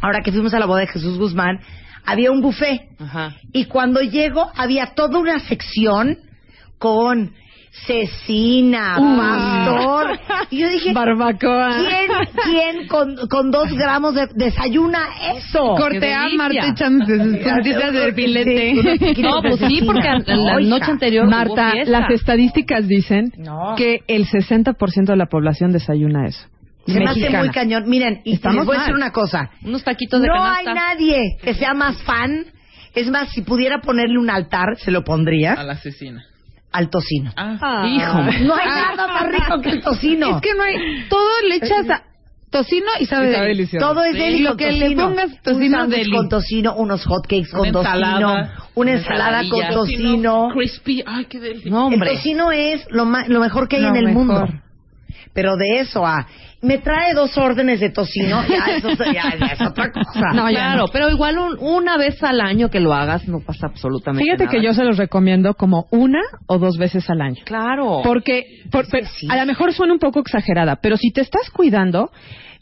[0.00, 1.60] ahora que fuimos a la boda de Jesús Guzmán,
[2.06, 2.80] había un buffet.
[2.98, 3.34] Ajá.
[3.52, 6.16] Y cuando llego, había toda una sección
[6.78, 7.32] con
[7.86, 9.16] cecina, Uh.
[9.16, 10.18] pastor.
[10.50, 11.70] Y yo dije, Barbacoa.
[11.78, 12.08] ¿quién,
[12.44, 15.00] quién con, con dos gramos de desayuna
[15.34, 15.74] eso?
[15.76, 16.38] Corte A, delicia.
[16.38, 16.74] Marta
[17.54, 18.74] puntitas de filete.
[19.14, 20.60] Sí, No, pues sí, porque la Oiga.
[20.68, 23.74] noche anterior Marta, las estadísticas dicen No.
[23.76, 26.46] que el 60% de la población desayuna eso.
[26.86, 27.44] Se me hace Mexicana.
[27.44, 27.84] muy cañón.
[27.88, 29.50] Miren, y Estamos les voy a decir una cosa.
[29.62, 30.58] Unos taquitos de no canasta.
[30.70, 32.46] hay nadie que sea más fan.
[32.94, 36.24] Es más, si pudiera ponerle un altar, se lo pondría A la asesina.
[36.72, 37.32] Al tocino.
[37.36, 38.18] Ah, Hijo.
[38.44, 40.36] No hay nada más rico que el tocino.
[40.36, 41.06] Es que no hay.
[41.08, 42.02] Todo le echas a
[42.50, 43.86] tocino y sabe, Y sabe delicioso.
[43.86, 46.16] Todo es Sí, deli lo con que le pongas un tocino sándwich deli.
[46.16, 50.48] con tocino, unos hotcakes con Una tocino, una ensalada con tocino.
[50.54, 51.04] Crispy.
[51.06, 51.90] Ay, qué delicioso.
[51.90, 51.90] No.
[51.94, 54.24] El tocino es lo, ma- lo mejor que hay Lo en el mejor.
[54.26, 54.48] mundo.
[55.40, 56.26] Pero de eso a
[56.62, 60.32] me trae dos órdenes de tocino, ya eso ya, ya es otra cosa.
[60.34, 60.88] No, claro, no.
[60.92, 64.56] pero igual un- una vez al año que lo hagas no pasa absolutamente Fíjate nada.
[64.56, 66.18] que yo se los recomiendo como una
[66.48, 67.40] o dos veces al año.
[67.44, 68.00] Claro.
[68.02, 69.28] Porque por- pero sí.
[69.30, 72.10] a lo mejor suena un poco exagerada, pero si te estás cuidando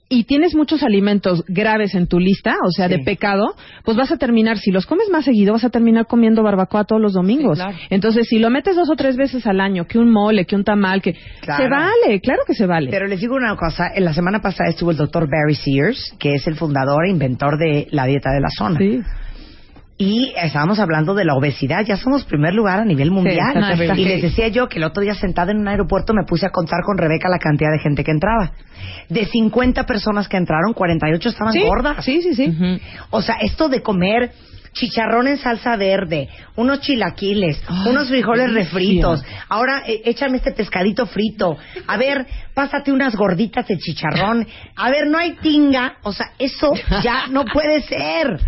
[0.09, 2.95] y tienes muchos alimentos graves en tu lista, o sea, Sí.
[2.97, 6.43] de pecado, pues vas a terminar, si los comes más seguido, vas a terminar comiendo
[6.45, 7.59] barbacoa todos los domingos.
[7.59, 7.79] Sí, claro.
[7.91, 10.63] Entonces, si lo metes dos o tres veces al año, que un mole, que un
[10.65, 11.65] tamal, que Claro.
[11.65, 12.91] se vale, claro que se vale.
[12.91, 16.35] Pero les digo una cosa, en la semana pasada estuvo el doctor Barry Sears, que
[16.35, 18.79] es el fundador e inventor de la dieta de la zona.
[18.79, 19.01] Sí.
[19.99, 23.55] Y estábamos hablando de la obesidad, ya somos primer lugar a nivel mundial.
[23.97, 26.51] y les decía yo que el otro día sentada en un aeropuerto me puse a
[26.51, 28.53] contar con Rebeca la cantidad de gente que entraba.
[29.09, 32.05] De 50 personas que entraron, 48 estaban Sí, gordas.
[32.05, 32.81] sí, sí, sí.
[33.11, 34.33] O sea, esto de comer
[34.75, 41.57] chicharrón en salsa verde, unos chilaquiles, unos frijoles refritos, ahora eh, échame este pescadito frito,
[41.87, 46.75] a ver, pásate unas gorditas de chicharrón, a ver, no hay tinga, o sea, eso
[47.03, 48.39] ya no puede ser.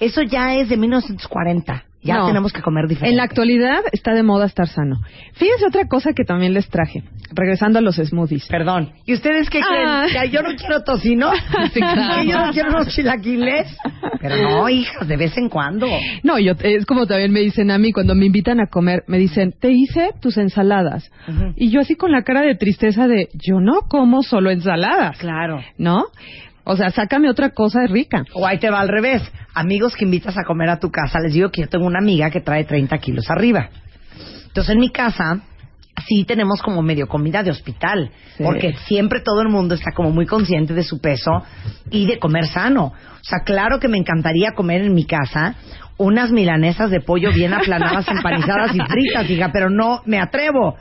[0.00, 1.84] Eso ya es de 1940.
[2.02, 2.28] Ya No.
[2.28, 3.10] tenemos que comer diferente.
[3.10, 5.02] En la actualidad está de moda estar sano.
[5.34, 7.02] Fíjense otra cosa que también les traje,
[7.34, 8.46] regresando a los smoothies.
[8.46, 8.92] Perdón.
[9.04, 10.06] ¿Y ustedes qué Ah.
[10.08, 10.22] creen?
[10.22, 11.30] ¿Que yo no quiero tocino?
[11.74, 12.14] Sí, claro.
[12.22, 13.76] ¿Que yo no quiero unos chilaquiles?
[14.18, 15.86] Pero no, hijas, de vez en cuando.
[16.22, 19.18] No, yo es como también me dicen a mí cuando me invitan a comer, me
[19.18, 21.52] dicen, "Te hice tus ensaladas." Ujú.
[21.56, 25.60] Y yo así con la cara de tristeza de, "Yo no como solo ensaladas." Claro.
[25.76, 26.04] ¿No?
[26.70, 28.22] O sea, sácame otra cosa rica.
[28.32, 29.22] O ahí te va al revés.
[29.54, 32.30] Amigos que invitas a comer a tu casa, les digo que yo tengo una amiga
[32.30, 33.70] que trae 30 kilos arriba.
[34.46, 35.40] Entonces en mi casa
[36.06, 38.44] sí tenemos como medio comida de hospital, Sí.
[38.44, 41.42] porque siempre todo el mundo está como muy consciente de su peso
[41.90, 42.84] y de comer sano.
[42.84, 45.56] O sea, claro que me encantaría comer en mi casa
[45.96, 50.76] unas milanesas de pollo bien aplanadas, empanizadas y fritas, hija, pero no me atrevo.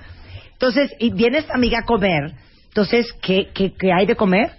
[0.52, 2.34] Entonces, y viene esta amiga a comer,
[2.68, 4.52] entonces, ¿qué, qué, qué hay de comer?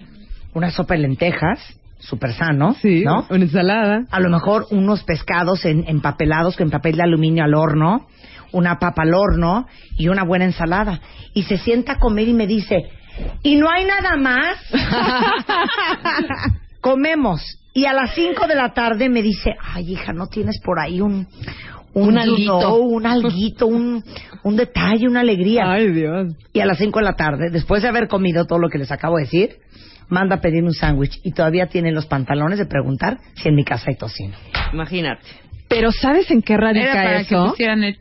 [0.55, 1.59] Una sopa de lentejas,
[1.99, 3.27] súper sano, Sí, ¿no?
[3.31, 4.05] una ensalada.
[4.11, 8.07] A lo mejor unos pescados en, empapelados con papel de aluminio al horno,
[8.53, 9.67] una papa al horno
[9.97, 11.01] y una buena ensalada.
[11.35, 12.91] Y se sienta a comer y me dice,
[13.43, 14.57] ¿y no hay nada más?
[16.81, 17.41] Comemos.
[17.73, 21.01] Y a las 5 de la tarde me dice, ay hija, ¿no tienes por ahí
[21.01, 21.29] un...
[21.93, 22.75] Un, Un alguito.
[22.77, 24.05] un alguito, un,
[24.45, 25.73] un detalle, una alegría.
[25.73, 26.35] Ay, Dios.
[26.53, 28.93] Y a las 5 de la tarde, después de haber comido todo lo que les
[28.93, 29.57] acabo de decir,
[30.11, 33.65] manda a pedir un sándwich y todavía tiene los pantalones de preguntar si en mi
[33.65, 34.37] casa hay tocino.
[34.73, 35.50] Imagínate.
[35.71, 37.51] Pero ¿sabes en qué Era radica para que eso?
[37.51, 37.97] pusieran el...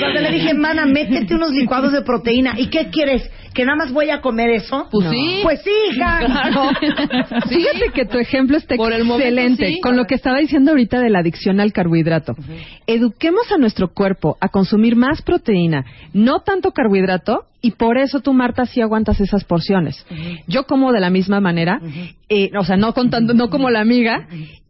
[0.00, 2.54] Cuando le dije, mana, métete unos licuados de proteína.
[2.58, 3.28] ¿Y qué quieres?
[3.54, 4.86] ¿Que nada más voy a comer eso?
[4.90, 5.10] Pues No.
[5.10, 5.40] sí.
[5.42, 6.18] Pues sí, hija.
[6.26, 6.70] Claro.
[7.48, 9.80] Fíjate que tu ejemplo está Por el momento, excelente sí.
[9.80, 12.36] con lo que estaba diciendo ahorita de la adicción al carbohidrato.
[12.86, 18.34] Eduquemos a nuestro cuerpo a consumir más proteína, no tanto carbohidrato, y por eso tú,
[18.34, 20.06] Marta, sí aguantas esas porciones.
[20.46, 21.80] Yo como de la misma manera,
[22.28, 24.28] eh, o sea, no contando, no como la amiga,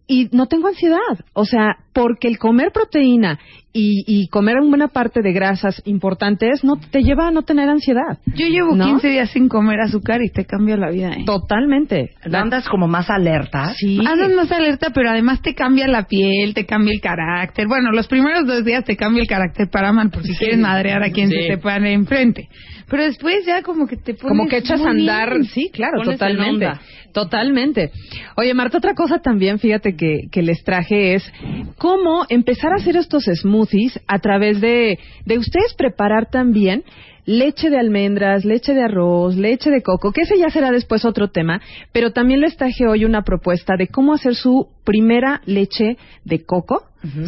[0.09, 0.99] y no tengo ansiedad.
[1.35, 3.39] O sea, porque el comer proteína
[3.73, 7.69] y, y comer una buena parte de grasas importantes no te lleva a no tener
[7.69, 8.19] ansiedad.
[8.35, 8.87] Yo llevo ¿No?
[8.87, 11.11] 15 días sin comer azúcar y te cambia la vida.
[11.11, 11.25] ¿eh?
[11.27, 12.15] Totalmente.
[12.33, 13.75] Andas como más alerta.
[13.77, 13.99] Sí.
[14.05, 17.67] Andas más alerta, pero además te cambia la piel, te cambia el carácter.
[17.69, 21.03] Bueno, los primeros dos días te cambia el carácter para mal, por si quieres madrear
[21.03, 21.37] a quien Sí.
[21.43, 22.49] se te pone enfrente.
[22.89, 25.45] Pero después ya como que te pones como que echas a andar, bien.
[25.45, 26.69] sí, claro, Pones totalmente.
[27.13, 27.91] Totalmente.
[28.37, 31.33] Oye, Marta, otra cosa también, fíjate que, que les traje es
[31.79, 36.85] cómo empezar a hacer estos smoothies a través de, de ustedes preparar también
[37.29, 41.29] leche de almendras, leche de arroz, leche de coco, que ese ya será después otro
[41.29, 41.61] tema,
[41.93, 46.85] pero también les traje hoy una propuesta de cómo hacer su primera leche de coco,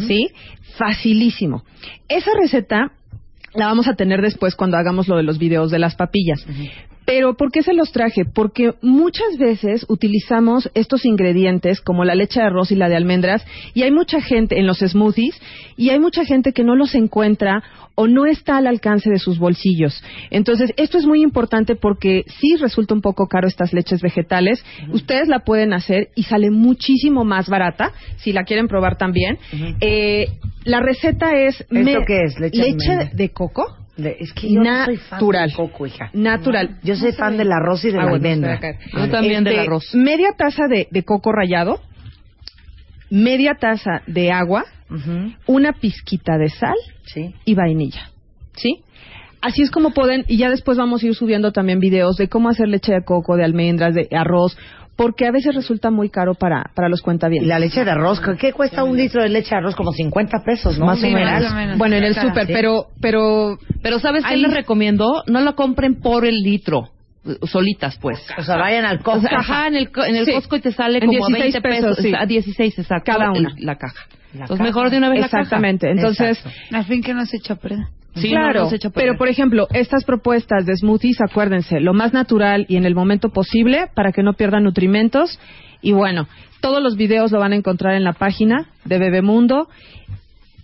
[0.07, 0.29] ¿sí?
[0.75, 1.63] Facilísimo.
[2.09, 2.93] Esa receta
[3.53, 6.45] la vamos a tener después cuando hagamos lo de los videos de las papillas.
[7.05, 8.25] Pero ¿por qué se los traje?
[8.25, 13.45] Porque muchas veces utilizamos estos ingredientes como la leche de arroz y la de almendras
[13.73, 15.35] y hay mucha gente en los smoothies
[15.75, 17.63] y hay mucha gente que no los encuentra
[18.01, 20.03] o no está al alcance de sus bolsillos.
[20.31, 24.63] Entonces, esto es muy importante porque sí resulta un poco caro estas leches vegetales.
[24.91, 29.37] Ustedes la pueden hacer y sale muchísimo más barata si la quieren probar también.
[29.81, 30.27] Eh,
[30.63, 31.61] la receta es...
[31.69, 32.39] ¿Esto qué es?
[32.39, 33.77] ¿Leche de coco.
[33.97, 35.47] Le- Es que yo no soy fan natural.
[35.49, 36.09] del coco, hija.
[36.13, 36.79] Natural.
[36.81, 38.59] Yo soy fan del arroz y de Ah, la bueno, almendra.
[38.93, 39.93] Yo también del Este, arroz.
[39.93, 41.81] Media taza de, de coco rallado,
[43.09, 44.63] media taza de agua,
[45.47, 47.33] Una pizquita de sal Sí.
[47.45, 48.09] y vainilla.
[48.55, 48.81] ¿Sí?
[49.41, 52.49] Así es como pueden, y ya después vamos a ir subiendo también videos de cómo
[52.49, 54.55] hacer leche de coco, de almendras, de arroz,
[54.95, 57.47] porque a veces resulta muy caro para, para los Y cuentavientes.
[57.49, 59.75] la leche de arroz, ¿qué- ¿qué cuesta un litro de leche de arroz?
[59.75, 60.85] Como 50 pesos, ¿no?
[60.85, 61.21] Más o Sí, menos.
[61.21, 61.41] ¿verdad?
[61.41, 61.77] más o menos.
[61.79, 62.53] Bueno, en el súper, sí.
[62.53, 65.23] pero, pero Pero ¿sabes qué Ahí- les recomiendo?
[65.25, 66.89] No lo compren por el litro,
[67.43, 68.19] solitas pues.
[68.37, 69.27] O sea, vayan al O Costco.
[69.27, 70.31] sea, ajá, en el, co- en el Sí.
[70.33, 72.13] Costco y te sale En como a 16 20 pesos, pesos, sí.
[72.17, 73.55] a 16 exacto, Cada el- una.
[73.59, 74.05] la caja.
[74.33, 74.63] La Entonces caja.
[74.63, 75.87] mejor de una vez exactamente.
[75.87, 76.07] la caja.
[76.07, 76.75] Entonces, Exacto.
[76.77, 77.85] Al fin que no se echa a perder.
[78.15, 82.65] Sí, claro, no, a pero por ejemplo, estas propuestas de smoothies, acuérdense, lo más natural
[82.67, 85.39] y en el momento posible para que no pierdan nutrimentos.
[85.81, 86.27] Y bueno,
[86.59, 89.69] todos los videos lo van a encontrar en la página de Bebemundo.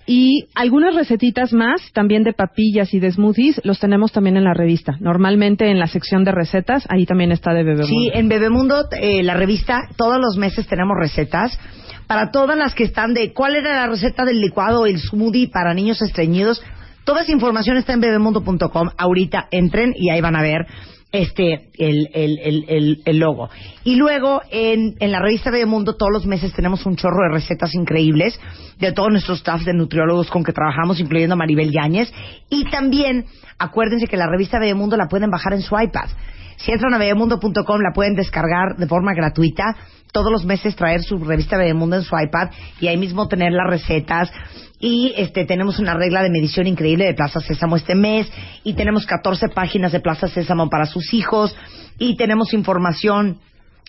[0.10, 4.54] Y algunas recetitas más, también de papillas y de smoothies, los tenemos también en la
[4.54, 4.96] revista.
[5.02, 7.88] Normalmente en la sección de recetas, ahí también está de Bebemundo.
[7.88, 11.60] Sí, en Bebemundo, eh, la revista, todos los meses tenemos recetas
[12.08, 15.74] para todas las que están de cuál era la receta del licuado, el smoothie para
[15.74, 16.64] niños estreñidos.
[17.04, 18.90] Toda esa información está en bebemundo.com.
[18.98, 20.68] Ahorita entren y ahí van a ver
[21.12, 23.50] este el, el, el, el, logo.
[23.84, 27.74] Y luego en, en la revista Bebemundo todos los meses tenemos un chorro de recetas
[27.76, 28.40] increíbles
[28.80, 32.12] de todos nuestros staff de nutriólogos con que trabajamos, incluyendo a Maribel Yáñez.
[32.50, 33.26] Y también
[33.58, 36.10] acuérdense que la revista Bebemundo la pueden bajar en su iPad.
[36.58, 39.76] Si entran a bebemundo.com la pueden descargar de forma gratuita.
[40.12, 42.50] Todos los meses traer su revista Bebemundo en su iPad
[42.82, 44.32] y ahí mismo tener las recetas.
[44.80, 48.32] Y este tenemos una regla de medición increíble de Plaza Sésamo este mes.
[48.64, 51.56] Y tenemos 14 páginas de Plaza Sésamo para sus hijos.
[51.98, 53.40] Y tenemos información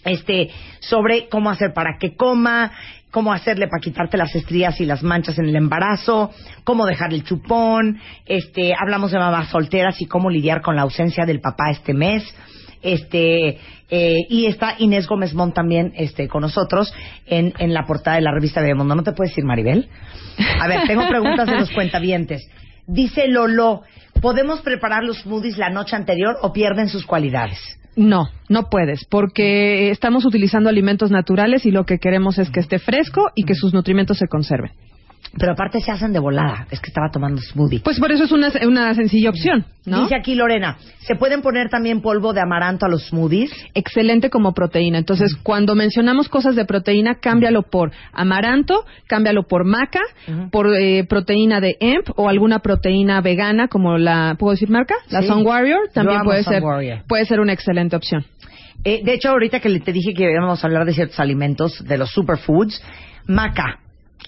[0.04, 0.50] este
[0.80, 2.72] sobre cómo hacer para que coma,
[3.10, 6.30] cómo hacerle para quitarte las estrías y las manchas en el embarazo,
[6.64, 11.26] cómo dejar el chupón, este hablamos de mamás solteras y cómo lidiar con la ausencia
[11.26, 12.22] del papá este mes.
[12.82, 13.58] Este
[13.90, 16.92] eh, y está Inés Gómez Mont también este con nosotros
[17.26, 18.94] en, en la portada de la revista Bebemundo.
[18.94, 19.88] ¿No te puedes ir, Maribel?
[20.60, 22.48] A ver, tengo preguntas de los cuentavientes.
[22.86, 23.82] Dice Lolo,
[24.20, 27.58] ¿podemos preparar los smoothies la noche anterior o pierden sus cualidades?
[27.96, 32.78] No, no puedes, porque estamos utilizando alimentos naturales y lo que queremos es que esté
[32.78, 34.70] fresco y que sus nutrimentos se conserven.
[35.36, 36.66] Pero aparte se hacen de volada.
[36.70, 37.80] Es que estaba tomando smoothie.
[37.80, 40.02] Pues por eso es una, una sencilla opción, ¿no?
[40.02, 43.50] Dice aquí Lorena, ¿se pueden poner también polvo de amaranto a los smoothies?
[43.74, 44.98] Excelente como proteína.
[44.98, 50.00] Entonces, cuando mencionamos cosas de proteína, cámbialo por amaranto, cámbialo por maca,
[50.50, 54.94] por eh, proteína de hemp o alguna proteína vegana como la, ¿puedo decir marca?
[55.10, 55.28] La Sí.
[55.28, 57.02] Sun Warrior también puede Sun ser, Warrior.
[57.06, 58.24] puede ser una excelente opción.
[58.84, 61.98] Eh, de hecho, ahorita que te dije que íbamos a hablar de ciertos alimentos, de
[61.98, 62.80] los superfoods,
[63.26, 63.80] maca.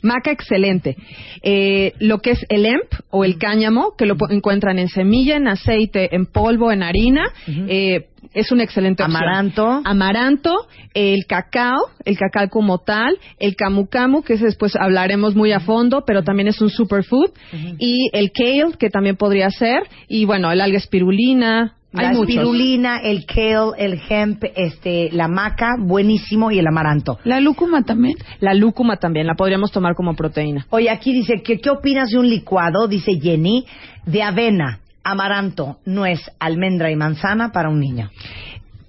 [0.02, 0.96] Maca excelente.
[1.42, 5.48] Eh, lo que es el hemp o el cáñamo, que lo encuentran en semilla, en
[5.48, 9.22] aceite, en polvo, en harina, eh, es una excelente opción.
[9.22, 9.82] Amaranto.
[9.84, 15.52] Amaranto, el cacao, el cacao como tal, el camu camu, que ese después hablaremos muy
[15.52, 17.30] a fondo, pero también es un superfood,
[17.78, 21.76] y el kale, que también podría ser, y bueno, el alga espirulina.
[21.92, 22.28] La muchos.
[22.28, 27.18] espirulina, el kale, el hemp, este, la maca, buenísimo, y el amaranto.
[27.24, 28.16] La lúcuma también.
[28.38, 30.66] La lúcuma también, la podríamos tomar como proteína.
[30.70, 32.86] Oye, aquí dice, que, ¿qué opinas de un licuado?
[32.86, 33.66] Dice Jenny,
[34.06, 38.10] de avena, amaranto, nuez, almendra y manzana para un niño.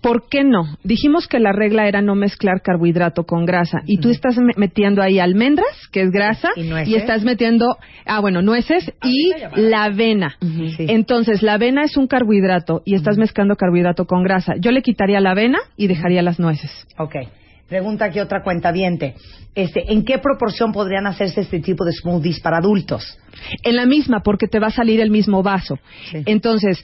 [0.01, 0.77] ¿Por qué no?
[0.83, 3.81] Dijimos que la regla era no mezclar carbohidrato con grasa.
[3.85, 6.95] Y tú estás me- metiendo ahí almendras, que es grasa, ¿Y nueces?
[6.95, 10.37] estás metiendo, ah, bueno, nueces y la avena.
[10.79, 14.53] Entonces, la avena es un carbohidrato y estás mezclando carbohidrato con grasa.
[14.59, 16.71] Yo le quitaría la avena y dejaría las nueces.
[16.97, 17.15] Ok.
[17.69, 18.73] Pregunta aquí otra cuenta
[19.55, 23.17] Este, ¿En qué proporción podrían hacerse este tipo de smoothies para adultos?
[23.63, 25.79] En la misma, porque te va a salir el mismo vaso.
[26.25, 26.83] Entonces,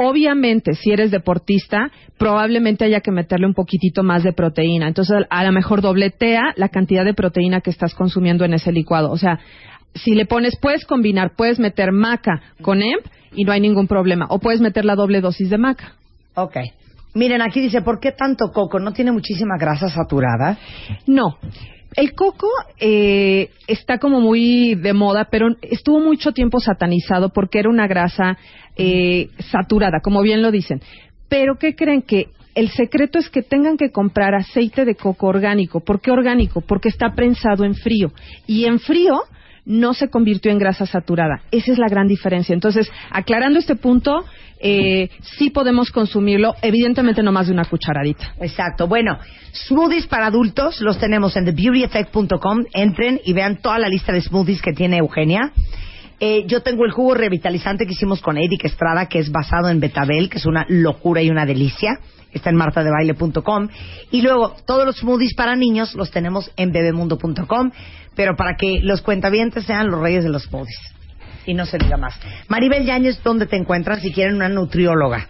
[0.00, 4.86] obviamente, si eres deportista, probablemente haya que meterle un poquitito más de proteína.
[4.86, 9.10] Entonces, a lo mejor dobletea la cantidad de proteína que estás consumiendo en ese licuado.
[9.10, 9.40] O sea,
[9.94, 13.04] si le pones, puedes combinar, puedes meter maca con hemp
[13.34, 14.26] y no hay ningún problema.
[14.30, 15.94] O puedes meter la doble dosis de maca.
[16.36, 16.56] Ok.
[17.14, 18.78] Miren, aquí dice, ¿por qué tanto coco?
[18.78, 20.58] ¿No tiene muchísima grasa saturada?
[21.08, 21.38] No.
[21.96, 22.48] El coco
[22.78, 28.38] eh, está como muy de moda, pero estuvo mucho tiempo satanizado porque era una grasa
[28.76, 30.80] eh, saturada, como bien lo dicen.
[31.28, 35.80] Pero ¿qué creen que el secreto es que tengan que comprar aceite de coco orgánico?
[35.80, 36.60] ¿Por qué orgánico?
[36.60, 38.12] Porque está prensado en frío
[38.46, 39.22] y en frío
[39.68, 41.42] no se convirtió en grasa saturada.
[41.52, 42.54] Esa es la gran diferencia.
[42.54, 44.24] Entonces, aclarando este punto,
[44.60, 48.34] eh, sí podemos consumirlo, evidentemente no más de una cucharadita.
[48.40, 48.88] Exacto.
[48.88, 49.18] Bueno,
[49.68, 52.64] smoothies para adultos los tenemos en thebeautyeffect.com.
[52.72, 55.52] Entren y vean toda la lista de smoothies que tiene Eugenia.
[56.18, 59.78] Eh, yo tengo el jugo revitalizante que hicimos con Eric Estrada, que es basado en
[59.78, 62.00] betabel, que es una locura y una delicia.
[62.32, 63.68] Está en martadebaile.com.
[64.10, 67.70] Y luego, todos los smoothies para niños los tenemos en bebemundo.com.
[68.18, 70.80] Pero para que los cuentavientes sean los reyes de los smoothies.
[71.46, 72.18] Y no se diga más.
[72.48, 75.28] Maribel Yáñez, ¿dónde te encuentras si quieren una nutrióloga?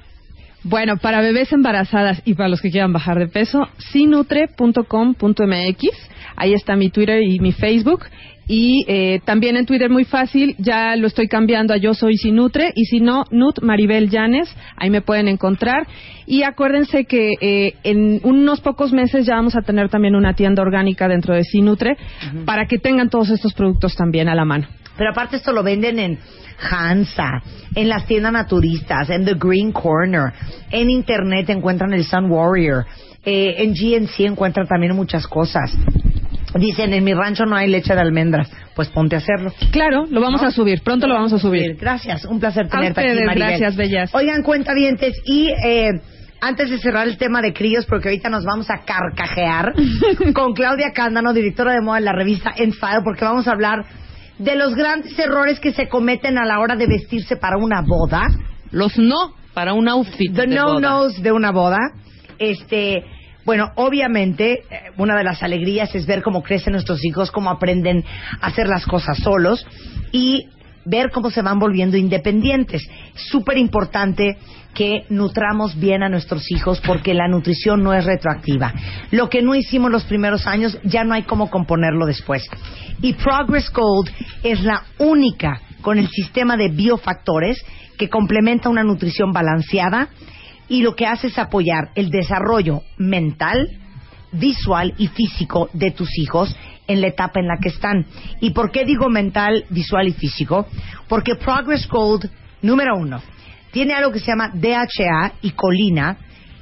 [0.64, 6.08] Bueno, para bebés embarazadas y para los que quieran bajar de peso, sinutre.com.mx.
[6.34, 8.06] Ahí está mi Twitter y mi Facebook.
[8.48, 12.72] Y eh, también en Twitter muy fácil, ya lo estoy cambiando a Yo Soy Sinutre
[12.74, 15.86] y si no, Nut Maribel Llanes, ahí me pueden encontrar.
[16.26, 20.62] Y acuérdense que eh, en unos pocos meses ya vamos a tener también una tienda
[20.62, 21.98] orgánica dentro de Sinutre
[22.46, 24.66] para que tengan todos estos productos también a la mano.
[24.96, 26.18] Pero aparte esto lo venden en
[26.70, 27.42] Hansa,
[27.74, 30.32] en las tiendas naturistas, en The Green Corner,
[30.70, 32.84] en internet encuentran el Sun Warrior,
[33.24, 35.72] eh, en GNC encuentran también muchas cosas.
[36.54, 38.50] Dicen, en mi rancho no hay leche de almendras.
[38.74, 39.52] Pues ponte a hacerlo.
[39.70, 41.76] Claro, lo vamos a subir, pronto lo vamos a subir.
[41.76, 43.48] Gracias, un placer A tenerte aquí, Maribel.
[43.48, 44.14] gracias, bellas.
[44.14, 45.90] Oigan, cuentavientes, y eh,
[46.40, 49.74] antes de cerrar el tema de críos, porque ahorita nos vamos a carcajear
[50.34, 53.84] con Claudia Cándano, directora de moda de la revista En Style, porque vamos a hablar
[54.38, 58.22] de los grandes errores que se cometen a la hora de vestirse para una boda.
[58.70, 60.32] Los no para un outfit.
[60.34, 60.80] The de no boda.
[60.80, 61.78] nos de una boda.
[62.38, 63.02] Este,
[63.48, 68.04] bueno, obviamente, eh, una de las alegrías es ver cómo crecen nuestros hijos, cómo aprenden
[68.42, 69.66] a hacer las cosas solos
[70.12, 70.50] y
[70.84, 72.86] ver cómo se van volviendo independientes.
[73.14, 74.36] Súper importante
[74.74, 78.74] que nutramos bien a nuestros hijos porque la nutrición no es retroactiva.
[79.12, 82.46] Lo que no hicimos los primeros años ya no hay cómo componerlo después.
[83.00, 84.10] Y Progress Gold
[84.42, 87.64] es la única con el sistema de biofactores
[87.96, 90.10] que complementa una nutrición balanceada
[90.68, 93.68] y lo que hace es apoyar el desarrollo mental,
[94.32, 96.54] visual y físico de tus hijos
[96.86, 98.06] en la etapa en la que están.
[98.40, 100.66] ¿Y por qué digo mental, visual y físico?
[101.08, 102.30] Porque Progress Gold,
[102.62, 103.20] número uno,
[103.70, 106.16] tiene algo que se llama DHA y colina,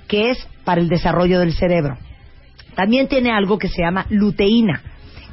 [0.08, 1.96] que es para el desarrollo del cerebro.
[2.74, 4.82] También tiene algo que se llama luteína,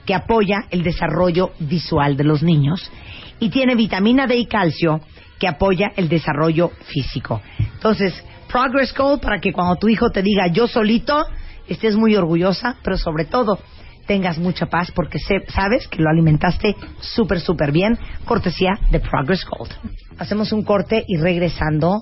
[0.05, 2.91] que apoya el desarrollo visual de los niños.
[3.39, 5.01] y tiene vitamina D y calcio
[5.37, 7.41] que apoya el desarrollo físico.
[7.59, 8.13] Entonces,
[8.53, 11.25] Progress Gold para que cuando tu hijo te diga yo solito,
[11.67, 13.57] estés muy orgullosa, pero sobre todo
[14.05, 19.43] tengas mucha paz porque se- sabes que lo alimentaste súper, súper bien, cortesía de Progress
[19.45, 19.71] Gold.
[20.19, 22.01] Hacemos un corte y regresando,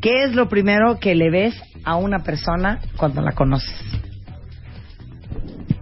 [0.00, 1.54] ¿Qué es lo primero que le ves
[1.84, 3.74] a una persona cuando la conoces?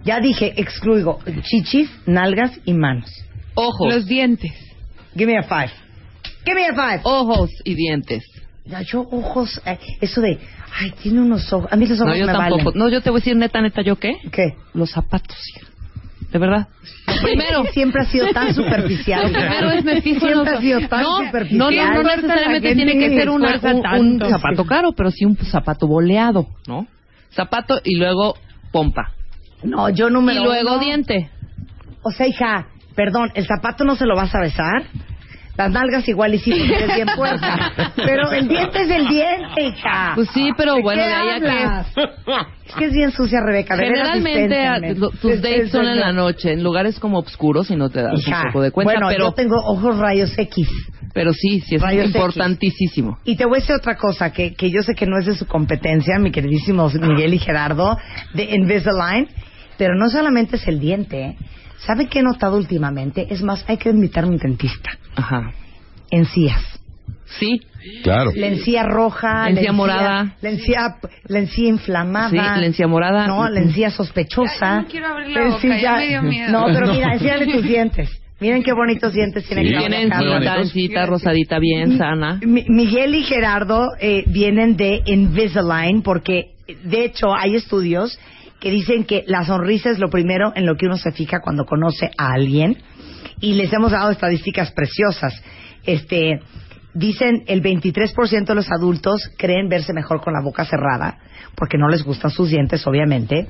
[0.05, 3.11] Ya dije, excluyo chichis, nalgas y manos.
[3.55, 3.93] Ojos.
[3.95, 4.53] Los dientes.
[5.15, 5.71] Give me a five.
[6.45, 7.01] Give me a five.
[7.05, 8.25] Ojos y dientes.
[8.65, 10.39] Ya, yo ojos, eh, eso de,
[10.81, 11.71] ay, tiene unos ojos.
[11.73, 12.65] A mí los ojos No, yo me tampoco.
[12.67, 12.79] valen.
[12.79, 14.17] No, yo te voy a decir neta, neta, ¿yo qué?
[14.31, 14.55] ¿Qué?
[14.75, 15.37] Los zapatos.
[15.57, 15.67] hija.
[16.33, 16.69] De verdad.
[17.23, 17.65] Primero.
[17.73, 19.31] Siempre ha sido tan superficial.
[19.33, 21.59] Primero es me fijo en Siempre ha sido tan no, superficial.
[21.59, 23.61] No, no, no necesariamente tiene que ser una-
[23.99, 26.87] un, un zapato caro, pero sí un zapato boleado, ¿no?
[27.35, 28.37] Zapato y luego
[28.73, 29.13] pompa.
[29.63, 31.31] No, yo número Y luego uno- diente.
[32.03, 34.85] O sea, hija, perdón, ¿el zapato no se lo vas a besar?
[35.61, 37.73] Las nalgas igual y sí, porque eres bien puerca.
[37.97, 40.13] Pero el diente es el diente, hija.
[40.15, 42.01] Pues sí, pero ¿De bueno, de ahí a que...
[42.71, 43.77] Es que es bien sucia, Rebeca.
[43.77, 45.01] de Generalmente a- dispénsenme.
[45.01, 47.77] lo- tus Es- dates es- son en es- la noche, en lugares como oscuros y
[47.77, 50.67] no te das Hija, un poco de cuenta, bueno, pero, yo tengo ojos rayos X.
[51.13, 52.15] pero sí, sí es Rayos X.
[52.15, 53.19] importantísimo.
[53.25, 55.35] Y te voy a decir otra cosa que, que yo sé que no es de
[55.35, 57.99] su competencia, mi queridísimos Miguel y Gerardo,
[58.33, 59.29] de Invisalign,
[59.77, 61.37] pero no solamente es el diente.
[61.87, 63.27] ¿Sabe qué he notado últimamente?
[63.31, 64.91] Es más, hay que invitar a un dentista.
[65.17, 65.53] Ajá.
[66.11, 66.63] Encías.
[67.39, 67.61] Sí.
[68.03, 68.33] Claro.
[68.35, 70.35] La encía roja, La encía la morada.
[70.43, 70.97] la encía,
[71.27, 72.29] la encía inflamada.
[72.29, 73.27] Sí, la encía morada.
[73.27, 74.77] No, la encía sospechosa.
[74.79, 76.53] Ay, no quiero abrir la boca, ya encía- me dio miedo.
[76.53, 78.11] No, pero mira, enséñale tus dientes.
[78.41, 82.41] Miren qué bonitos dientes tiene Sí, tienen encita, rosadita, bien sana.
[82.43, 86.53] Mi- Miguel y Gerardo eh, vienen de Invisalign porque,
[86.85, 88.19] de hecho, hay estudios
[88.61, 91.65] que dicen que la sonrisa es lo primero en lo que uno se fija cuando
[91.65, 92.77] conoce a alguien
[93.41, 95.43] y les hemos dado estadísticas preciosas.
[95.85, 96.41] Este,
[96.95, 101.19] dicen el 23% de los adultos creen verse mejor con la boca cerrada
[101.57, 103.49] porque no les gustan sus dientes, obviamente,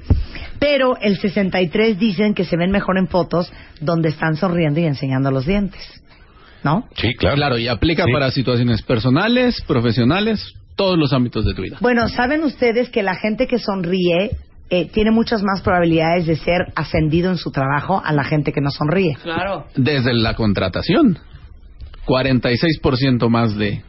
[0.59, 5.31] pero el 63 dicen que se ven mejor en fotos donde están sonriendo y enseñando
[5.31, 5.82] los dientes.
[6.62, 6.87] ¿No?
[6.95, 7.37] Sí, claro.
[7.37, 8.12] Claro, y aplica Sí.
[8.12, 11.78] para situaciones personales, profesionales, todos los ámbitos de tu vida.
[11.81, 14.32] Bueno, ¿saben ustedes que la gente que sonríe
[14.70, 18.60] eh, tiene muchas más probabilidades de ser ascendido en su trabajo a la gente que
[18.60, 19.16] no sonríe?
[19.22, 19.66] Claro.
[19.76, 21.18] Desde la contratación,
[22.06, 23.82] 46% más de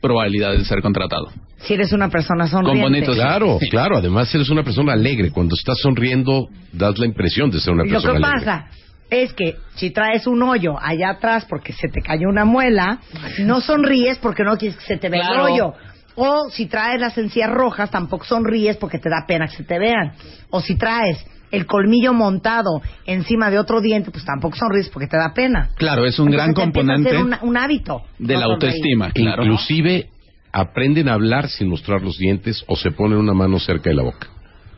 [0.00, 1.28] probabilidades de ser contratado.
[1.58, 3.02] Si eres una persona sonriente.
[3.12, 3.96] Claro, claro.
[3.98, 5.30] Además, eres una persona alegre.
[5.30, 8.44] Cuando estás sonriendo, das la impresión de ser una Lo persona que alegre.
[8.44, 8.66] pasa
[9.10, 12.98] es que si traes un hoyo allá atrás porque se te cayó una muela,
[13.40, 15.46] no sonríes porque no quieres que se te vea Claro.
[15.46, 15.74] el hoyo.
[16.14, 19.78] O si traes las encías rojas, tampoco sonríes porque te da pena que se te
[19.78, 20.12] vean.
[20.50, 25.16] O si traes el colmillo montado encima de otro diente, pues tampoco sonríes porque te
[25.16, 25.70] da pena.
[25.76, 28.02] Claro, es un gran a componente un, un hábito.
[28.18, 29.42] de no la autoestima, claro.
[29.44, 30.08] Inclusive
[30.52, 34.02] aprenden a hablar sin mostrar los dientes o se ponen una mano cerca de la
[34.02, 34.28] boca.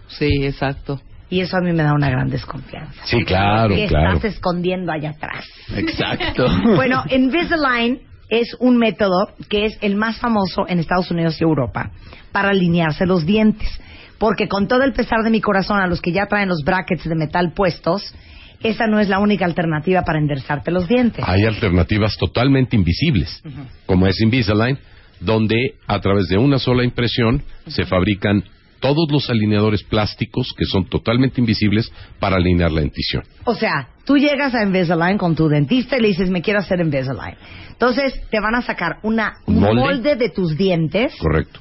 [0.08, 1.00] Sí, exacto.
[1.30, 3.00] Y eso a mí me da una gran desconfianza.
[3.04, 4.16] Sí, claro, ¿Qué claro.
[4.16, 5.44] estás escondiendo allá atrás?
[5.74, 6.46] Exacto.
[6.76, 11.90] Bueno, Invisalign es un método que es el más famoso en Estados Unidos y Europa
[12.32, 13.68] para alinearse los dientes.
[14.18, 17.04] Porque con todo el pesar de mi corazón a los que ya traen los brackets
[17.04, 18.14] de metal puestos,
[18.62, 21.24] esa no es la única alternativa para enderezarte los dientes.
[21.26, 23.42] Hay alternativas totalmente invisibles,
[23.86, 24.78] como es Invisalign,
[25.20, 28.42] donde a través de una sola impresión se fabrican
[28.84, 31.90] todos los alineadores plásticos que son totalmente invisibles
[32.20, 33.22] para alinear la dentición.
[33.44, 36.80] O sea, tú llegas a Invisalign con tu dentista y le dices, me quiero hacer
[36.80, 37.36] Invisalign.
[37.70, 39.80] Entonces, te van a sacar una, un Molde.
[39.80, 41.60] molde de tus dientes Correcto,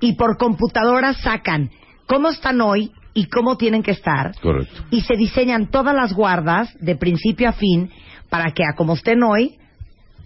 [0.00, 1.70] y por computadora sacan
[2.06, 4.84] cómo están hoy y cómo tienen que estar correcto.
[4.90, 7.90] y se diseñan todas las guardas de principio a fin
[8.28, 9.56] para que a como estén hoy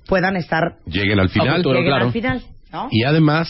[0.07, 1.62] puedan estar Lleguen al final.
[1.62, 2.89] lleguen al final, ¿no?
[2.91, 3.49] Y además,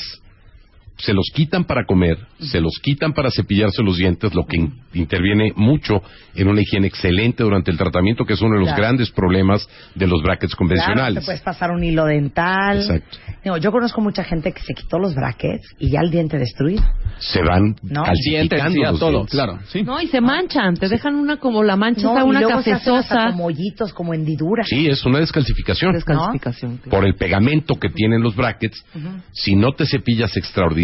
[0.97, 4.75] se los quitan para comer, se los quitan para cepillarse los dientes, lo que in-
[4.95, 6.03] interviene mucho
[6.37, 8.83] en una higiene excelente durante el tratamiento, que es uno de los Claro.
[8.83, 11.21] grandes problemas de los brackets Claro, convencionales.
[11.21, 12.79] te puedes pasar un hilo dental.
[12.79, 13.19] Exacto.
[13.43, 16.83] Digo, yo conozco mucha gente que se quitó los brackets y ya el diente destruido.
[17.19, 18.05] Se van No.
[18.05, 19.31] calcificando sí, a los todo, dientes.
[19.33, 19.59] claro.
[19.69, 19.83] Sí.
[19.83, 22.62] No, y se manchan, te dejan una como la mancha, No, está y una luego
[22.62, 23.31] se hacen cafezosa.
[23.33, 24.66] como hoyitos, como hendiduras.
[24.69, 25.93] Sí, es una descalcificación.
[25.93, 26.77] Descalcificación.
[26.79, 26.91] claro.
[26.91, 28.85] Por el pegamento que tienen los brackets,
[29.33, 30.84] si no te cepillas extraordinariamente,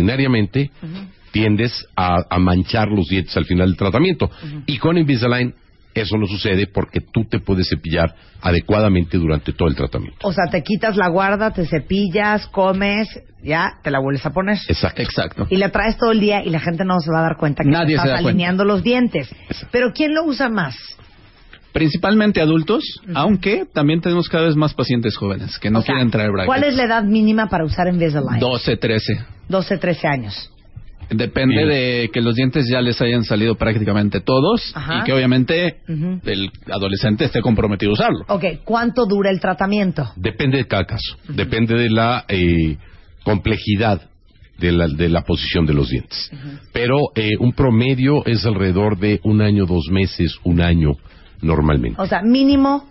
[1.33, 4.31] tiendes a, a manchar los dientes al final del tratamiento.
[4.67, 5.55] Y con Invisalign
[5.93, 10.19] eso no sucede porque tú te puedes cepillar adecuadamente durante todo el tratamiento.
[10.27, 13.09] O sea, te quitas la guarda, te cepillas, comes,
[13.43, 14.57] ya te la vuelves a poner.
[14.69, 15.03] Exacto.
[15.03, 15.47] Exacto.
[15.51, 17.65] Y la traes todo el día y la gente no se va a dar cuenta
[17.65, 18.29] que Nadie estás se da cuenta.
[18.31, 19.29] alineando los dientes.
[19.73, 20.77] Pero ¿quién lo usa más?
[21.73, 22.83] Principalmente adultos,
[23.15, 26.47] aunque también tenemos cada vez más pacientes jóvenes que no O sea, quieren traer brackets.
[26.47, 28.41] ¿Cuál es la edad mínima para usar Invisalign?
[28.41, 29.25] 12, 13.
[29.49, 30.51] 12, 13 años.
[31.11, 35.01] Depende de que los dientes ya les hayan salido prácticamente todos Ajá.
[35.01, 36.21] y que obviamente Ujú.
[36.25, 38.25] el adolescente esté comprometido a usarlo.
[38.29, 40.13] Ok, ¿cuánto dura el tratamiento?
[40.15, 42.77] Depende de cada caso, depende de la eh,
[43.25, 44.03] complejidad
[44.59, 46.31] de la, de la posición de los dientes.
[46.73, 50.93] Pero eh, un promedio es alrededor de un año, dos meses, un año
[51.43, 52.01] normalmente.
[52.01, 52.89] O sea, mínimo.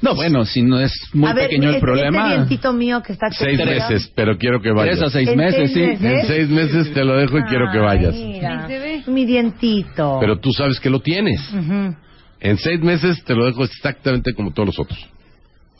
[0.00, 2.24] No, bueno, si no es muy a ver, pequeño el este- problema.
[2.26, 4.98] Este dientito mío que está Seis meses, pero quiero que vayas.
[4.98, 6.02] Tres a seis ¿En meses, seis sí.
[6.04, 6.20] meses?
[6.22, 8.12] En seis meses te lo dejo y quiero que vayas.
[8.14, 8.66] Mira,
[9.06, 10.18] mi dientito.
[10.20, 11.40] Pero tú sabes que lo tienes.
[11.52, 11.94] Ujú.
[12.40, 14.98] En seis meses te lo dejo exactamente como todos los otros.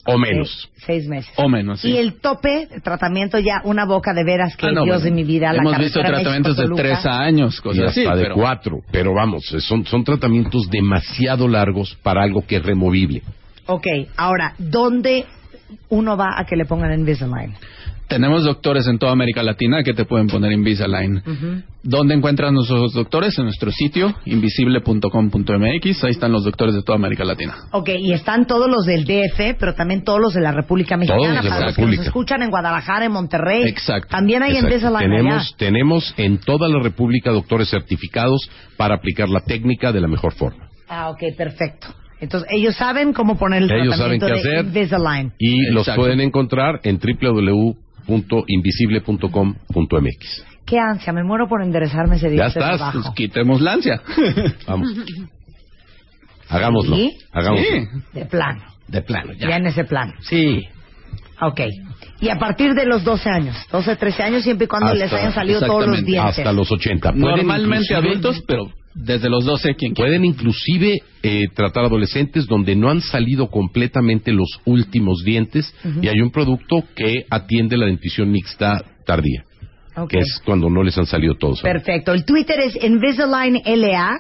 [0.05, 0.69] O menos.
[0.85, 1.33] Seis meses.
[1.37, 1.91] O menos, sí.
[1.91, 5.05] Y el tope de tratamiento ya una boca de veras que Ah, no, Dios bueno.
[5.05, 5.53] de mi vida.
[5.53, 8.19] la Hemos visto tratamientos de tres años, Y cosas hasta así.
[8.19, 8.81] de pero- cuatro.
[8.91, 13.23] Pero vamos, son, son tratamientos demasiado largos para algo que es removible.
[13.67, 15.25] Ok, ahora, ¿dónde
[15.89, 17.55] uno va a que le pongan Invisalign?
[18.13, 21.23] Tenemos doctores en toda América Latina que te pueden poner Invisalign.
[21.83, 23.39] ¿Dónde encuentran nuestros doctores?
[23.39, 26.05] En nuestro sitio, invisible.com.mx.
[26.05, 27.55] Ahí están los doctores de toda América Latina.
[27.71, 31.23] Ok, y están todos los del DF, pero también todos los de la República Mexicana.
[31.23, 32.01] Todos de la para los que República.
[32.01, 33.63] nos escuchan en Guadalajara, en Monterrey.
[33.65, 34.09] Exacto.
[34.11, 34.75] También hay Exacto.
[34.75, 35.57] Invisalign tenemos, allá.
[35.57, 38.43] tenemos en toda la República doctores certificados
[38.77, 40.69] para aplicar la técnica de la mejor forma.
[40.87, 41.87] Ah, ok, perfecto.
[42.21, 44.65] Entonces, ellos saben cómo poner el Ellos saben tratamiento qué de hacer.
[44.67, 45.33] Invisalign.
[45.39, 46.99] Y los pueden encontrar en
[48.07, 50.45] www.invisible.com.mx.
[50.65, 52.93] Qué ansia, me muero por enderezarme ese Ya diente de estás.
[52.93, 54.01] Pues quitemos la ansia.
[54.67, 54.89] Vamos.
[56.49, 56.97] Hagámoslo.
[56.97, 57.17] ¿Sí?
[57.33, 57.65] Hagámoslo.
[57.67, 57.87] Sí.
[58.13, 59.57] De plano, De plano, ya.
[59.57, 60.13] en ese plano.
[60.21, 60.67] Sí.
[61.41, 61.61] Ok.
[62.21, 65.13] Y a partir de los 12 años, 12, 13 años, siempre y cuando Hasta- les
[65.13, 66.39] hayan salido todos los dientes.
[66.39, 67.13] Hasta los 80.
[67.13, 69.95] Pueden Normalmente adultos, pero desde los 12, quien.
[69.95, 76.21] Pueden inclusive eh, tratar adolescentes donde no han salido completamente los últimos dientes y hay
[76.21, 79.45] un producto que atiende la dentición mixta tardía,
[80.09, 81.61] que es cuando no les han salido todos.
[81.63, 82.13] Perfecto.
[82.13, 84.19] El Twitter es Invisalign LA.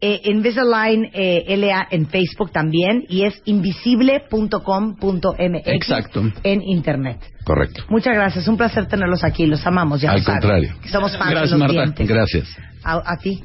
[0.00, 6.22] eh, Invisalign eh, LA en Facebook también y es invisible.com.mx Exacto.
[6.42, 7.18] en internet.
[7.44, 7.84] Correcto.
[7.88, 10.74] Muchas gracias, un placer tenerlos aquí, los amamos, ya Al lo contrario.
[10.90, 11.82] Somos fans Gracias, de los Marta.
[11.82, 12.08] dientes.
[12.08, 12.56] Gracias.
[12.82, 13.40] A, a ti.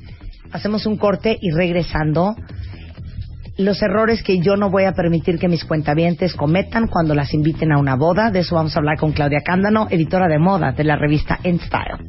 [0.52, 2.36] Hacemos un corte y regresando.
[3.58, 7.74] Los errores que yo no voy a permitir que mis cuentavientes cometan cuando las inviten
[7.74, 8.32] a una boda.
[8.32, 11.60] De eso vamos a hablar con Claudia Cándano, editora de moda de la revista En
[11.60, 12.08] Style.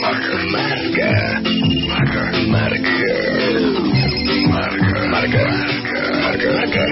[0.00, 0.38] Marca.
[0.50, 1.40] Marca.
[2.48, 2.48] Marca.
[2.48, 2.88] Marca.
[5.08, 5.10] Marca.
[5.10, 5.42] Marca.
[6.22, 6.84] Marca.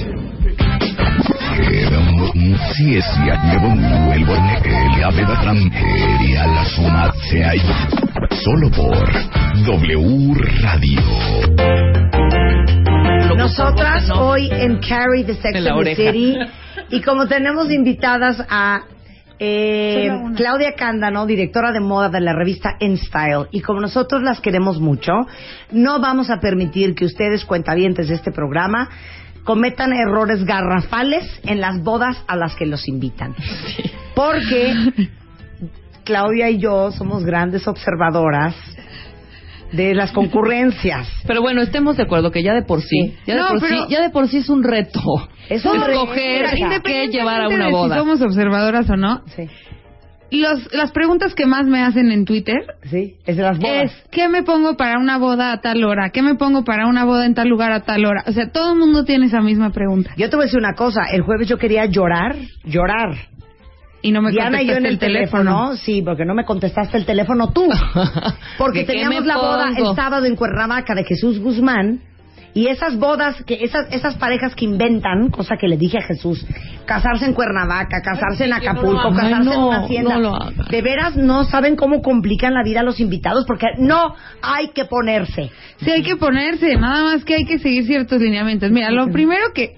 [6.55, 7.13] La
[8.43, 9.09] Solo por
[9.65, 11.01] W Radio.
[13.37, 16.13] Nosotras hoy en Carrie the Sex En la and the oreja.
[16.13, 16.39] City
[16.91, 18.83] y como tenemos invitadas a
[19.39, 24.41] eh, Claudia Cándano, directora de moda de la revista En Style, y como nosotros las
[24.41, 25.13] queremos mucho,
[25.73, 28.89] no vamos a permitir que ustedes, cuentavientes de este programa,
[29.45, 33.35] cometan errores garrafales en las bodas a las que los invitan.
[34.15, 34.75] Porque
[36.05, 38.55] Claudia y yo somos grandes observadoras
[39.73, 41.09] de las concurrencias.
[41.27, 43.93] Pero bueno, estemos de acuerdo que ya de por sí, ya, de por pero- sí
[43.93, 45.01] ya de por sí es un reto.
[45.49, 46.03] Es un reto.
[46.03, 47.95] escoger qué llevar a una boda.
[47.97, 49.23] Si somos observadoras o no.
[49.35, 49.49] Sí,
[50.41, 52.57] Los, las preguntas que más me hacen en Twitter
[52.91, 53.85] sí, es de las bodas.
[53.85, 56.11] es ¿qué me pongo para una boda a tal hora?
[56.11, 58.25] ¿Qué me pongo para una boda en tal lugar a tal hora?
[58.27, 60.13] O sea, todo el mundo tiene esa misma pregunta.
[60.17, 63.15] Yo te voy a decir una cosa, el jueves yo quería llorar, llorar.
[64.01, 65.43] y no me Diana y yo en contestaste el el teléfono.
[65.43, 65.77] teléfono.
[65.77, 67.69] sí, porque no me contestaste el teléfono tú.
[68.59, 72.01] Porque ¿De qué teníamos la boda el sábado en Cuernavaca de Jesús Guzmán.
[72.55, 76.45] Y esas bodas, que esas, esas parejas que inventan, cosa que le dije a Jesús,
[76.85, 80.39] casarse en Cuernavaca, casarse en Ay, Acapulco, casarse Ay, en una hacienda, no
[80.71, 84.85] de veras no saben cómo complican la vida a los invitados, porque no hay que
[84.85, 85.51] ponerse.
[85.79, 88.71] Sí, hay que ponerse, nada más que hay que seguir ciertos lineamientos.
[88.71, 89.77] Mira, lo primero que...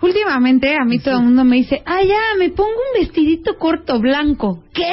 [0.00, 4.00] Últimamente a mí todo el mundo me dice, ah, ya, me pongo un vestidito corto
[4.00, 4.64] blanco.
[4.74, 4.92] ¿Qué?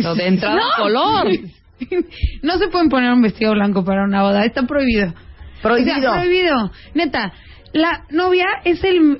[0.00, 0.82] Lo de entrada No.
[0.84, 1.28] color.
[2.42, 5.14] no se pueden poner un vestido blanco para una boda, está prohibido.
[5.62, 5.98] Prohibido.
[5.98, 6.72] O sea, prohibido.
[6.94, 7.32] Neta,
[7.72, 9.18] la novia es el...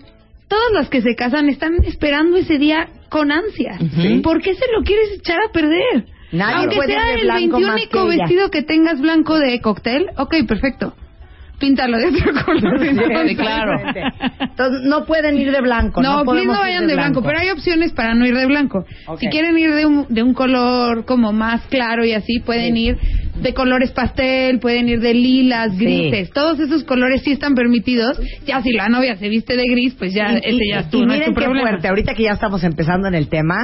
[0.49, 3.79] Todos los que se casan están esperando ese día con ansia.
[3.81, 4.21] Ujú.
[4.23, 6.05] ¿Por qué se lo quieres echar a perder?
[6.33, 8.25] Nadie Aunque puede sea el blanco más 21 que ella.
[8.25, 10.95] vestido que tengas blanco de cóctel, ok, perfecto.
[11.63, 12.81] Píntalo de otro color.
[13.29, 13.79] Sí, claro.
[14.41, 16.03] Entonces, no pueden ir de blanco.
[16.03, 17.23] No, No, no ir vayan de blanco.
[17.23, 18.85] pero hay opciones para no ir de blanco.
[19.21, 22.99] Si quieren ir de un, de un color como más claro y así, pueden ir
[23.41, 26.31] de colores pastel, pueden ir de lilas, grises.
[26.31, 28.21] Todos esos colores sí están permitidos.
[28.45, 30.87] Ya si la novia se viste de gris, pues ya, Y- ese y- ya es
[30.87, 31.69] y tu, no es miren tu qué problema.
[31.71, 33.55] fuerte, ahorita que ya estamos empezando en el tema,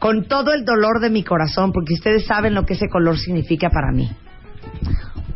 [0.00, 3.70] con todo el dolor de mi corazón, porque ustedes saben lo que ese color significa
[3.70, 4.08] para mí.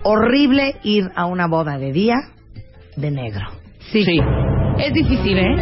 [0.04, 2.16] Horrible ir a una boda de día
[2.96, 3.46] de negro.
[3.92, 4.04] Sí.
[4.78, 5.54] Es difícil, ¿eh?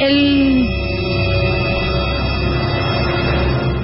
[0.00, 0.66] El...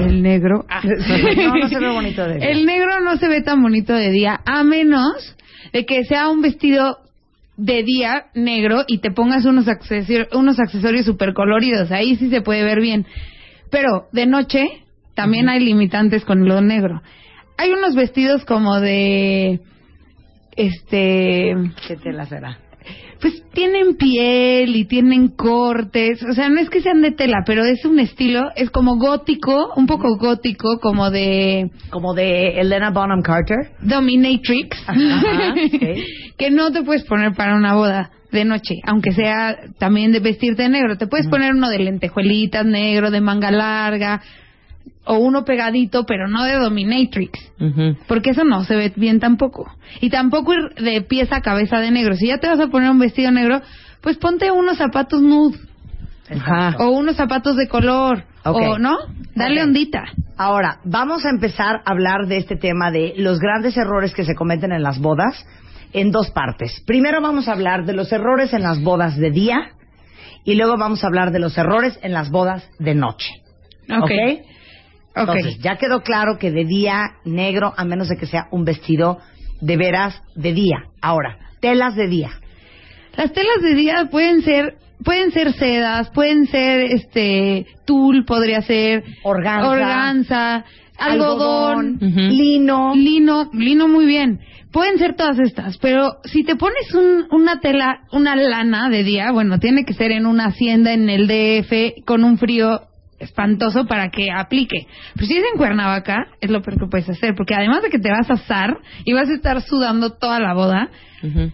[0.00, 0.64] El negro.
[0.68, 0.82] ah.
[1.36, 2.50] No, no se ve bonito de día.
[2.50, 5.36] El negro no se ve tan bonito de día, a menos
[5.72, 6.98] de que sea un vestido
[7.56, 11.90] de día negro y te pongas unos accesorios, unos accesorios super coloridos.
[11.90, 13.06] Ahí sí se puede ver bien.
[13.70, 14.84] Pero de noche
[15.14, 17.02] también hay limitantes con lo negro.
[17.58, 19.60] Hay unos vestidos como de
[20.56, 21.54] este
[21.86, 22.58] ¿Qué tela será?
[23.20, 27.64] pues tienen piel y tienen cortes, o sea, no es que sean de tela, pero
[27.64, 33.22] es un estilo, es como gótico, un poco gótico, como de Como de Elena Bonham
[33.22, 33.70] Carter.
[33.80, 36.04] dominatrix, Ajá, sí.
[36.38, 40.64] que no te puedes poner para una boda de noche, aunque sea también de vestirte
[40.64, 44.20] de negro, te puedes poner uno de lentejuelitas negro, de manga larga,
[45.04, 47.52] o uno pegadito, pero no de dominatrix.
[48.08, 49.70] Porque eso no se ve bien tampoco.
[50.00, 52.16] Y tampoco ir de pieza a cabeza de negro.
[52.16, 53.62] Si ya te vas a poner un vestido negro,
[54.00, 55.58] pues ponte unos zapatos nude.
[56.78, 58.24] O unos zapatos de color.
[58.44, 58.96] O, ¿no?
[59.34, 60.04] Dale ondita.
[60.36, 64.34] Ahora, vamos a empezar a hablar de este tema de los grandes errores que se
[64.34, 65.46] cometen en las bodas
[65.92, 66.82] en dos partes.
[66.86, 69.70] Primero vamos a hablar de los errores en las bodas de día
[70.44, 73.28] y luego vamos a hablar de los errores en las bodas de noche.
[73.88, 74.02] Ok.
[74.02, 74.46] ¿Ok?
[75.16, 75.28] Ok.
[75.36, 79.18] Entonces, ya quedó claro que de día negro, a menos de que sea un vestido
[79.60, 80.84] de veras de día.
[81.00, 82.30] Ahora, telas de día.
[83.16, 89.04] Las telas de día pueden ser pueden ser sedas, pueden ser este tul, podría ser
[89.24, 89.68] Organza.
[89.68, 90.64] organza,
[90.98, 92.94] algodón, Algodón, lino.
[92.94, 94.40] lino, lino muy bien.
[94.72, 99.30] Pueden ser todas estas, pero si te pones un- una tela, una lana de día,
[99.32, 102.80] bueno, tiene que ser en una hacienda en el DF con un frío
[103.18, 104.86] espantoso para que aplique.
[105.14, 107.98] Pero si es en Cuernavaca, es lo peor que puedes hacer, porque además de que
[107.98, 110.88] te vas a asar y vas a estar sudando toda la boda,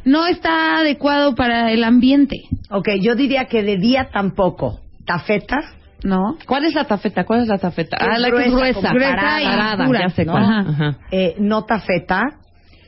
[0.05, 2.37] no está adecuado para el ambiente.
[2.71, 4.81] Ok, yo diría que de día tampoco.
[5.07, 5.59] Tafeta.
[6.05, 6.37] ¿No?
[6.47, 7.25] ¿Cuál es la tafeta?
[7.25, 7.97] ¿Cuál es la tafeta?
[8.01, 8.75] Ah, la que es gruesa.
[8.75, 10.33] como parada, Parada, dura, ya sé ¿no?
[10.33, 10.45] cuál.
[10.45, 10.97] Ajá.
[11.13, 12.23] Eh, no tafeta.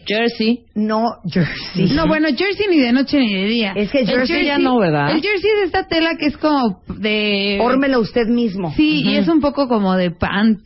[0.06, 0.64] Jersey.
[0.74, 1.90] No jersey.
[1.94, 3.72] No, bueno, jersey ni de noche ni de día.
[3.76, 5.10] Es que El jersey ya no, ¿verdad?
[5.10, 7.56] El jersey es esta tela que es como de...
[7.60, 8.72] Fórmelo usted mismo.
[8.74, 9.18] Sí, y Ujú.
[9.20, 10.62] es un poco como de pants,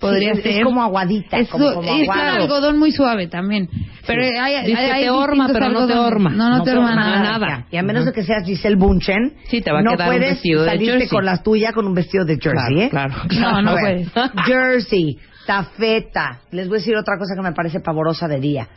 [0.00, 0.64] podría Sí, es- es ser.
[0.64, 3.68] como aguadita, Es, como- como es un algodón muy suave también.
[4.06, 6.30] Pero hay, hay, Dice, hay te horma, pero no te horma.
[6.30, 7.22] No, no, No te horma nada.
[7.38, 7.66] nada.
[7.70, 10.14] Y a menos de que seas Giselle Bunchen, Sí, te va a no quedar un
[10.16, 11.08] puedes vestido de salirte jersey.
[11.08, 13.28] con la tuya con un vestido de jersey, Claro, ¿eh?
[13.28, 14.30] claro, No, no ver, puedes.
[14.46, 16.40] Jersey, tafeta.
[16.50, 18.68] Les voy a decir otra cosa que me parece pavorosa de día.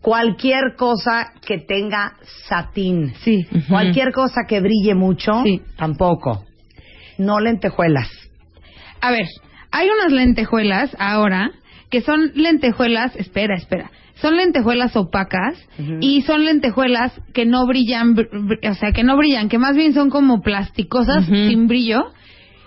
[0.00, 2.14] Cualquier cosa que tenga
[2.48, 3.12] satín.
[3.22, 3.46] Sí.
[3.68, 5.42] Cualquier cosa que brille mucho,
[5.76, 6.44] tampoco.
[7.18, 8.08] No lentejuelas.
[9.02, 9.26] A ver,
[9.70, 11.50] hay unas lentejuelas ahora
[11.90, 15.58] que son lentejuelas, espera, espera, son lentejuelas opacas
[16.00, 19.74] y son lentejuelas que no brillan, br- br- o sea, que no brillan, que más
[19.76, 22.12] bien son como plasticosas sin brillo.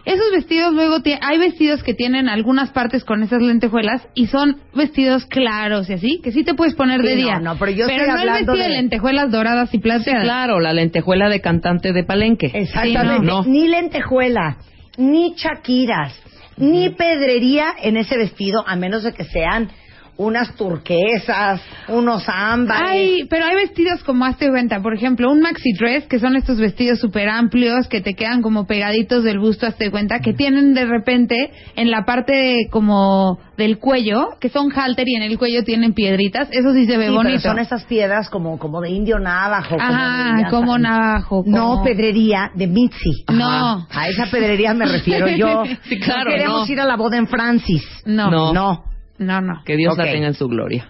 [0.06, 5.26] Esos vestidos luego hay vestidos que tienen algunas partes con esas lentejuelas y son vestidos
[5.28, 7.40] claros y así, que sí te puedes poner Sí, de día.
[7.40, 8.64] no, pero yo estoy no el hablando vestido de...
[8.64, 10.24] de- lentejuelas doradas y plateadas.
[10.24, 12.52] Claro, la lentejuela de cantante de palenque.
[12.54, 13.26] Exactamente.
[13.26, 13.44] No.
[13.46, 14.58] Ni lentejuela,
[14.98, 16.14] ni chaquiras,
[16.58, 19.70] ni pedrería en ese vestido, a menos de que sean
[20.15, 22.88] unas turquesas, unos ámbares.
[22.88, 26.60] Hay, pero hay vestidos como hazte cuenta, por ejemplo, un maxi dress, que son estos
[26.60, 30.85] vestidos súper amplios que te quedan como pegaditos del busto, hazte cuenta, que tienen de
[30.85, 35.94] repente en la parte como del cuello, que son halter y en el cuello tienen
[35.94, 37.41] piedritas, eso sí se ve Sí, pero bonito.
[37.41, 39.77] son esas piedras como, como de indio navajo.
[39.80, 41.44] Ajá, como navajo.
[41.45, 43.26] No, como- pedrería de Mitzi.
[43.31, 43.88] No.
[43.90, 45.64] A esa pedrería me refiero yo.
[45.84, 46.73] Sí, claro, No queremos no.
[46.73, 47.84] ir a la boda en Francis.
[48.06, 48.30] No.
[48.30, 48.53] No.
[48.53, 48.84] No.
[49.26, 49.64] No, no.
[49.66, 50.90] Que Dios la tenga en su gloria.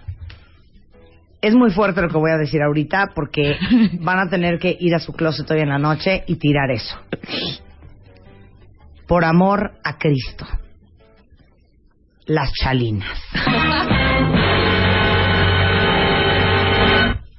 [1.42, 3.58] Es muy fuerte lo que voy a decir ahorita porque
[4.00, 6.98] van a tener que ir a su closet hoy en la noche y tirar eso.
[9.08, 10.48] Por amor a Cristo.
[12.26, 13.22] Las chalinas.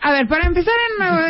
[0.02, 0.74] A ver, para empezar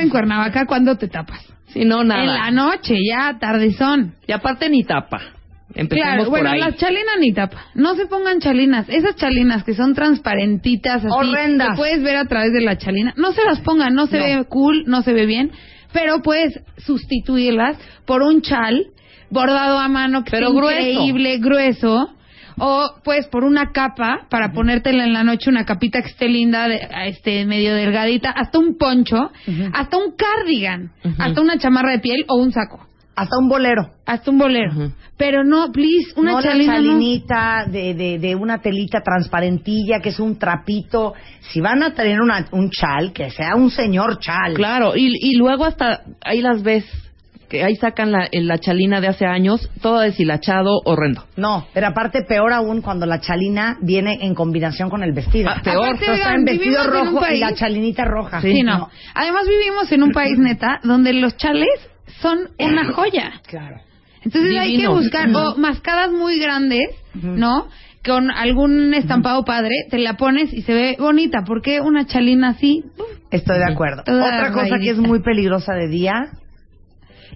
[0.00, 1.46] en Cuernavaca, ¿cuándo te tapas?
[1.68, 2.22] Si no, nada.
[2.22, 4.14] En la noche, ya, tardezón.
[4.26, 5.20] Y aparte ni tapa.
[5.74, 6.60] Empecemos Claro, por bueno, ahí.
[6.60, 7.66] las chalinas ni tapa.
[7.74, 8.88] No se pongan chalinas.
[8.88, 11.70] Esas chalinas que son transparentitas, así, Horrendas.
[11.70, 13.12] que puedes ver a través de la chalina.
[13.16, 14.24] No se las pongan, no se No.
[14.24, 15.50] ve cool, no se ve bien,
[15.92, 17.76] pero puedes sustituirlas
[18.06, 18.86] por un chal
[19.30, 20.80] bordado a mano que Pero grueso.
[20.80, 22.08] increíble, grueso.
[22.56, 26.68] O pues por una capa para ponértela en la noche, una capita que esté linda,
[26.68, 29.32] de, este medio delgadita, hasta un poncho,
[29.72, 32.86] hasta un cardigan, hasta una chamarra de piel o un saco.
[33.16, 33.90] Hasta un bolero.
[34.06, 34.92] Hasta un bolero.
[35.16, 36.86] Pero no, please, una no chalina la no.
[36.92, 41.14] chalinita de, de, de una telita transparentilla que es un trapito.
[41.52, 44.54] Si van a tener una, un chal, que sea un señor chal.
[44.54, 46.84] Claro, y, y luego hasta ahí las ves,
[47.48, 51.24] que ahí sacan la, la chalina de hace años, todo deshilachado, horrendo.
[51.36, 55.50] No, pero aparte peor aún cuando la chalina viene en combinación con el vestido.
[55.50, 55.84] Ah, peor.
[55.84, 58.40] Aparte, o sea, en vestido en rojo y la chalinita roja.
[58.40, 58.88] Sí, no.
[59.14, 61.68] Además vivimos en un país neta donde los chales
[62.20, 63.40] son una joya.
[63.46, 63.80] Claro.
[64.22, 67.68] Entonces hay que buscar o mascadas muy grandes, ¿no?
[68.04, 71.42] Con algún estampado padre, te la pones y se ve bonita.
[71.46, 72.84] porque una chalina así?
[73.30, 74.02] Estoy de acuerdo.
[74.02, 76.14] Otra cosa que es muy peligrosa de día.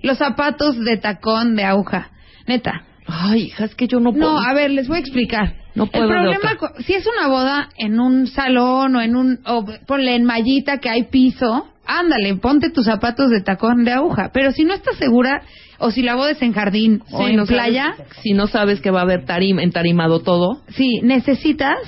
[0.02, 2.10] Los zapatos de tacón de aguja.
[2.46, 2.84] Neta.
[3.10, 4.32] Ay, hija, es que yo no puedo.
[4.34, 5.54] No, a ver, les voy a explicar.
[5.74, 9.64] No puedo El problema, si es una boda en un salón o en un, o
[9.86, 14.30] ponle en mallita que hay piso, ándale, ponte tus zapatos de tacón de aguja.
[14.34, 15.42] Pero si no estás segura,
[15.78, 18.80] o si la boda es en jardín o en no sabes- playa, si no sabes
[18.80, 20.62] que va a haber tarim, entarimado todo.
[20.68, 21.78] sí, necesitas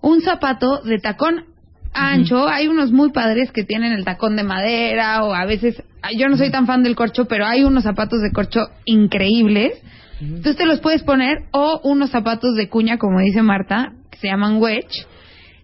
[0.00, 1.44] un zapato de tacón
[1.92, 2.48] ancho.
[2.48, 5.80] Hay unos muy padres que tienen el tacón de madera o a veces,
[6.16, 9.80] yo no soy tan fan del corcho, pero hay unos zapatos de corcho increíbles.
[10.20, 14.28] Entonces te los puedes poner o unos zapatos de cuña, como dice Marta, que se
[14.28, 15.06] llaman wedge,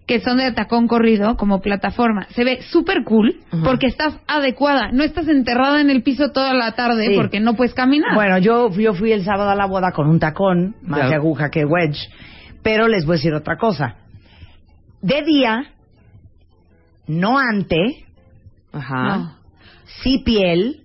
[0.05, 2.27] que son de tacón corrido como plataforma.
[2.31, 4.91] Se ve súper cool porque estás adecuada.
[4.91, 7.15] No estás enterrada en el piso toda la tarde Sí.
[7.15, 8.13] porque no puedes caminar.
[8.13, 11.49] Bueno, yo, yo fui el sábado a la boda con un tacón, más de aguja
[11.49, 12.09] que wedge.
[12.61, 13.95] Pero les voy a decir otra cosa.
[15.01, 15.63] De día,
[17.07, 18.05] no ante,
[18.73, 19.17] Ajá.
[19.17, 19.35] No.
[20.03, 20.81] sí piel,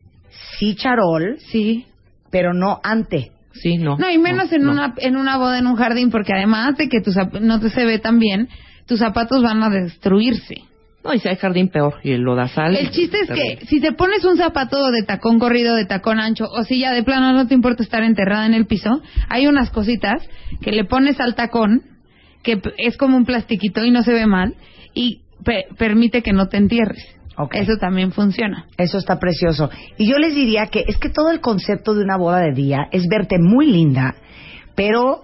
[0.58, 1.86] sí charol, Sí.
[2.30, 3.32] pero no ante.
[3.62, 3.96] Sí, no.
[3.98, 4.72] No, y menos en no.
[4.72, 7.84] una en una boda en un jardín, porque además de que tus no te se
[7.84, 8.48] ve tan bien,
[8.86, 10.56] tus zapatos van a destruirse.
[11.04, 12.74] No, y si hay jardín peor, y el lodazal.
[12.76, 13.58] El chiste es terrible.
[13.58, 16.92] que si te pones un zapato de tacón corrido, de tacón ancho, o si ya
[16.92, 18.90] de plano no te importa estar enterrada en el piso,
[19.28, 20.28] hay unas cositas
[20.60, 21.82] que le pones al tacón,
[22.42, 24.54] que es como un plastiquito y no se ve mal,
[24.94, 27.04] y pe- permite que no te entierres.
[27.38, 27.54] Ok.
[27.54, 28.66] Eso también funciona.
[28.78, 29.70] Eso está precioso.
[29.98, 32.88] Y yo les diría que es que todo el concepto de una boda de día
[32.92, 34.14] es verte muy linda,
[34.74, 35.22] pero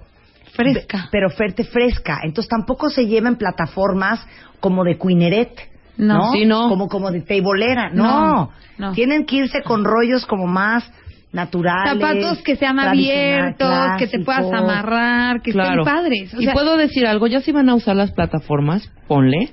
[0.53, 1.09] Fresca.
[1.11, 2.21] pero verte fresca.
[2.23, 4.27] Entonces tampoco se lleven plataformas
[4.61, 5.71] como de Quineret.
[5.97, 6.19] No.
[6.19, 6.33] ¿no?
[6.33, 6.69] Sí, no.
[6.69, 7.91] Como, como de teibolera.
[7.91, 8.05] No.
[8.35, 8.93] No, no.
[8.93, 10.91] Tienen que irse con rollos como más
[11.33, 11.95] naturales.
[11.99, 15.83] Zapatos que sean abiertos, que te puedas amarrar, que Claro.
[15.83, 16.35] estén padres.
[16.35, 19.53] O y puedo decir algo, ya si van a usar las plataformas, ponle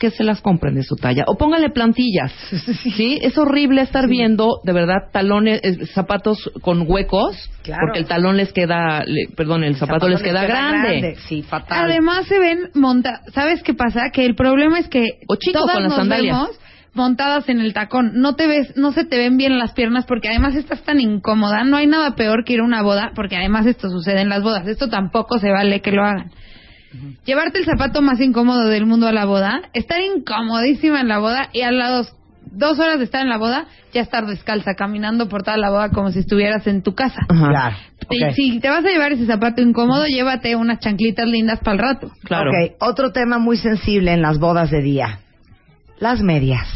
[0.00, 1.22] que se las compren de su talla.
[1.28, 2.32] O póngale plantillas.
[2.96, 7.82] Sí, es horrible estar viendo, de verdad, talones, eh, zapatos con huecos, Claro.
[7.86, 11.14] porque el talón les queda, le- perdón, el zapato, les queda, grande.
[11.28, 11.84] Sí, fatal.
[11.90, 14.10] Además se ven monta ¿Sabes qué pasa?
[14.12, 16.36] Que el problema es que O chico todas con las nos sandalias.
[16.36, 16.58] vemos
[16.94, 18.12] montadas en el tacón.
[18.14, 21.62] No te ves, no se te ven bien las piernas porque además estás tan incómoda.
[21.64, 24.42] No hay nada peor que ir a una boda porque además esto sucede en las
[24.42, 24.66] bodas.
[24.66, 26.30] Esto tampoco se vale que lo hagan.
[27.24, 31.48] Llevarte el zapato más incómodo del mundo a la boda, estar incomodísima en la boda
[31.52, 32.16] y a las dos,
[32.52, 35.90] dos horas de estar en la boda ya estar descalza caminando por toda la boda
[35.90, 37.20] como si estuvieras en tu casa.
[37.28, 37.76] Claro.
[38.34, 42.10] Si te vas a llevar ese zapato incómodo, llévate unas chanclitas lindas para el rato.
[42.24, 42.50] Claro.
[42.50, 45.20] Ok, otro tema muy sensible en las bodas de día.
[45.98, 46.66] Las medias.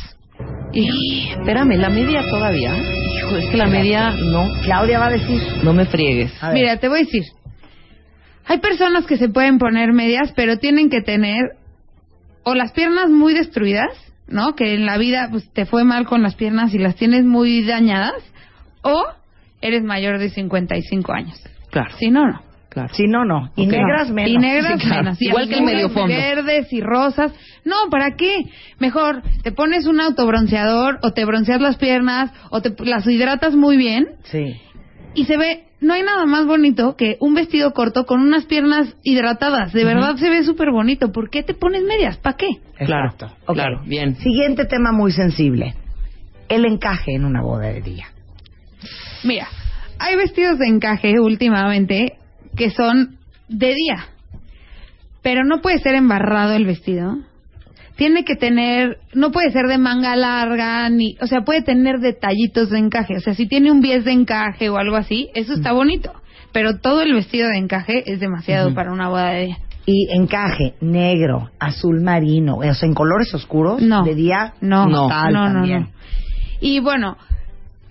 [0.73, 2.77] Y, espérame, la media todavía.
[2.77, 5.41] Hijo, es que la media no, Claudia va a decir.
[5.62, 6.32] no me friegues.
[6.43, 6.55] A ver.
[6.55, 7.23] Mira, te voy a decir.
[8.47, 11.57] Hay personas que se pueden poner medias, pero tienen que tener
[12.43, 13.89] o las piernas muy destruidas,
[14.29, 14.55] ¿no?
[14.55, 17.65] Que en la vida pues, te fue mal con las piernas y las tienes muy
[17.65, 18.23] dañadas,
[18.83, 19.03] o
[19.62, 21.43] eres mayor de 55 años.
[21.71, 21.97] Claro.
[21.99, 22.43] Si no, no.
[22.69, 22.93] Claro.
[22.93, 23.51] Si no, no.
[23.55, 24.31] Y negras menos.
[24.31, 25.03] Y negras Sí, claro.
[25.05, 25.23] menos.
[25.23, 26.15] Y Igual que el medio fondo.
[26.15, 27.33] Verdes y rosas.
[27.65, 28.35] No, ¿para qué?
[28.81, 33.77] Mejor te pones un autobronceador o te bronceas las piernas o te las hidratas muy
[33.77, 34.61] bien Sí.
[35.15, 38.97] Y se ve, no hay nada más bonito que un vestido corto con unas piernas
[39.03, 39.73] hidratadas.
[39.73, 41.12] De verdad se ve súper bonito.
[41.12, 42.16] ¿Por qué te pones medias?
[42.19, 42.49] ¿Para qué?
[42.78, 43.36] Claro, Exacto.
[43.47, 43.55] Ok.
[43.55, 44.16] claro, bien.
[44.16, 45.74] Siguiente tema muy sensible.
[46.49, 48.07] El encaje en una boda de día.
[49.23, 49.49] Mira,
[49.99, 52.19] hay vestidos de encaje últimamente
[52.57, 53.19] que son
[53.49, 54.07] de día,
[55.23, 57.19] pero no puede ser embarrado el vestido.
[57.97, 62.71] Tiene que tener, no puede ser de manga larga, ni, o sea, puede tener detallitos
[62.71, 63.16] de encaje.
[63.16, 66.12] O sea, si tiene un bies de encaje o algo así, eso está bonito.
[66.53, 69.59] Pero todo el vestido de encaje es demasiado para una boda de día.
[69.87, 73.83] Y encaje negro, azul marino, o sea, en colores oscuros.
[73.83, 74.03] No.
[74.03, 75.89] De día, No, no, tal no, no, no.
[76.61, 77.16] Y bueno,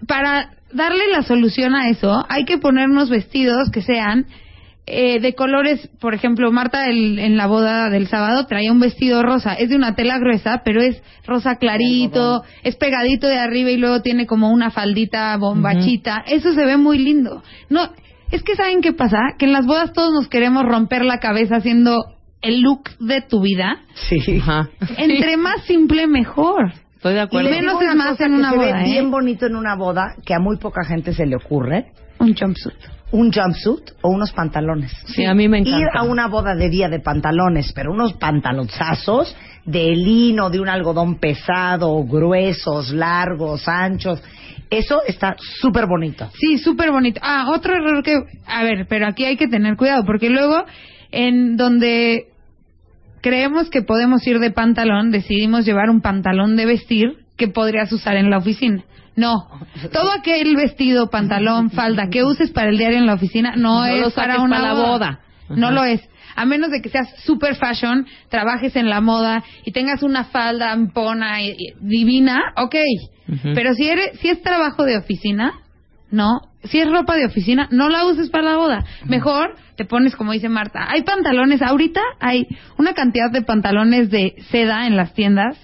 [0.07, 4.25] para darle la solución a eso, hay que ponernos vestidos que sean
[4.85, 9.23] eh, de colores, por ejemplo, Marta el- en la boda del sábado traía un vestido
[9.23, 13.77] rosa, es de una tela gruesa, pero es rosa clarito, es pegadito de arriba y
[13.77, 17.43] luego tiene como una faldita bombachita, eso se ve muy lindo.
[17.69, 17.89] No,
[18.31, 21.57] es que saben qué pasa, que en las bodas todos nos queremos romper la cabeza
[21.57, 21.97] haciendo
[22.41, 23.77] el look de tu vida.
[24.09, 24.17] Sí.
[24.41, 24.67] Ajá.
[24.97, 26.73] Entre más simple mejor.
[26.95, 27.49] Estoy de Y acuerdo.
[27.49, 28.91] les Menos es una más en que una se boda, ve ¿eh?
[28.91, 31.85] bien bonito en una boda, que a muy poca gente se le ocurre.
[32.19, 32.75] Un jumpsuit.
[33.13, 34.91] Un jumpsuit o unos pantalones.
[35.05, 35.79] Sí, a mí me encanta.
[35.79, 39.35] Ir a una boda de día de pantalones, pero unos pantalonzazos
[39.65, 44.21] de lino, de un algodón pesado, gruesos, largos, anchos.
[44.69, 46.29] Eso está súper bonito.
[46.33, 47.21] Sí, súper bonito.
[47.23, 48.15] Ah, otro error que...
[48.47, 50.65] A ver, pero aquí hay que tener cuidado, porque luego
[51.11, 52.29] en donde
[53.21, 58.17] creemos que podemos ir de pantalón, decidimos llevar un pantalón de vestir que podrías usar
[58.17, 58.83] en la oficina.
[59.15, 59.47] No,
[59.91, 64.13] todo aquel vestido, pantalón, falda que uses para el diario en la oficina no, es
[64.13, 65.19] para una para boda.
[65.49, 66.01] No lo es.
[66.35, 70.71] A menos de que seas super fashion, trabajes en la moda y tengas una falda
[70.71, 72.75] ampona y, y divina, ok.
[73.53, 75.53] Pero si eres, si es trabajo de oficina,
[76.09, 76.41] no.
[76.63, 78.85] Si es ropa de oficina, no la uses para la boda.
[79.05, 84.35] Mejor te pones, como dice Marta, hay pantalones, ahorita hay una cantidad de pantalones de
[84.51, 85.57] seda en las tiendas,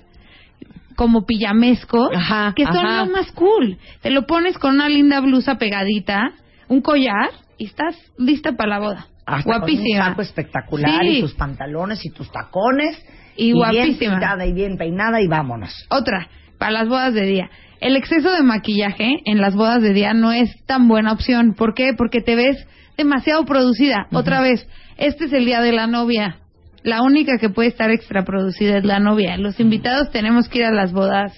[0.99, 3.05] como pijamescos, Ajá, que son ajá.
[3.05, 3.77] lo más cool.
[4.01, 6.33] Te lo pones con una linda blusa pegadita,
[6.67, 9.07] un collar, y estás lista para la boda.
[9.25, 9.99] Hasta con Guapísima.
[10.03, 11.19] un saco espectacular Sí.
[11.19, 13.01] y tus pantalones y tus tacones.
[13.37, 14.13] Y bien guapísima.
[14.15, 15.73] pintada y bien peinada y vámonos.
[15.89, 16.27] Otra,
[16.57, 17.49] para las bodas de día.
[17.79, 21.53] El exceso de maquillaje en las bodas de día no es tan buena opción.
[21.53, 21.93] ¿Por qué?
[21.97, 22.57] Porque te ves
[22.97, 24.07] demasiado producida.
[24.11, 24.67] Otra vez,
[24.97, 26.39] este es el día de la novia.
[26.83, 29.37] La única que puede estar extra producida es la novia.
[29.37, 31.33] Los invitados tenemos que ir a las bodas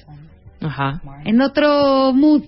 [0.61, 1.01] Ajá.
[1.25, 2.43] en otro mood.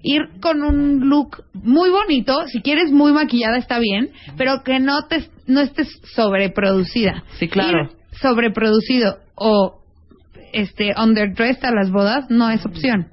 [0.00, 5.06] Ir con un look muy bonito, si quieres muy maquillada está bien, pero que no
[5.08, 7.24] te no estés sobreproducida.
[7.38, 7.82] Sí, claro.
[7.82, 9.80] Ir sobreproducido o
[10.52, 13.08] este underdressed a las bodas no es opción.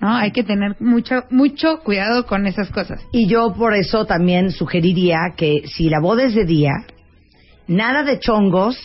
[0.00, 0.14] ¿No?
[0.14, 3.02] Hay que tener mucho mucho cuidado con esas cosas.
[3.12, 6.72] Y yo por eso también sugeriría que si la boda es de día,
[7.68, 8.76] nada de chongos,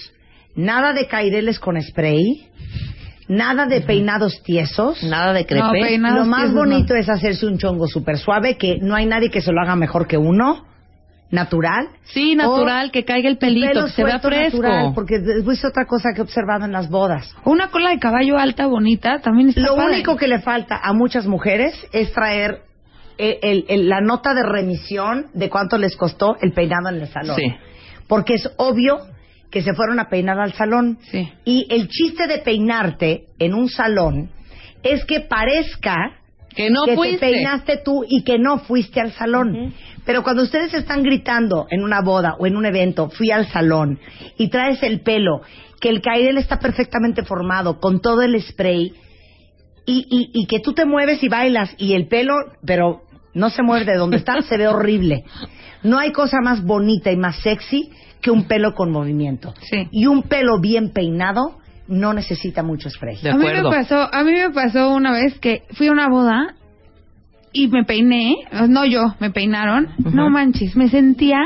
[0.55, 2.47] nada de caireles con spray,
[3.27, 5.01] nada de peinados tiesos.
[5.03, 5.63] Nada de crepe.
[5.63, 6.61] No, peinados Lo más tiesos no.
[6.61, 9.75] bonito es hacerse un chongo súper suave, que no hay nadie que se lo haga
[9.75, 10.65] mejor que uno,
[11.29, 11.87] natural.
[12.03, 14.57] Sí, natural, que caiga el pelito, Pelo que se vea fresco.
[14.61, 17.33] natural, porque después es otra cosa que he observado en las bodas.
[17.45, 19.93] Una cola de caballo alta bonita también está Lo padre.
[19.93, 22.63] único que le falta a muchas mujeres es traer
[23.17, 27.37] el- el- la nota de remisión de cuánto les costó el peinado en el salón.
[27.37, 27.53] Sí.
[28.11, 28.99] Porque es obvio
[29.49, 30.97] que se fueron a peinar al salón.
[31.09, 31.31] Sí.
[31.45, 34.29] Y el chiste de peinarte en un salón
[34.83, 35.95] es que parezca
[36.53, 37.19] Que no que fuiste.
[37.25, 39.73] te peinaste tú y que no fuiste al salón.
[40.05, 43.97] Pero cuando ustedes están gritando en una boda o en un evento, fui al salón
[44.37, 45.41] y traes el pelo,
[45.79, 48.91] que el cairel está perfectamente formado con todo el spray
[49.85, 52.33] y, y, y que tú te mueves y bailas y el pelo,
[52.65, 55.23] pero no se mueve de donde está, se ve horrible.
[55.83, 57.89] No hay cosa más bonita y más sexy
[58.21, 59.53] que un pelo con movimiento.
[59.61, 59.87] Sí.
[59.91, 63.17] Y un pelo bien peinado no necesita mucho spray.
[63.21, 63.69] De A mí me acuerdo.
[63.71, 66.55] pasó, a mí me pasó una vez que fui a una boda
[67.53, 68.35] y me peiné,
[68.69, 69.89] no yo, me peinaron.
[70.13, 71.39] No manches, me sentía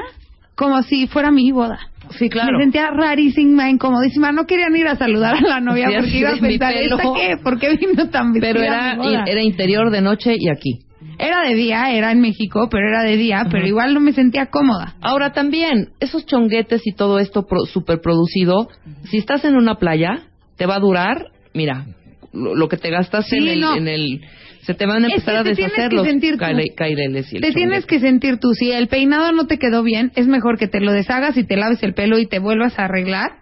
[0.56, 1.80] como si fuera mi boda.
[2.20, 2.58] Sí, claro.
[2.58, 4.32] Me sentía rarísima, incomodísima.
[4.32, 6.98] No querían ir a saludar a la novia Sí, porque iba a pensar, pelo.
[6.98, 7.38] ¿esta qué?
[7.42, 10.50] ¿Por qué vino tan vestida Pero a era, mi boda?" era interior de noche y
[10.50, 10.85] aquí.
[11.18, 14.48] Era de día, era en México, pero era de día, pero igual no me sentía
[14.48, 14.96] cómoda.
[15.02, 18.68] Ahora también, esos chonguetes y todo esto pro, super producido,
[19.10, 20.24] si estás en una playa,
[20.58, 21.86] te va a durar, mira,
[22.34, 23.76] lo, lo que te gastas Sí, en, el, no.
[23.76, 24.22] en el...
[24.62, 26.40] Se te van a Es que empezar a te tienes deshacer que los sentir tú.
[26.40, 28.54] caire- caireles y el Te tienes que sentir tú.
[28.56, 31.56] Si el peinado no te quedó bien, es mejor que te lo deshagas y te
[31.56, 33.34] laves el pelo y te vuelvas a arreglar,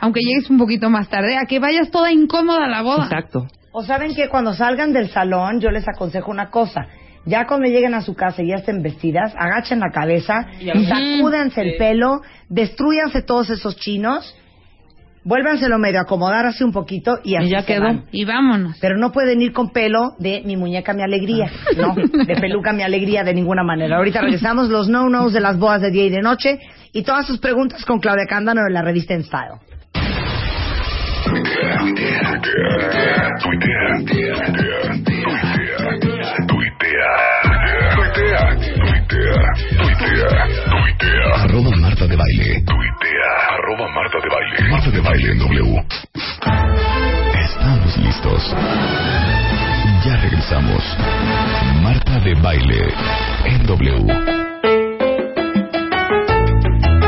[0.00, 3.04] aunque llegues un poquito más tarde, a que vayas toda incómoda a la boda.
[3.04, 3.46] Exacto.
[3.70, 6.88] O saben que cuando salgan del salón, yo les aconsejo una cosa.
[7.24, 11.60] Ya cuando lleguen a su casa y ya estén vestidas, agachen la cabeza, Y sacúdense
[11.60, 14.34] el pelo, destruyanse todos esos chinos,
[15.24, 17.84] vuélvanselo medio a acomodar así un poquito y así Y ya se quedó.
[17.84, 18.04] van.
[18.10, 18.76] Y vámonos.
[18.80, 22.82] Pero no pueden ir con pelo de mi muñeca mi alegría, no, de peluca mi
[22.82, 23.98] alegría de ninguna manera.
[23.98, 26.58] Ahorita regresamos los no-nos de las bodas de día y de noche
[26.92, 29.60] y todas sus preguntas con Claudia Cándano de la revista En Style.
[41.34, 42.62] Arroba Marta de Baile.
[42.64, 43.30] Tuitea.
[43.50, 44.70] Arroba Marta de Baile.
[44.70, 45.84] Marta de Baile en W.
[47.44, 48.54] Estamos listos.
[50.04, 50.82] Ya regresamos.
[51.82, 52.94] Marta de Baile
[53.44, 54.41] en W.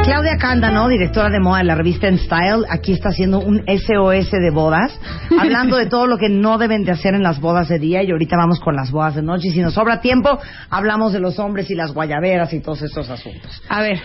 [0.05, 4.31] Claudia Cándano, directora de moda de la revista En Style, aquí está haciendo un SOS
[4.31, 4.93] de bodas,
[5.41, 8.11] hablando de todo lo que no deben de hacer en las bodas de día y
[8.11, 11.39] ahorita vamos con las bodas de noche y si nos sobra tiempo hablamos de los
[11.39, 13.63] hombres y las guayaberas y todos estos asuntos.
[13.71, 14.03] A ver,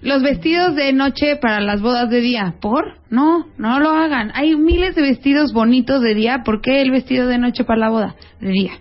[0.00, 2.96] los vestidos de noche para las bodas de día, ¿por?
[3.08, 4.32] No, no lo hagan.
[4.34, 7.90] Hay miles de vestidos bonitos de día, ¿por qué el vestido de noche para la
[7.90, 8.16] boda?
[8.40, 8.72] De día.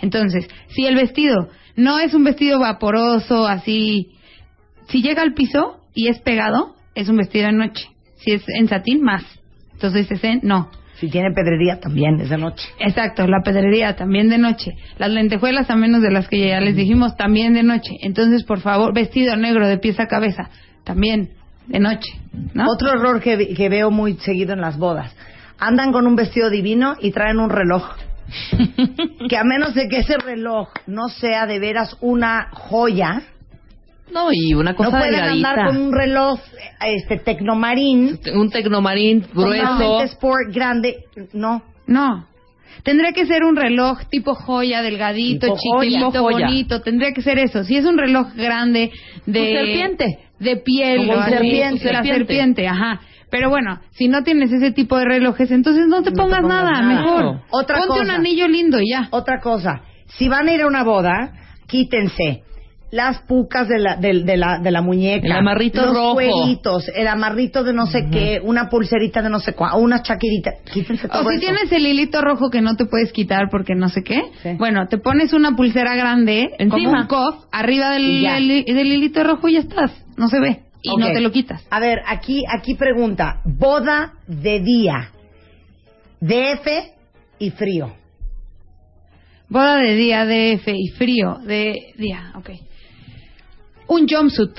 [0.00, 4.16] Entonces, si el vestido no es un vestido vaporoso, así,
[4.88, 7.88] si llega al piso y es pegado, es un vestido de noche.
[8.16, 9.24] Si es en satín, más.
[9.72, 10.70] Entonces, ese no.
[10.96, 12.68] Si tiene pedrería también es de noche.
[12.78, 14.76] Exacto, la pedrería también de noche.
[14.98, 17.96] Las lentejuelas, a menos de las que ya les dijimos, también de noche.
[18.02, 20.50] Entonces, por favor, vestido negro de pies a cabeza,
[20.84, 21.30] también
[21.66, 22.12] de noche.
[22.54, 22.70] ¿no?
[22.70, 25.14] Otro error que, que veo muy seguido en las bodas.
[25.58, 27.84] Andan con un vestido divino y traen un reloj.
[29.28, 33.22] que a menos de que ese reloj no sea de veras una joya,
[34.12, 35.50] No, y una cosa no pueden delgadita.
[35.50, 36.40] andar con un reloj
[36.84, 39.62] este tecnomarín Un tecnomarín grueso.
[39.66, 40.96] totalmente sport grande,
[41.32, 41.62] no.
[41.86, 42.26] No.
[42.82, 46.46] Tendría que ser un reloj tipo joya, delgadito, Tipo chiquito, joya.
[46.46, 46.82] bonito.
[46.82, 47.64] Tendría que ser eso.
[47.64, 48.90] Si es un reloj grande
[49.26, 49.40] de...
[49.40, 50.18] Un serpiente.
[50.38, 51.06] De piel.
[51.06, 51.92] Como un serpiente.
[51.92, 53.00] La serpiente, ajá.
[53.30, 56.42] Pero bueno, si no tienes ese tipo de relojes, entonces no te, No te pongas,
[56.42, 56.82] nada, nada.
[57.02, 57.40] mejor.
[57.50, 59.08] Otra Ponte un anillo lindo y ya.
[59.10, 59.82] Otra cosa,
[60.18, 61.32] si van a ir a una boda,
[61.66, 62.42] quítense
[62.94, 66.12] las pucas de la, del- de, la, de la muñeca, El amarrito los rojo.
[66.14, 70.52] cueritos, el amarrito de no sé qué, una pulserita de no sé cuál, una chaquirita,
[70.72, 71.40] quítense todo O si eso.
[71.40, 74.22] tienes el hilito rojo que no te puedes quitar porque no sé qué,
[74.58, 77.00] bueno, te pones una pulsera grande, como Encima.
[77.00, 78.24] un cuff, arriba del,
[78.68, 79.90] hilito rojo y ya estás.
[80.16, 80.60] No se ve.
[80.82, 81.66] Y no te lo quitas.
[81.70, 85.10] A ver, aquí, aquí pregunta, boda de día,
[86.20, 86.68] DF
[87.40, 87.92] y frío.
[89.48, 92.50] Boda de día, DF y frío de día, ok.
[93.88, 94.52] Un jumpsuit,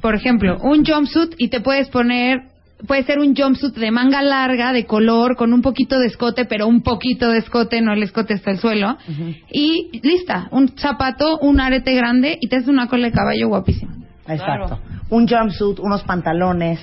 [0.00, 2.42] por ejemplo, un jumpsuit y te puedes poner,
[2.86, 6.66] puede ser un jumpsuit de manga larga, de color, con un poquito de escote, pero
[6.66, 8.96] un poquito de escote, no el escote hasta el suelo.
[9.50, 14.01] Y lista, un zapato, un arete grande y te haces una cola de caballo guapísima.
[14.26, 14.78] Exacto.
[15.10, 16.80] Un jumpsuit, unos pantalones,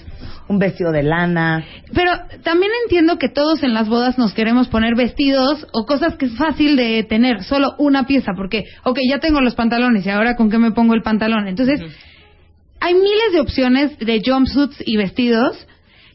[0.47, 1.63] un vestido de lana.
[1.93, 2.11] Pero
[2.43, 6.37] también entiendo que todos en las bodas nos queremos poner vestidos o cosas que es
[6.37, 10.49] fácil de tener, solo una pieza, porque, ok, ya tengo los pantalones y ahora con
[10.49, 11.47] qué me pongo el pantalón.
[11.47, 11.81] Entonces,
[12.79, 15.65] hay miles de opciones de jumpsuits y vestidos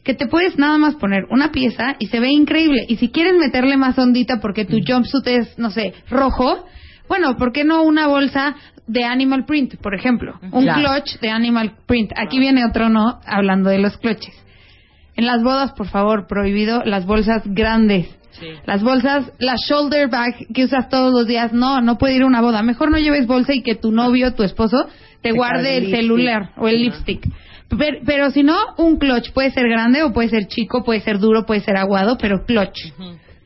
[0.03, 2.85] que te puedes nada más poner una pieza y se ve increíble.
[2.87, 6.65] Y si quieres meterle más ondita porque tu jumpsuit es, no sé, rojo,
[7.07, 8.55] bueno, ¿por qué no una bolsa
[8.87, 10.39] de animal print, por ejemplo?
[10.51, 10.81] Un Claro.
[10.81, 12.11] clutch de animal print.
[12.15, 14.33] Aquí viene otro no, hablando de los clutches.
[15.15, 18.07] En las bodas, por favor, prohibido las bolsas grandes.
[18.65, 22.25] Las bolsas, la shoulder bag que usas todos los días, no, no puede ir a
[22.25, 22.61] una boda.
[22.63, 24.87] Mejor no lleves bolsa y que tu novio, tu esposo,
[25.21, 27.25] te, Te guarde el celular o el lipstick.
[27.77, 31.17] Pero, pero si no, un clutch puede ser grande o puede ser chico, puede ser
[31.19, 32.77] duro, puede ser aguado, pero clutch.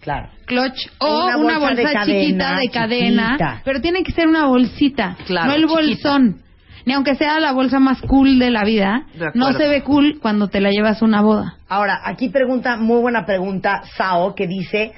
[0.01, 0.29] Claro.
[0.45, 3.61] Clutch O una una, bolsa de bolsa, cadena, chiquita de cadena, chiquita.
[3.65, 5.75] pero tiene que ser una bolsita, Claro, no el chiquita.
[6.13, 6.41] bolsón.
[6.85, 10.19] Ni aunque sea la bolsa más cool de la vida, De no se ve cool
[10.21, 11.57] cuando te la llevas a una boda.
[11.67, 14.93] Ahora, aquí pregunta, muy buena pregunta, Sao, que dice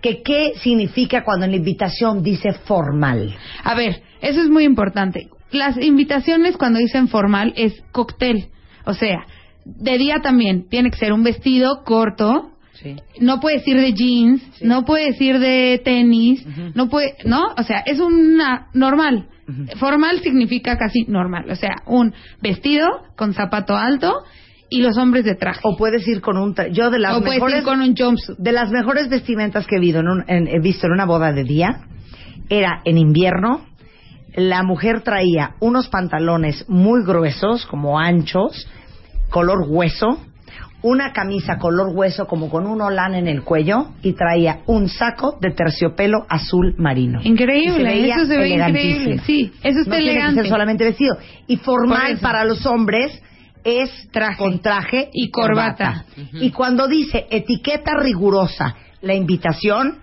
[0.00, 3.36] que qué significa cuando en la invitación dice formal.
[3.62, 5.28] A ver, eso es muy importante.
[5.52, 8.48] Las invitaciones cuando dicen formal es cóctel.
[8.84, 9.26] O sea,
[9.64, 12.50] de día también tiene que ser un vestido corto.
[13.20, 16.44] No puedes ir de jeans, no puedes ir de tenis,
[16.74, 17.54] no puede, ¿no?
[17.58, 19.28] O sea, es una normal.
[19.78, 22.12] Formal significa casi normal, o sea, un
[22.42, 24.24] vestido con zapato alto
[24.68, 25.60] y los hombres de traje.
[25.62, 27.94] O puedes ir con un tra- yo de las O puedes ir mejores con un
[27.96, 28.36] jumpsuit.
[28.38, 31.32] de las mejores vestimentas que he, visto en un- en- he visto en una boda
[31.32, 31.82] de día
[32.48, 33.64] era en invierno
[34.34, 38.68] la mujer traía unos pantalones muy gruesos como anchos
[39.30, 40.18] color hueso
[40.82, 45.38] una camisa color hueso como con un olán en el cuello y traía un saco
[45.40, 47.20] de terciopelo azul marino.
[47.22, 49.18] Increíble, veía eso se ve increíble.
[49.26, 50.34] Sí, eso está no tiene elegante.
[50.36, 51.16] que ser solamente vestido.
[51.46, 53.20] Y formal para los hombres
[53.64, 53.90] es
[54.38, 56.04] con traje y corbata.
[56.34, 59.98] Y cuando dice etiqueta rigurosa, la invitación,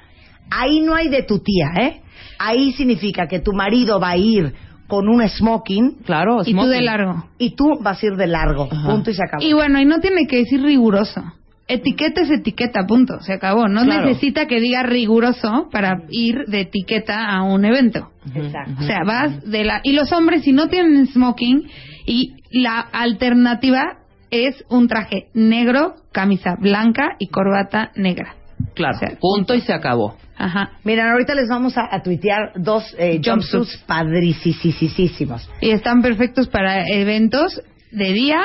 [0.50, 2.02] ahí no hay de tu tía, ¿eh?
[2.40, 4.54] Ahí significa que tu marido va a ir
[4.88, 5.99] con un smoking.
[6.05, 7.26] Claro, Y tú de largo.
[7.38, 8.69] Y tú vas a ir de largo.
[8.69, 9.43] Punto y se acabó.
[9.43, 11.23] Y bueno, y no tiene que decir riguroso.
[11.68, 13.22] Etiqueta es etiqueta, punto.
[13.22, 13.68] Se acabó.
[13.69, 14.05] No Claro.
[14.07, 18.10] necesita que diga riguroso para ir de etiqueta a un evento.
[18.35, 18.73] Exacto.
[18.80, 19.80] O sea, vas de la...
[19.84, 21.64] Y los hombres, si no tienen smoking,
[22.05, 23.99] y la alternativa
[24.30, 28.35] es un traje negro, camisa blanca y corbata negra.
[28.76, 30.15] Claro, punto y se acabó.
[30.38, 30.72] Ajá.
[30.84, 35.49] Miren, ahorita les vamos a, a tuitear dos eh, jumpsuits padricisísimos.
[35.61, 37.61] Y están perfectos para eventos
[37.91, 38.39] de día.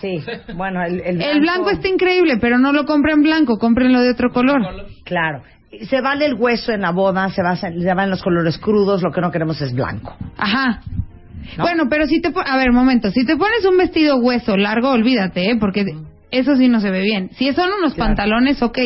[0.00, 0.22] Sí,
[0.54, 4.30] bueno, el, el El blanco está increíble, pero no lo compren blanco, cómprenlo de otro
[4.30, 4.60] color.
[5.04, 5.42] Claro.
[5.88, 9.12] Se vale el hueso en la boda, se, va, se van los colores crudos, lo
[9.12, 10.16] que no queremos es blanco.
[10.36, 10.82] Ajá.
[11.56, 12.30] Bueno, pero si te...
[12.30, 13.10] po- A ver, momento.
[13.10, 15.56] Si te pones un vestido hueso largo, olvídate, ¿eh?
[15.58, 15.84] Porque
[16.30, 17.30] eso sí no se ve bien.
[17.36, 18.78] Si son unos pantalones, ok.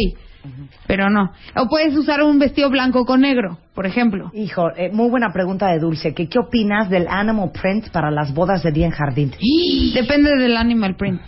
[0.86, 1.32] Pero no.
[1.56, 4.30] O puedes usar un vestido blanco con negro, por ejemplo.
[4.34, 6.14] Hijo, eh, muy buena pregunta de Dulce.
[6.14, 9.32] que ¿Qué opinas del animal print para las bodas de día en jardín?
[9.94, 11.20] Depende del animal print.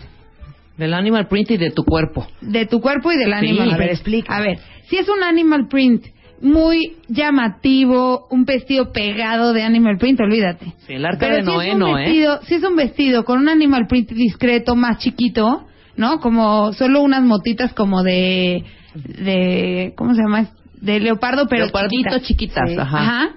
[0.76, 2.26] Del animal print y de tu cuerpo.
[2.42, 3.92] De tu cuerpo y del Sí, animal a ver, print.
[3.92, 4.36] explica.
[4.36, 6.04] A ver, si es un animal print
[6.42, 10.66] muy llamativo, un vestido pegado de animal print, olvídate.
[10.86, 12.02] Sí, el arca Pero de si Noé es un no, ¿eh?
[12.02, 15.64] vestido, si es un vestido con un animal print discreto, más chiquito,
[15.96, 16.20] ¿no?
[16.20, 18.64] Como solo unas motitas como de,
[18.96, 20.48] de, ¿cómo se llama?
[20.80, 22.76] De leopardo, pero Leopardito chiquitas, Sí.
[22.78, 23.30] ajá.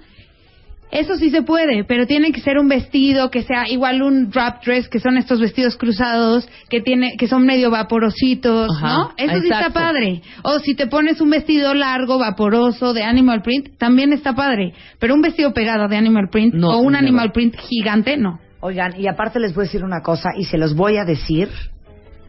[0.91, 4.65] Eso sí se puede, pero tiene que ser un vestido que sea igual un wrap
[4.65, 9.11] dress, que son estos vestidos cruzados, que tiene, que son medio vaporositos, Ajá, ¿no?
[9.15, 10.23] Eso sí está padre.
[10.41, 14.73] O si te pones un vestido largo, vaporoso, de animal print, también está padre.
[14.97, 18.39] Pero un vestido pegado de animal print No, o un animal print gigante, no.
[18.61, 21.49] Oigan, y aparte les voy a decir una cosa, y se los voy a decir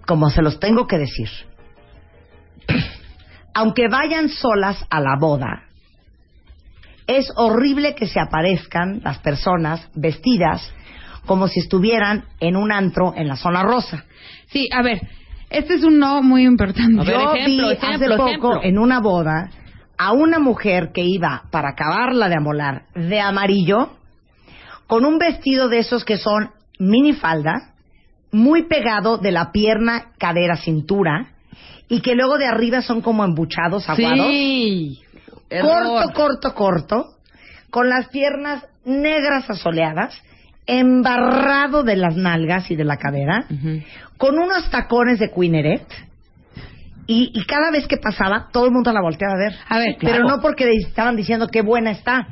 [0.07, 1.29] como se los tengo que decir.
[3.55, 5.65] Aunque vayan solas a la boda,
[7.07, 10.73] es horrible que se aparezcan las personas vestidas
[11.27, 14.05] como si estuvieran en un antro en la zona rosa.
[14.49, 15.01] Sí, a ver,
[15.51, 17.05] este es un no muy importante.
[17.05, 19.51] Yo vi hace poco en una boda
[19.99, 23.91] a una mujer que iba para acabarla de amolar de amarillo
[24.87, 27.75] con un vestido de esos que son minifalda
[28.33, 31.33] muy pegado de la pierna, cadera, cintura
[31.91, 34.29] y que luego de arriba son como embuchados, aguados.
[34.29, 35.03] Sí.
[35.61, 37.05] Corto, corto, corto,
[37.71, 40.15] con las piernas negras asoleadas,
[40.67, 43.45] embarrado de las nalgas y de la cadera,
[44.17, 45.85] con unos tacones de Queeneret.
[47.09, 49.55] Y, y cada vez que pasaba, todo el mundo la volteaba a ver.
[49.69, 50.29] A ver, Pero claro.
[50.29, 52.29] no porque le estaban diciendo qué buena está.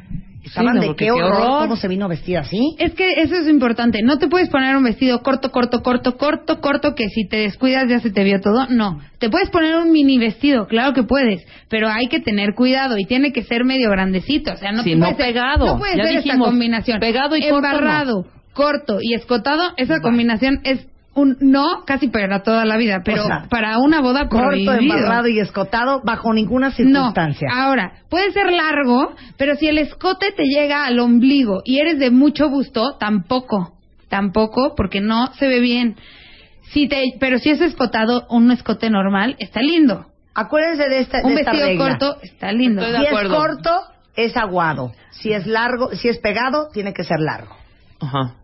[0.48, 2.74] Estaban no, de qué qué horror, cómo se vino vestida así.
[2.78, 4.00] Es que eso es importante.
[4.02, 7.88] No te puedes poner un vestido corto, corto, corto, corto, corto, que si te descuidas
[7.88, 8.66] ya se te vio todo.
[8.68, 9.00] No.
[9.18, 11.46] Te puedes poner un mini vestido, claro que puedes.
[11.68, 14.52] Pero hay que tener cuidado y tiene que ser medio grandecito.
[14.52, 15.66] O sea, no Sí, no puede ser- pegado.
[15.66, 17.00] No puede Ya esta dijimos, combinación.
[17.00, 20.86] pegado y corto, Embarrado, corto y escotado, esa combinación es
[21.18, 23.02] un no casi para toda la vida.
[23.04, 24.74] Pero O sea, para una boda Corto, prohibido.
[24.96, 27.48] embarrado y escotado bajo ninguna circunstancia.
[27.52, 27.60] No.
[27.62, 32.10] Ahora, puede ser largo, pero si el escote te llega al ombligo y eres de
[32.10, 33.74] mucho busto, tampoco.
[34.08, 35.96] Tampoco, porque no se ve bien.
[36.70, 40.06] Si te, pero si es escotado, un escote normal, está lindo.
[40.34, 41.88] Acuérdense de esta, de Un esta vestido regla.
[41.98, 42.82] corto, está lindo.
[42.84, 43.70] si es corto,
[44.16, 44.92] es aguado.
[45.10, 47.56] Si es largo, si es pegado, tiene que ser largo.
[48.00, 48.34] Ajá.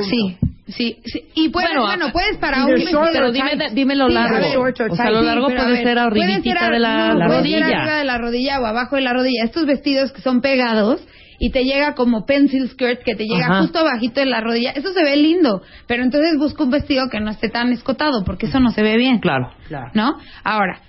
[0.00, 0.38] Sí,
[0.68, 1.24] sí, sí.
[1.34, 4.36] Y puedes, Bueno, bueno, a- puedes para un short pero dime, dime lo Sí, largo.
[4.36, 7.14] a ver, or o sea, lo largo a puede ver, ser arribitita ser de la-
[7.14, 7.78] la pueden ser rodilla.
[7.82, 9.44] arriba de la rodilla o abajo de la rodilla.
[9.44, 11.06] Estos vestidos que son pegados
[11.38, 13.60] y te llega como pencil skirt que te llega Ajá.
[13.62, 14.70] justo abajito de la rodilla.
[14.70, 18.46] Eso se ve lindo, pero entonces busca un vestido que no esté tan escotado porque
[18.46, 19.18] eso no se ve bien.
[19.18, 19.52] Claro.
[19.94, 20.14] ¿No?
[20.44, 20.80] Ahora,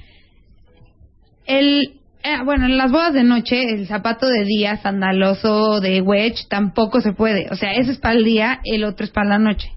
[1.45, 6.47] el eh, bueno, en las bodas de noche, el zapato de día sandaloso de wedge
[6.49, 7.47] tampoco se puede.
[7.51, 9.71] O sea, ese es para el día, el otro es para la noche.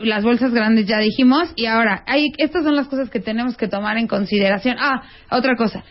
[0.00, 1.52] Las bolsas grandes ya dijimos.
[1.54, 4.76] Y ahora, hay, estas son las cosas que tenemos que tomar en consideración.
[4.80, 5.84] Ah, otra cosa.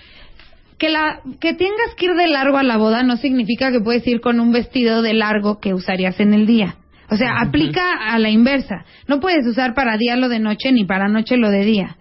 [0.77, 4.05] Que, la, que tengas que ir de largo a la boda no significa que puedes
[4.05, 6.75] ir con un vestido de largo que usarías en el día.
[7.09, 8.83] O O sea, aplica a la inversa.
[9.07, 11.95] No puedes usar para día lo de noche ni para noche lo de día.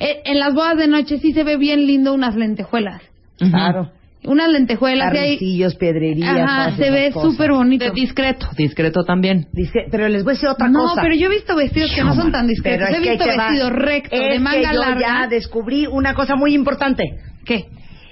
[0.00, 3.02] Eh, En las bodas de noche sí se ve bien lindo unas lentejuelas.
[3.38, 3.90] Claro.
[4.24, 5.12] Unas lentejuelas.
[5.12, 6.36] Carricillos, piedrerías.
[6.38, 7.90] Ajá, se ve súper bonito.
[7.92, 9.48] discreto, discreto también.
[9.90, 11.02] Pero les voy a decir otra No, cosa.
[11.02, 12.88] pero yo he visto vestidos que no son tan discretos.
[12.90, 15.00] Pero He visto vestidos rectos, Es de manga que yo larga.
[15.00, 17.02] ya descubrí una cosa muy importante.
[17.44, 17.66] ¿Qué?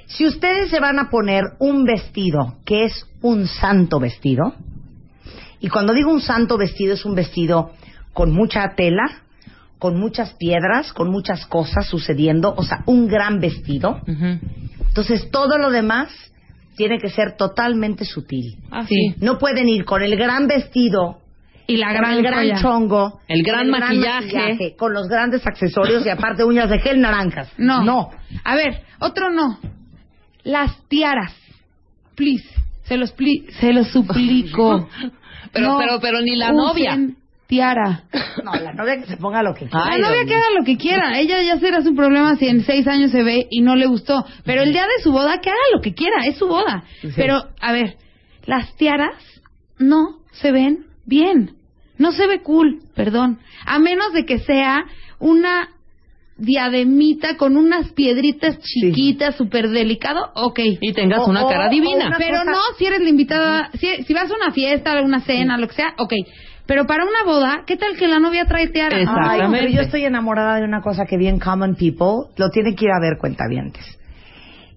[0.06, 4.54] Si ustedes se van a poner un vestido que es un santo vestido,
[5.60, 7.70] y cuando digo un santo vestido es un vestido
[8.12, 9.22] con mucha tela,
[9.82, 14.00] con muchas piedras, con muchas cosas sucediendo, o sea, un gran vestido,
[14.86, 16.08] entonces todo lo demás
[16.76, 18.58] tiene que ser totalmente sutil.
[18.70, 19.14] Ah, sí.
[19.20, 21.18] No pueden ir con el gran vestido
[21.66, 24.76] y la gran el gran chongo, El gran maquillaje.
[24.78, 27.50] con los grandes accesorios y aparte uñas de gel naranjas.
[27.58, 27.82] No.
[27.82, 28.10] No.
[28.44, 29.58] A ver, otro no.
[30.44, 31.34] Las tiaras.
[32.14, 32.48] Please.
[32.84, 34.88] Se los, pli- se los suplico.
[35.52, 36.98] Pero- No pero- pero ni la usen novia.
[37.52, 38.04] Tiara.
[38.42, 39.84] No, la novia que se ponga lo que quiera.
[39.90, 41.18] la novia que haga lo que quiera.
[41.20, 44.24] Ella ya será su problema si en seis años se ve y no le gustó.
[44.46, 46.24] Pero el día de su boda, que haga lo que quiera.
[46.24, 46.84] Es su boda.
[47.14, 47.96] Pero, a ver,
[48.46, 49.16] las tiaras
[49.78, 51.56] no se ven bien.
[51.98, 53.38] No se ve cool, perdón.
[53.66, 54.84] A menos de que sea
[55.18, 55.68] una
[56.38, 60.58] diademita con unas piedritas chiquitas, súper delicado, ok.
[60.80, 62.06] Y tengas O- una cara o divina.
[62.06, 65.20] una Pero no si eres la invitada, si, si vas a una fiesta, a una
[65.20, 66.14] cena, lo que sea, ok.
[66.66, 68.96] Pero para una boda, ¿qué tal que la novia trae tiara?
[68.96, 72.84] Ay, pero yo estoy enamorada de una cosa que bien common people lo tienen que
[72.84, 73.98] ir a ver cuentavientes.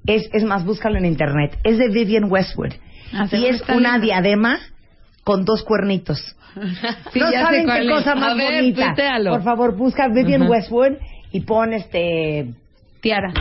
[0.07, 1.57] Es, es más, búscalo en internet.
[1.63, 2.73] Es de Vivian Westwood.
[3.13, 4.59] Ah, y es una diadema
[5.23, 6.35] con dos cuernitos.
[7.11, 7.93] Sí, no ya sé saben cuál qué es.
[7.93, 8.85] cosa A más ver, bonita.
[8.87, 9.31] tuitealo.
[9.31, 10.43] Por favor, busca Vivian.
[10.47, 10.93] Westwood
[11.33, 12.47] y pon este
[13.01, 13.33] Tiara.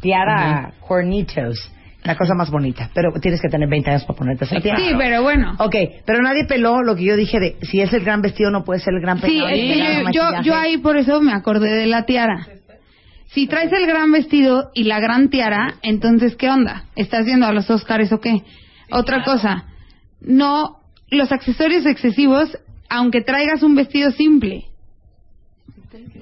[0.00, 1.70] tiara cuernitos.
[2.04, 2.90] La cosa más bonita.
[2.94, 4.78] Pero tienes que tener 20 años para ponerte esa tiara.
[4.78, 5.54] Sí, pero bueno.
[5.58, 8.64] Ok, pero nadie peló lo que yo dije de si es el gran vestido no
[8.64, 9.48] puede ser el gran Sí, peinado.
[9.50, 12.46] es ni que yo ahí por eso me acordé de la tiara.
[13.28, 16.84] Si traes el gran vestido y la gran tiara, entonces ¿qué onda?
[16.96, 18.42] ¿Estás yendo a los Oscars o qué?
[18.90, 19.64] Otra cosa,
[20.20, 22.58] no los accesorios excesivos,
[22.90, 24.64] aunque traigas un vestido simple.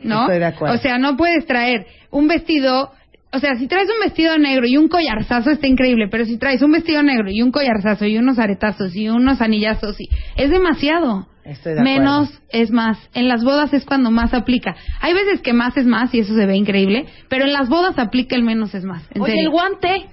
[0.03, 0.23] ¿No?
[0.23, 0.75] Estoy de acuerdo.
[0.75, 2.93] O sea, no puedes traer un vestido,
[3.33, 6.63] o sea, si traes un vestido negro y un collarzazo está increíble, pero si traes
[6.63, 11.29] un vestido negro y un collarzazo y unos aretazos y unos anillazos, y, es demasiado.
[11.45, 11.99] Estoy de acuerdo.
[11.99, 12.99] Menos es más.
[13.15, 14.77] En las bodas es cuando más aplica.
[15.01, 17.99] Hay veces que más es más y eso se ve increíble, pero en las bodas
[17.99, 19.09] aplica el menos es más.
[19.13, 19.49] En Oye, serio.
[19.49, 20.07] el guante.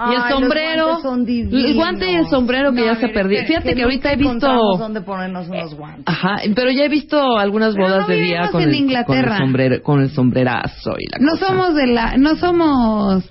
[0.00, 1.00] Ay, y el sombrero.
[1.02, 3.42] son el guante y el sombrero que No, ya se perdió.
[3.44, 4.48] Fíjate que, que ahorita he visto.
[4.78, 6.04] dónde ponernos unos guantes.
[6.06, 8.74] Ajá, pero ya he visto algunas bodas no de día con en el, con el
[8.74, 9.36] Inglaterra.
[9.38, 11.46] sombrero, con el sombrerazo y la No cosa.
[11.48, 13.28] somos de la, no somos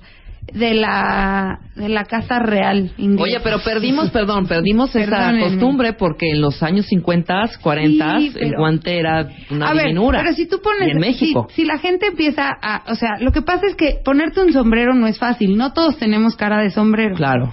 [0.52, 3.22] de la, de la casa real inglesa.
[3.22, 8.54] Oye, pero perdimos, perdón, perdimos esa costumbre porque en los años 50, 40, Sí, el
[8.56, 11.46] guante era una a ver, pero si tú pones, en México.
[11.50, 14.52] Si, si la gente empieza a, o sea, lo que pasa es que ponerte un
[14.52, 15.56] sombrero no es fácil.
[15.56, 17.14] No todos tenemos cara de sombrero.
[17.14, 17.52] Claro.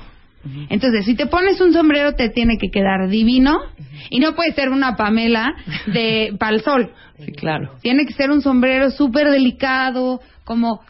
[0.69, 3.57] Entonces, si te pones un sombrero, te tiene que quedar divino
[4.09, 5.55] y no puede ser una Pamela
[5.88, 6.91] de pal sol.
[7.17, 7.72] Sí, claro.
[7.81, 10.81] Tiene que ser un sombrero súper delicado, como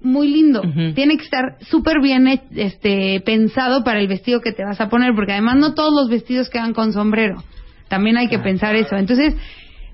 [0.00, 0.62] muy lindo.
[0.94, 4.88] Tiene que estar súper bien he- este, pensado para el vestido que te vas a
[4.88, 7.42] poner, porque además no todos los vestidos quedan con sombrero.
[7.88, 8.96] También hay que pensar eso.
[8.96, 9.34] Entonces,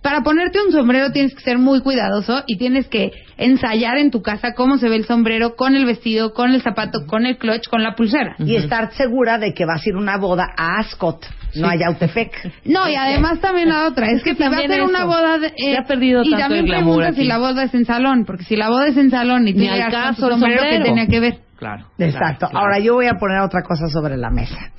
[0.03, 4.21] para ponerte un sombrero tienes que ser muy cuidadoso y tienes que ensayar en tu
[4.21, 7.69] casa cómo se ve el sombrero con el vestido, con el zapato, con el clutch,
[7.69, 8.37] con la pulsera.
[8.41, 11.25] Y estar segura de que vas a ir a una boda a Ascot,
[11.57, 12.53] no a Yautepec.
[12.65, 15.39] No, y además también la otra, es, que, si va a también ser una boda
[15.39, 18.25] de, Se ha perdido y tanto también el pregunta si la boda es en salón,
[18.25, 20.63] porque si la boda es en salón y tú llegas con caso tu el sombrero,
[20.63, 20.85] ¿qué sombrero.
[20.85, 21.39] tenía que ver?
[21.57, 21.87] Claro.
[21.99, 22.49] Exacto.
[22.53, 24.73] Ahora yo voy a poner otra cosa sobre la mesa.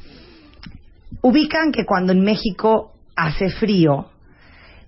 [1.21, 4.09] Ubican que cuando en México hace frío,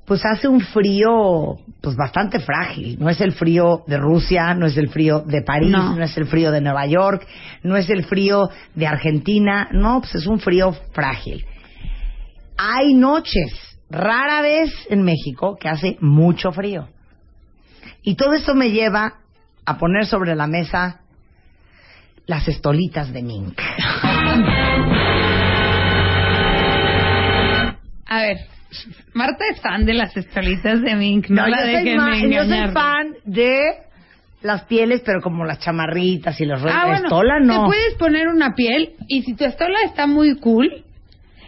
[0.06, 2.98] pues hace un frío pues bastante frágil.
[3.00, 5.96] No es el frío de Rusia, no es el frío de París, No.
[5.96, 7.26] no, es el frío de Nueva York,
[7.64, 11.46] no es el frío de Argentina, no, pues es un frío frágil.
[12.58, 13.52] Hay noches,
[13.90, 16.88] rara vez en México, que hace mucho frío.
[18.02, 19.16] Y todo esto me lleva
[19.66, 21.02] a poner sobre la mesa
[22.26, 23.60] las estolitas de mink.
[28.10, 28.38] A ver,
[29.14, 32.16] Marta es fan de las estrelitas de Mink, no, No, la yo, soy dejen ma-
[32.16, 32.72] yo soy engañar.
[32.72, 33.62] fan de
[34.42, 37.66] las pieles, pero como las chamarritas y los Ah, de bueno, estola, te no.
[37.66, 40.86] puedes poner una piel y si tu estola está muy cool,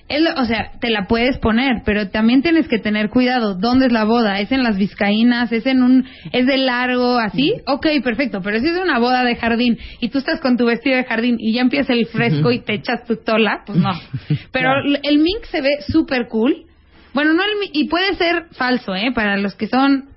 [0.10, 3.56] es o sea, te la puedes poner, pero también tienes que tener cuidado.
[3.56, 4.40] ¿Dónde es la boda?
[4.40, 5.52] ¿Es en las vizcaínas?
[5.52, 7.54] ¿Es en un, es de largo, así?
[7.68, 10.98] Ok, perfecto, pero si es una boda de jardín y tú estás con tu vestido
[10.98, 13.92] de jardín y ya empieza el fresco y te echas tu tola, pues no.
[14.52, 14.72] Pero
[15.04, 16.66] el mink se ve súper cool
[17.14, 19.12] Bueno, no el y puede ser falso, ¿eh?
[19.14, 20.09] Para los que son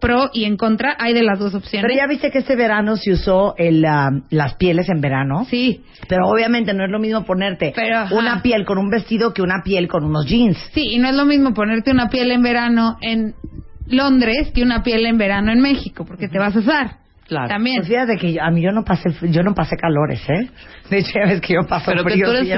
[0.00, 1.86] pro y en contra, hay de las dos opciones.
[1.86, 5.46] Pero ya viste que este verano se usó el, ah, las pieles en verano.
[5.48, 5.82] Sí.
[6.08, 9.62] Pero obviamente no es lo mismo ponerte Pero, una piel con un vestido que una
[9.62, 10.56] piel con unos jeans.
[10.72, 13.34] Sí, y no es lo mismo ponerte una piel en verano en
[13.86, 16.99] Londres que una piel en verano en México, porque te vas a asar.
[17.30, 17.46] Claro.
[17.48, 17.76] También.
[17.76, 20.50] Pues fíjate que yo- a mí yo no pasé yo no pasé calores, ¿eh?
[20.90, 22.48] De hecho, ya ves que yo paso Pero que tú eres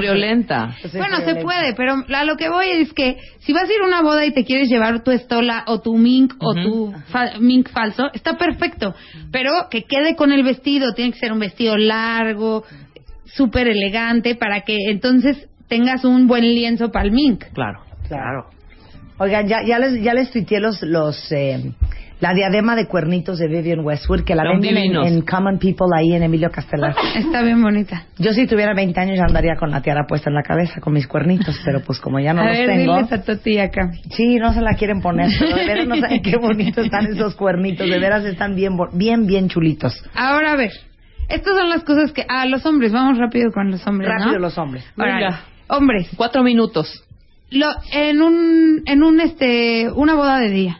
[0.93, 3.85] Bueno, se puede, pero a lo que voy es que si vas a ir a
[3.85, 7.69] una boda y te quieres llevar tu estola o tu mink o tu fa- mink
[7.69, 8.95] falso, está perfecto,
[9.31, 12.63] pero que quede con el vestido, tiene que ser un vestido largo,
[13.25, 17.43] súper elegante, para que entonces tengas un buen lienzo para el mink.
[17.53, 17.81] Claro.
[18.07, 18.49] Claro.
[19.19, 21.71] Oigan, ya, ya les, ya les tuiteé los, los, eh,
[22.23, 25.07] la diadema de cuernitos de Vivian Westwood, que la Son venden en, divinos.
[25.07, 26.95] en Common People ahí en Emilio Castelar.
[27.15, 28.05] Está bien bonita.
[28.17, 30.93] Yo si tuviera 20 años ya andaría con la tiara puesta en la cabeza, con
[30.93, 32.95] mis cuernitos, pero pues como ya no a los ver, tengo...
[32.95, 33.91] diles a tu tía acá.
[34.11, 37.35] Sí, no se la quieren poner, pero de veras no saben qué bonitos están esos
[37.35, 39.93] cuernitos, de veras están bien, bo- bien, bien chulitos.
[40.15, 40.71] Ahora a ver,
[41.27, 42.25] estas son las cosas que...
[42.29, 44.17] Ah, los hombres, vamos rápido con los hombres, ¿no?
[44.25, 44.85] Rápido los hombres.
[44.97, 45.39] Ahora, Venga.
[45.67, 47.03] hombres, Cuatro minutos.
[47.49, 50.79] lo, en un en un este una boda de día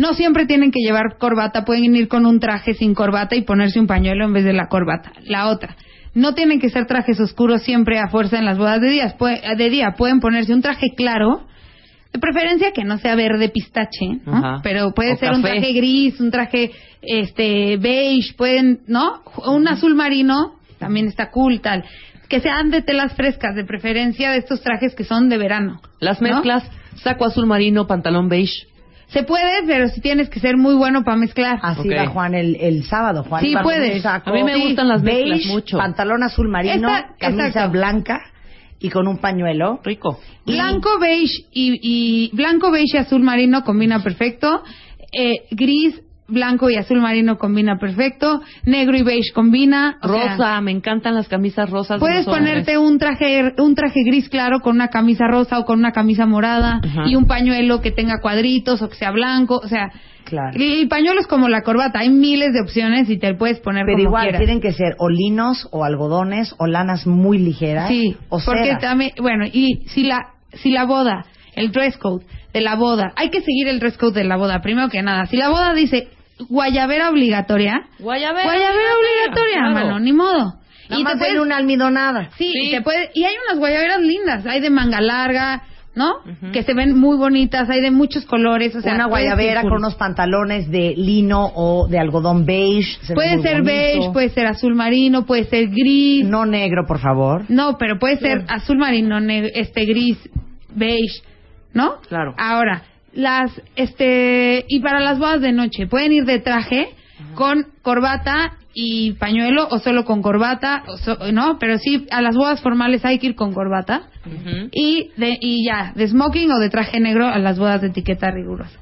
[0.00, 3.78] no siempre tienen que llevar corbata pueden ir con un traje sin corbata y ponerse
[3.80, 5.76] un pañuelo en vez de la corbata la otra
[6.14, 9.40] no tienen que ser trajes oscuros siempre a fuerza en las bodas de día Pue-
[9.56, 11.46] de día pueden ponerse un traje claro
[12.12, 14.36] de preferencia que no sea verde pistache ¿no?
[14.36, 14.60] Ajá.
[14.64, 16.72] pero puede O ser un traje gris un traje
[17.02, 21.84] este beige pueden no un azul marino también está cool tal
[22.28, 26.20] que sean de telas frescas de preferencia de estos trajes que son de verano Las
[26.22, 26.28] ¿no?
[26.28, 26.62] mezclas,
[27.02, 28.66] saco azul marino, pantalón beige.
[29.12, 31.58] Se puede, pero si tienes que ser muy bueno para mezclar.
[31.62, 33.24] Así va Juan el, el sábado.
[33.24, 34.02] Juan Sí, puedes.
[34.02, 35.78] saco A mí me gustan las mezclas beige, mucho.
[35.78, 37.72] pantalón azul marino, Esta- camisa exacto.
[37.72, 38.20] blanca
[38.78, 39.80] y con un pañuelo.
[39.84, 40.20] Rico.
[40.46, 44.62] Blanco, beige y, y blanco, beige y azul marino combina perfecto.
[45.12, 46.00] Eh, gris,
[46.30, 48.40] blanco y azul marino combina perfecto.
[48.64, 49.98] Negro y beige combina.
[50.02, 51.96] o sea, Rosa, me encantan las camisas rosas.
[51.96, 55.78] de Puedes ponerte un traje un traje gris claro con una camisa rosa o con
[55.78, 57.02] una camisa morada Ajá.
[57.06, 59.90] y un pañuelo que tenga cuadritos o que sea blanco, o sea,
[60.24, 60.52] Claro.
[60.54, 63.96] el pañuelo es como la corbata, hay miles de opciones y te puedes poner Pero
[63.96, 64.38] como igual quieras.
[64.40, 67.88] tienen que ser o linos o algodones o lanas muy ligeras.
[67.88, 71.24] Sí, o porque también, bueno, y si la, si la boda,
[71.56, 74.60] el dress code de la boda, hay que seguir el dress code de la boda,
[74.60, 75.26] primero que nada.
[75.26, 76.08] Si la boda dice
[76.48, 78.44] guayabera obligatoria, Guayabera.
[78.44, 79.74] guayabera obligatoria, claro.
[79.74, 80.54] mano, ni modo.
[80.88, 82.30] Nada y más te puedes, denle una almidonada.
[82.36, 82.68] sí, Sí.
[82.68, 85.62] Y, te puede, y hay unas guayaberas lindas, hay de manga larga,
[85.94, 86.14] ¿no?
[86.52, 89.72] Que se ven muy bonitas, hay de muchos colores, o sea, una puedes guayabera con
[89.74, 92.98] unos pantalones de lino o de algodón beige.
[93.02, 93.72] se Puede ser bonito.
[93.72, 96.24] beige, puede ser azul marino, puede ser gris.
[96.26, 97.44] No negro, por favor.
[97.48, 100.16] No, pero puede ser azul marino, este gris,
[100.74, 101.22] beige,
[101.74, 102.00] ¿no?
[102.08, 102.34] Claro.
[102.38, 106.90] Ahora, las, este, y para las bodas de noche, pueden ir de traje
[107.34, 111.58] con corbata y pañuelo o solo con corbata, o so- ¿no?
[111.58, 114.02] Pero sí, a las bodas formales hay que ir con corbata
[114.72, 118.30] y de, y ya, de smoking o de traje negro a las bodas de etiqueta
[118.30, 118.78] rigurosa.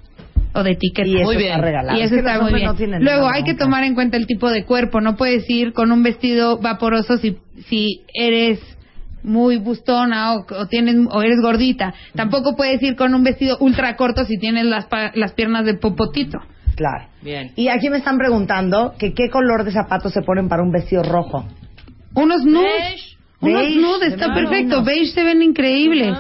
[0.54, 1.06] O de etiqueta.
[1.08, 1.62] Y eso Muy está bien.
[1.62, 1.98] regalado.
[1.98, 2.70] Y Es eso que está muy bien.
[2.90, 5.00] no Luego hay que tomar en cuenta el tipo de cuerpo.
[5.00, 7.36] No puedes ir con un vestido vaporoso si,
[7.68, 8.60] si eres
[9.22, 11.92] muy bustona o, o tienes o eres gordita.
[12.14, 15.74] Tampoco puedes ir con un vestido ultra corto si tienes las, pa- las piernas de
[15.74, 16.38] popotito.
[16.76, 17.08] Claro.
[17.22, 17.52] Bien.
[17.56, 21.02] Y aquí me están preguntando que qué color de zapatos se ponen para un vestido
[21.02, 21.44] rojo.
[22.14, 23.16] Unos nudes.
[23.40, 23.78] Beige.
[23.78, 24.82] Unos nudes, está perfecto.
[24.84, 26.16] Beige se ven increíbles.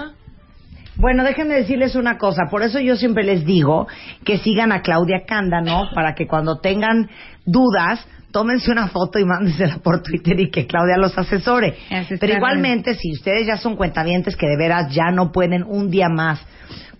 [0.96, 3.86] Bueno, déjenme decirles una cosa, por eso yo siempre les digo
[4.24, 7.08] que sigan a Claudia Cándano para que cuando tengan
[7.46, 11.76] dudas, tómense una foto y mándensela por Twitter y que Claudia los asesore.
[12.20, 16.08] Pero igualmente, si ustedes ya son cuentavientes que de veras ya no pueden un día
[16.08, 16.40] más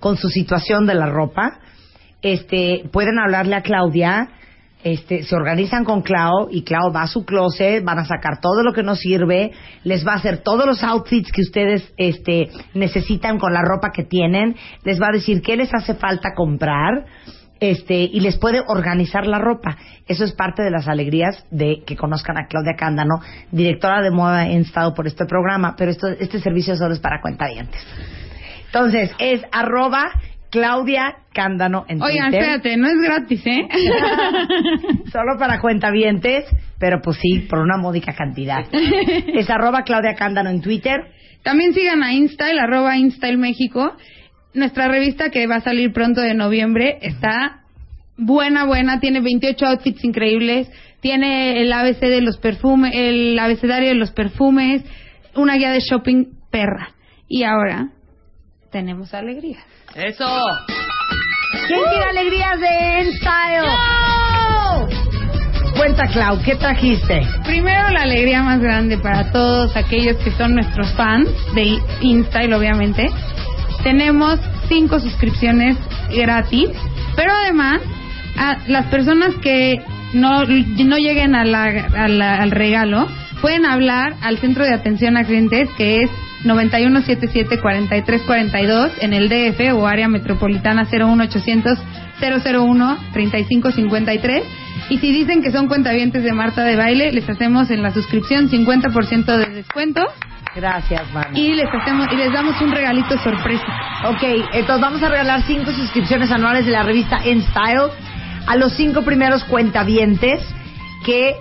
[0.01, 1.59] con su situación de la ropa,
[2.23, 4.29] este, pueden hablarle a Claudia,
[4.85, 8.63] este, se organizan con Clau y Clau va a su closet, van a sacar todo
[8.63, 9.51] lo que nos sirve,
[9.83, 14.05] les va a hacer todos los outfits que ustedes este, necesitan con la ropa que
[14.05, 17.07] tienen, les va a decir qué les hace falta comprar
[17.61, 19.77] este, y les puede organizar la ropa.
[20.07, 23.21] Eso es parte de las alegrías de que conozcan a Claudia Cándano,
[23.51, 27.21] directora de moda en estado por este programa, pero esto, este servicio solo es para
[27.21, 27.81] cuentavientes.
[28.67, 30.11] Entonces, es arroba
[30.51, 32.49] Claudia Cándano en Oigan, Twitter.
[32.49, 33.69] espérate, no es gratis, ¿eh?
[35.13, 36.45] Solo para cuentavientes,
[36.79, 38.65] pero pues sí, por una módica cantidad.
[38.73, 41.13] Es arroba Claudia Cándano en Twitter.
[41.43, 43.95] También sigan a Instael, arroba Instael México.
[44.59, 47.61] Nuestra revista que va a salir pronto de noviembre está
[48.17, 48.99] buena, buena.
[48.99, 50.69] Tiene 28 outfits increíbles.
[51.01, 54.83] Tiene el ABC de los perfumes, el abecedario de los perfumes,
[55.37, 56.91] una guía de shopping perra.
[57.29, 57.91] Y ahora
[58.73, 59.63] tenemos alegrías.
[59.95, 60.27] Eso.
[61.69, 63.99] ¿Quién quiere alegrías de InStyle?
[65.77, 67.21] Cuenta, Clau, ¿qué trajiste?
[67.45, 73.09] Primero la alegría más grande para todos aquellos que son nuestros fans de InStyle, obviamente.
[73.83, 74.39] Tenemos
[74.69, 75.77] cinco suscripciones
[76.15, 76.69] gratis,
[77.17, 77.81] pero además
[78.69, 79.81] las personas que
[80.15, 83.07] no, no lleguen a la- al regalo
[83.41, 86.11] pueden hablar al centro de atención a clientes que es
[86.45, 91.79] 9177-4342 en el DF o área metropolitana 01800
[92.21, 94.43] 001 3553
[94.91, 98.49] y si dicen que son cuentavientes de Marta de Baile les hacemos en la suscripción
[98.51, 100.03] 50% de descuento
[100.61, 101.39] Gracias, Vane.
[101.39, 103.65] y les hacemos y les damos un regalito sorpresa.
[104.07, 104.23] Ok,
[104.55, 107.93] entonces vamos a regalar cinco suscripciones anuales de la revista InStyle
[108.45, 110.43] a los cinco primeros cuentavientes
[111.07, 111.37] que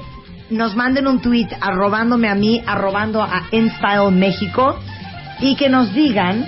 [0.52, 4.78] nos manden un tweet arrobándome a mí, arrobando a InStyle México
[5.42, 6.46] y que nos digan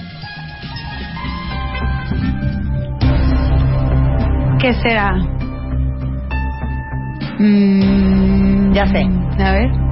[4.60, 5.16] ¿Qué será?
[8.74, 9.08] ya sé.
[9.42, 9.89] A ver.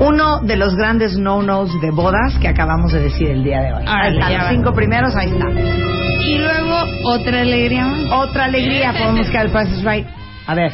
[0.00, 3.84] Uno de los grandes no-nos de bodas que acabamos de decir el día de hoy.
[3.86, 5.46] Ahí están, ya los cinco primeros, ahí está.
[5.50, 8.12] Y luego otra alegría más.
[8.12, 10.06] Otra alegría, podemos que el Price is Right.
[10.46, 10.72] A ver.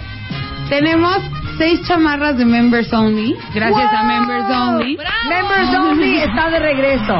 [0.69, 1.19] Tenemos
[1.57, 4.99] seis chamarras de Members Only, gracias a Members Only.
[5.29, 7.15] Members Only está de regreso.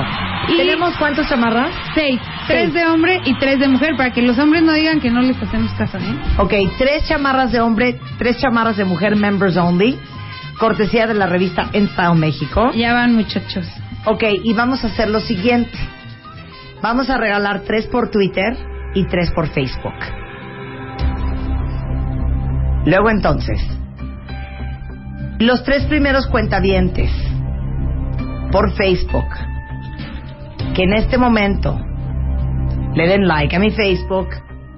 [0.47, 1.75] ¿Tenemos cuántas chamarras?
[1.95, 2.21] Seis.
[2.47, 5.23] Tres de hombre y tres de mujer, para que los hombres no digan que no
[5.23, 6.19] les hacemos caso, ¿eh?
[6.37, 9.99] Ok, tres chamarras de hombre, tres chamarras de mujer, members only,
[10.59, 12.71] cortesía de la revista InStyle México.
[12.75, 13.67] Ya van, muchachos.
[14.07, 15.79] Ok, y vamos a hacer lo siguiente.
[16.83, 18.57] Vamos a regalar tres por Twitter
[18.95, 19.95] y tres por Facebook.
[22.85, 23.59] Luego entonces,
[25.39, 27.11] los tres primeros cuentavientes
[28.53, 29.25] por Facebook
[30.75, 31.79] que en este momento
[32.95, 34.29] le den like a mi Facebook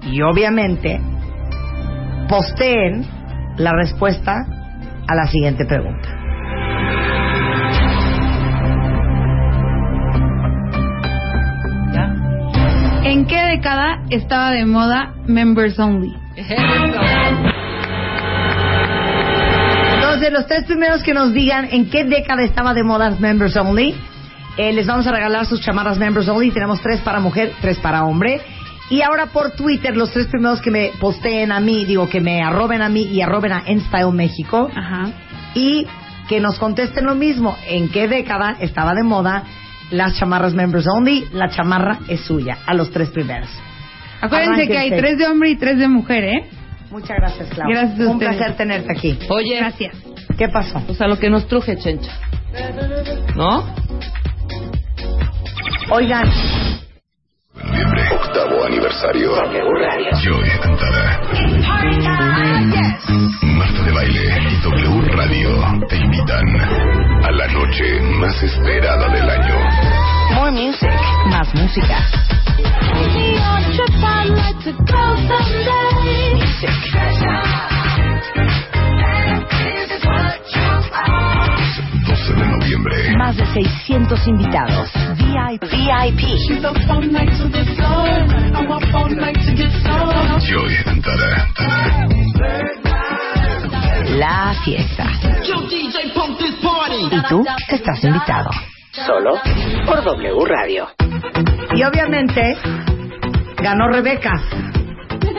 [0.03, 1.01] y obviamente
[2.29, 3.05] posteen
[3.57, 4.56] la respuesta
[5.07, 6.09] a la siguiente pregunta.
[13.03, 16.13] ¿En qué década estaba de moda Members Only?
[19.95, 23.95] Entonces, los tres primeros que nos digan en qué década estaba de moda Members Only,
[24.57, 26.51] eh, les vamos a regalar sus chamarras Members Only.
[26.51, 28.41] Tenemos tres para mujer, tres para hombre.
[28.89, 32.41] Y ahora por Twitter, los tres primeros que me posteen a mí, digo que me
[32.41, 34.69] arroben a mí y arroben a InStyle México.
[35.53, 35.85] Y
[36.29, 37.57] que nos contesten lo mismo.
[37.67, 39.43] ¿En qué década estaba de moda
[39.91, 41.27] las chamarras Members Only?
[41.33, 43.49] La chamarra es suya, a los tres primeros.
[44.21, 46.49] Acuérdense que hay tres de hombre y tres de mujer, ¿eh?
[46.89, 47.81] Muchas gracias, Claudia.
[47.81, 48.35] Gracias a Un ustedes.
[48.37, 49.19] placer tenerte aquí.
[49.29, 49.57] Oye.
[49.57, 49.95] Gracias.
[50.37, 50.81] ¿Qué pasó?
[50.85, 52.11] Pues a lo que nos truje, chencha.
[53.35, 53.65] ¿No?
[55.89, 56.29] Oigan.
[58.67, 59.31] Aniversario.
[60.21, 61.21] Joy Antara.
[63.41, 66.45] Marta de Baile y W Radio te invitan
[67.23, 69.55] a la noche más esperada del año.
[70.35, 70.91] More music,
[71.29, 71.97] más música.
[76.57, 77.76] 12
[83.17, 84.89] Más de 600 invitados.
[85.17, 86.21] VIP.
[90.39, 91.47] Joy Antara.
[94.17, 95.05] La fiesta.
[97.11, 98.49] Y tú estás invitado.
[98.91, 99.39] Solo
[99.85, 100.87] por W Radio.
[101.75, 102.57] Y obviamente
[103.61, 104.31] ganó Rebeca.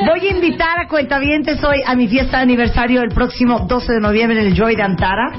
[0.07, 4.01] Voy a invitar a cuentavientes hoy a mi fiesta de aniversario el próximo 12 de
[4.01, 5.33] noviembre en el Joy de Antara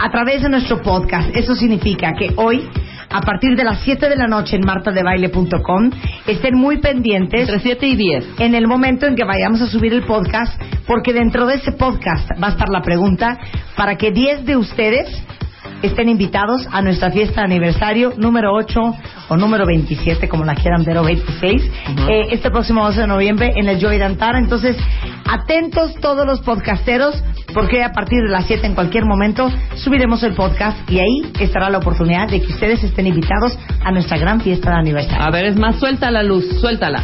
[0.00, 1.28] a través de nuestro podcast.
[1.36, 2.66] Eso significa que hoy,
[3.10, 5.90] a partir de las 7 de la noche en martadebaile.com,
[6.26, 7.40] estén muy pendientes.
[7.42, 8.24] Entre 7 y 10.
[8.38, 12.30] En el momento en que vayamos a subir el podcast, porque dentro de ese podcast
[12.42, 13.38] va a estar la pregunta
[13.76, 15.22] para que 10 de ustedes
[15.82, 18.80] estén invitados a nuestra fiesta de aniversario número 8
[19.28, 21.62] o número 27, como la quieran ver, o 26,
[22.08, 24.38] eh, este próximo 12 de noviembre en el Joy de Antara.
[24.38, 24.76] Entonces,
[25.28, 27.22] atentos todos los podcasteros,
[27.54, 31.70] porque a partir de las 7 en cualquier momento subiremos el podcast y ahí estará
[31.70, 35.22] la oportunidad de que ustedes estén invitados a nuestra gran fiesta de aniversario.
[35.22, 37.02] A ver, es más, suelta la luz, suéltala.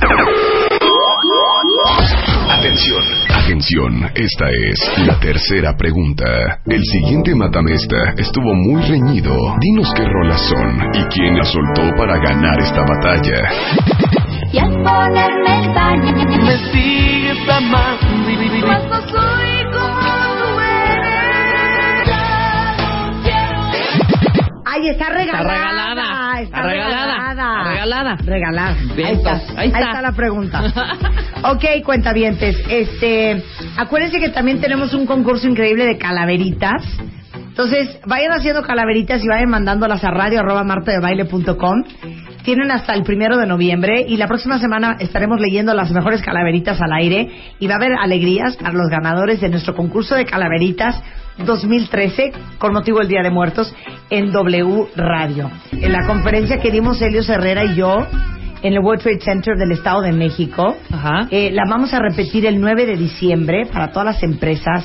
[2.49, 6.25] Atención, atención, esta es la tercera pregunta.
[6.67, 9.37] El siguiente matamesta estuvo muy reñido.
[9.61, 13.49] Dinos qué rolas son y quién la soltó para ganar esta batalla.
[14.53, 16.13] Y al ponerme el baño
[16.45, 18.31] me sigues amando
[24.77, 25.47] ¡Ay, está regalada!
[25.53, 26.41] Está regalada.
[26.43, 27.65] Está regalada.
[27.65, 28.17] regalada.
[28.17, 28.77] Regalada.
[28.97, 29.41] Ahí está.
[29.57, 30.03] Ahí está.
[30.03, 30.63] la pregunta.
[31.45, 32.57] ok, cuentavientes.
[32.69, 33.43] Este,
[33.77, 36.83] acuérdense que también tenemos un concurso increíble de calaveritas.
[37.35, 41.85] Entonces, vayan haciendo calaveritas y vayan mandándolas a radio arroba martadebaile.com.
[42.43, 46.81] Tienen hasta el primero de noviembre y la próxima semana estaremos leyendo las mejores calaveritas
[46.83, 51.03] al aire y va a haber alegrías para los ganadores de nuestro concurso de calaveritas
[51.39, 53.75] 2013 con motivo del Día de Muertos
[54.11, 55.51] en W Radio.
[55.73, 58.07] En la conferencia que dimos Helios Herrera y yo
[58.63, 60.77] en el World Trade Center del Estado de México,
[61.31, 64.85] eh, la vamos a repetir el 9 de diciembre para todas las empresas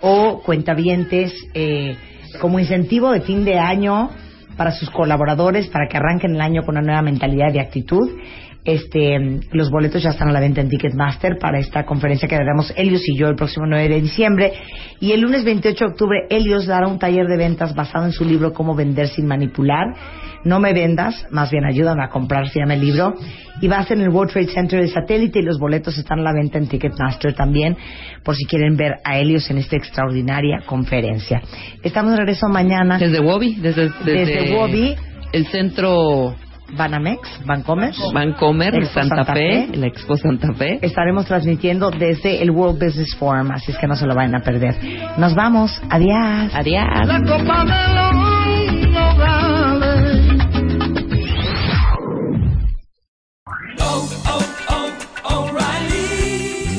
[0.00, 1.96] o cuentavientes eh,
[2.40, 4.10] como incentivo de fin de año
[4.56, 8.10] para sus colaboradores para que arranquen el año con una nueva mentalidad y actitud.
[8.68, 12.70] Este, los boletos ya están a la venta en Ticketmaster para esta conferencia que daremos
[12.76, 14.52] Helios y yo el próximo 9 de diciembre.
[15.00, 18.26] Y el lunes 28 de octubre, Helios dará un taller de ventas basado en su
[18.26, 19.86] libro Cómo vender sin manipular.
[20.44, 23.14] No me vendas, más bien ayúdame a comprar, se llama el libro.
[23.62, 26.18] Y va a ser en el World Trade Center de satélite y los boletos están
[26.20, 27.74] a la venta en Ticketmaster también,
[28.22, 31.40] por si quieren ver a Helios en esta extraordinaria conferencia.
[31.82, 32.98] Estamos de regreso mañana.
[32.98, 34.94] Desde Wobby, desde, desde, Desde Wobby.
[35.32, 36.36] El centro
[36.76, 37.94] Banamex, Bancomer.
[38.12, 39.76] Bancomer, Expo Santa, Santa Fe, Fe.
[39.76, 40.78] la Expo Santa Fe.
[40.82, 44.40] Estaremos transmitiendo desde el World Business Forum, así es que no se lo vayan a
[44.40, 44.76] perder.
[45.18, 45.80] Nos vamos.
[45.90, 46.52] Adiós.
[46.54, 47.06] Adiós.
[47.06, 48.08] La copa de.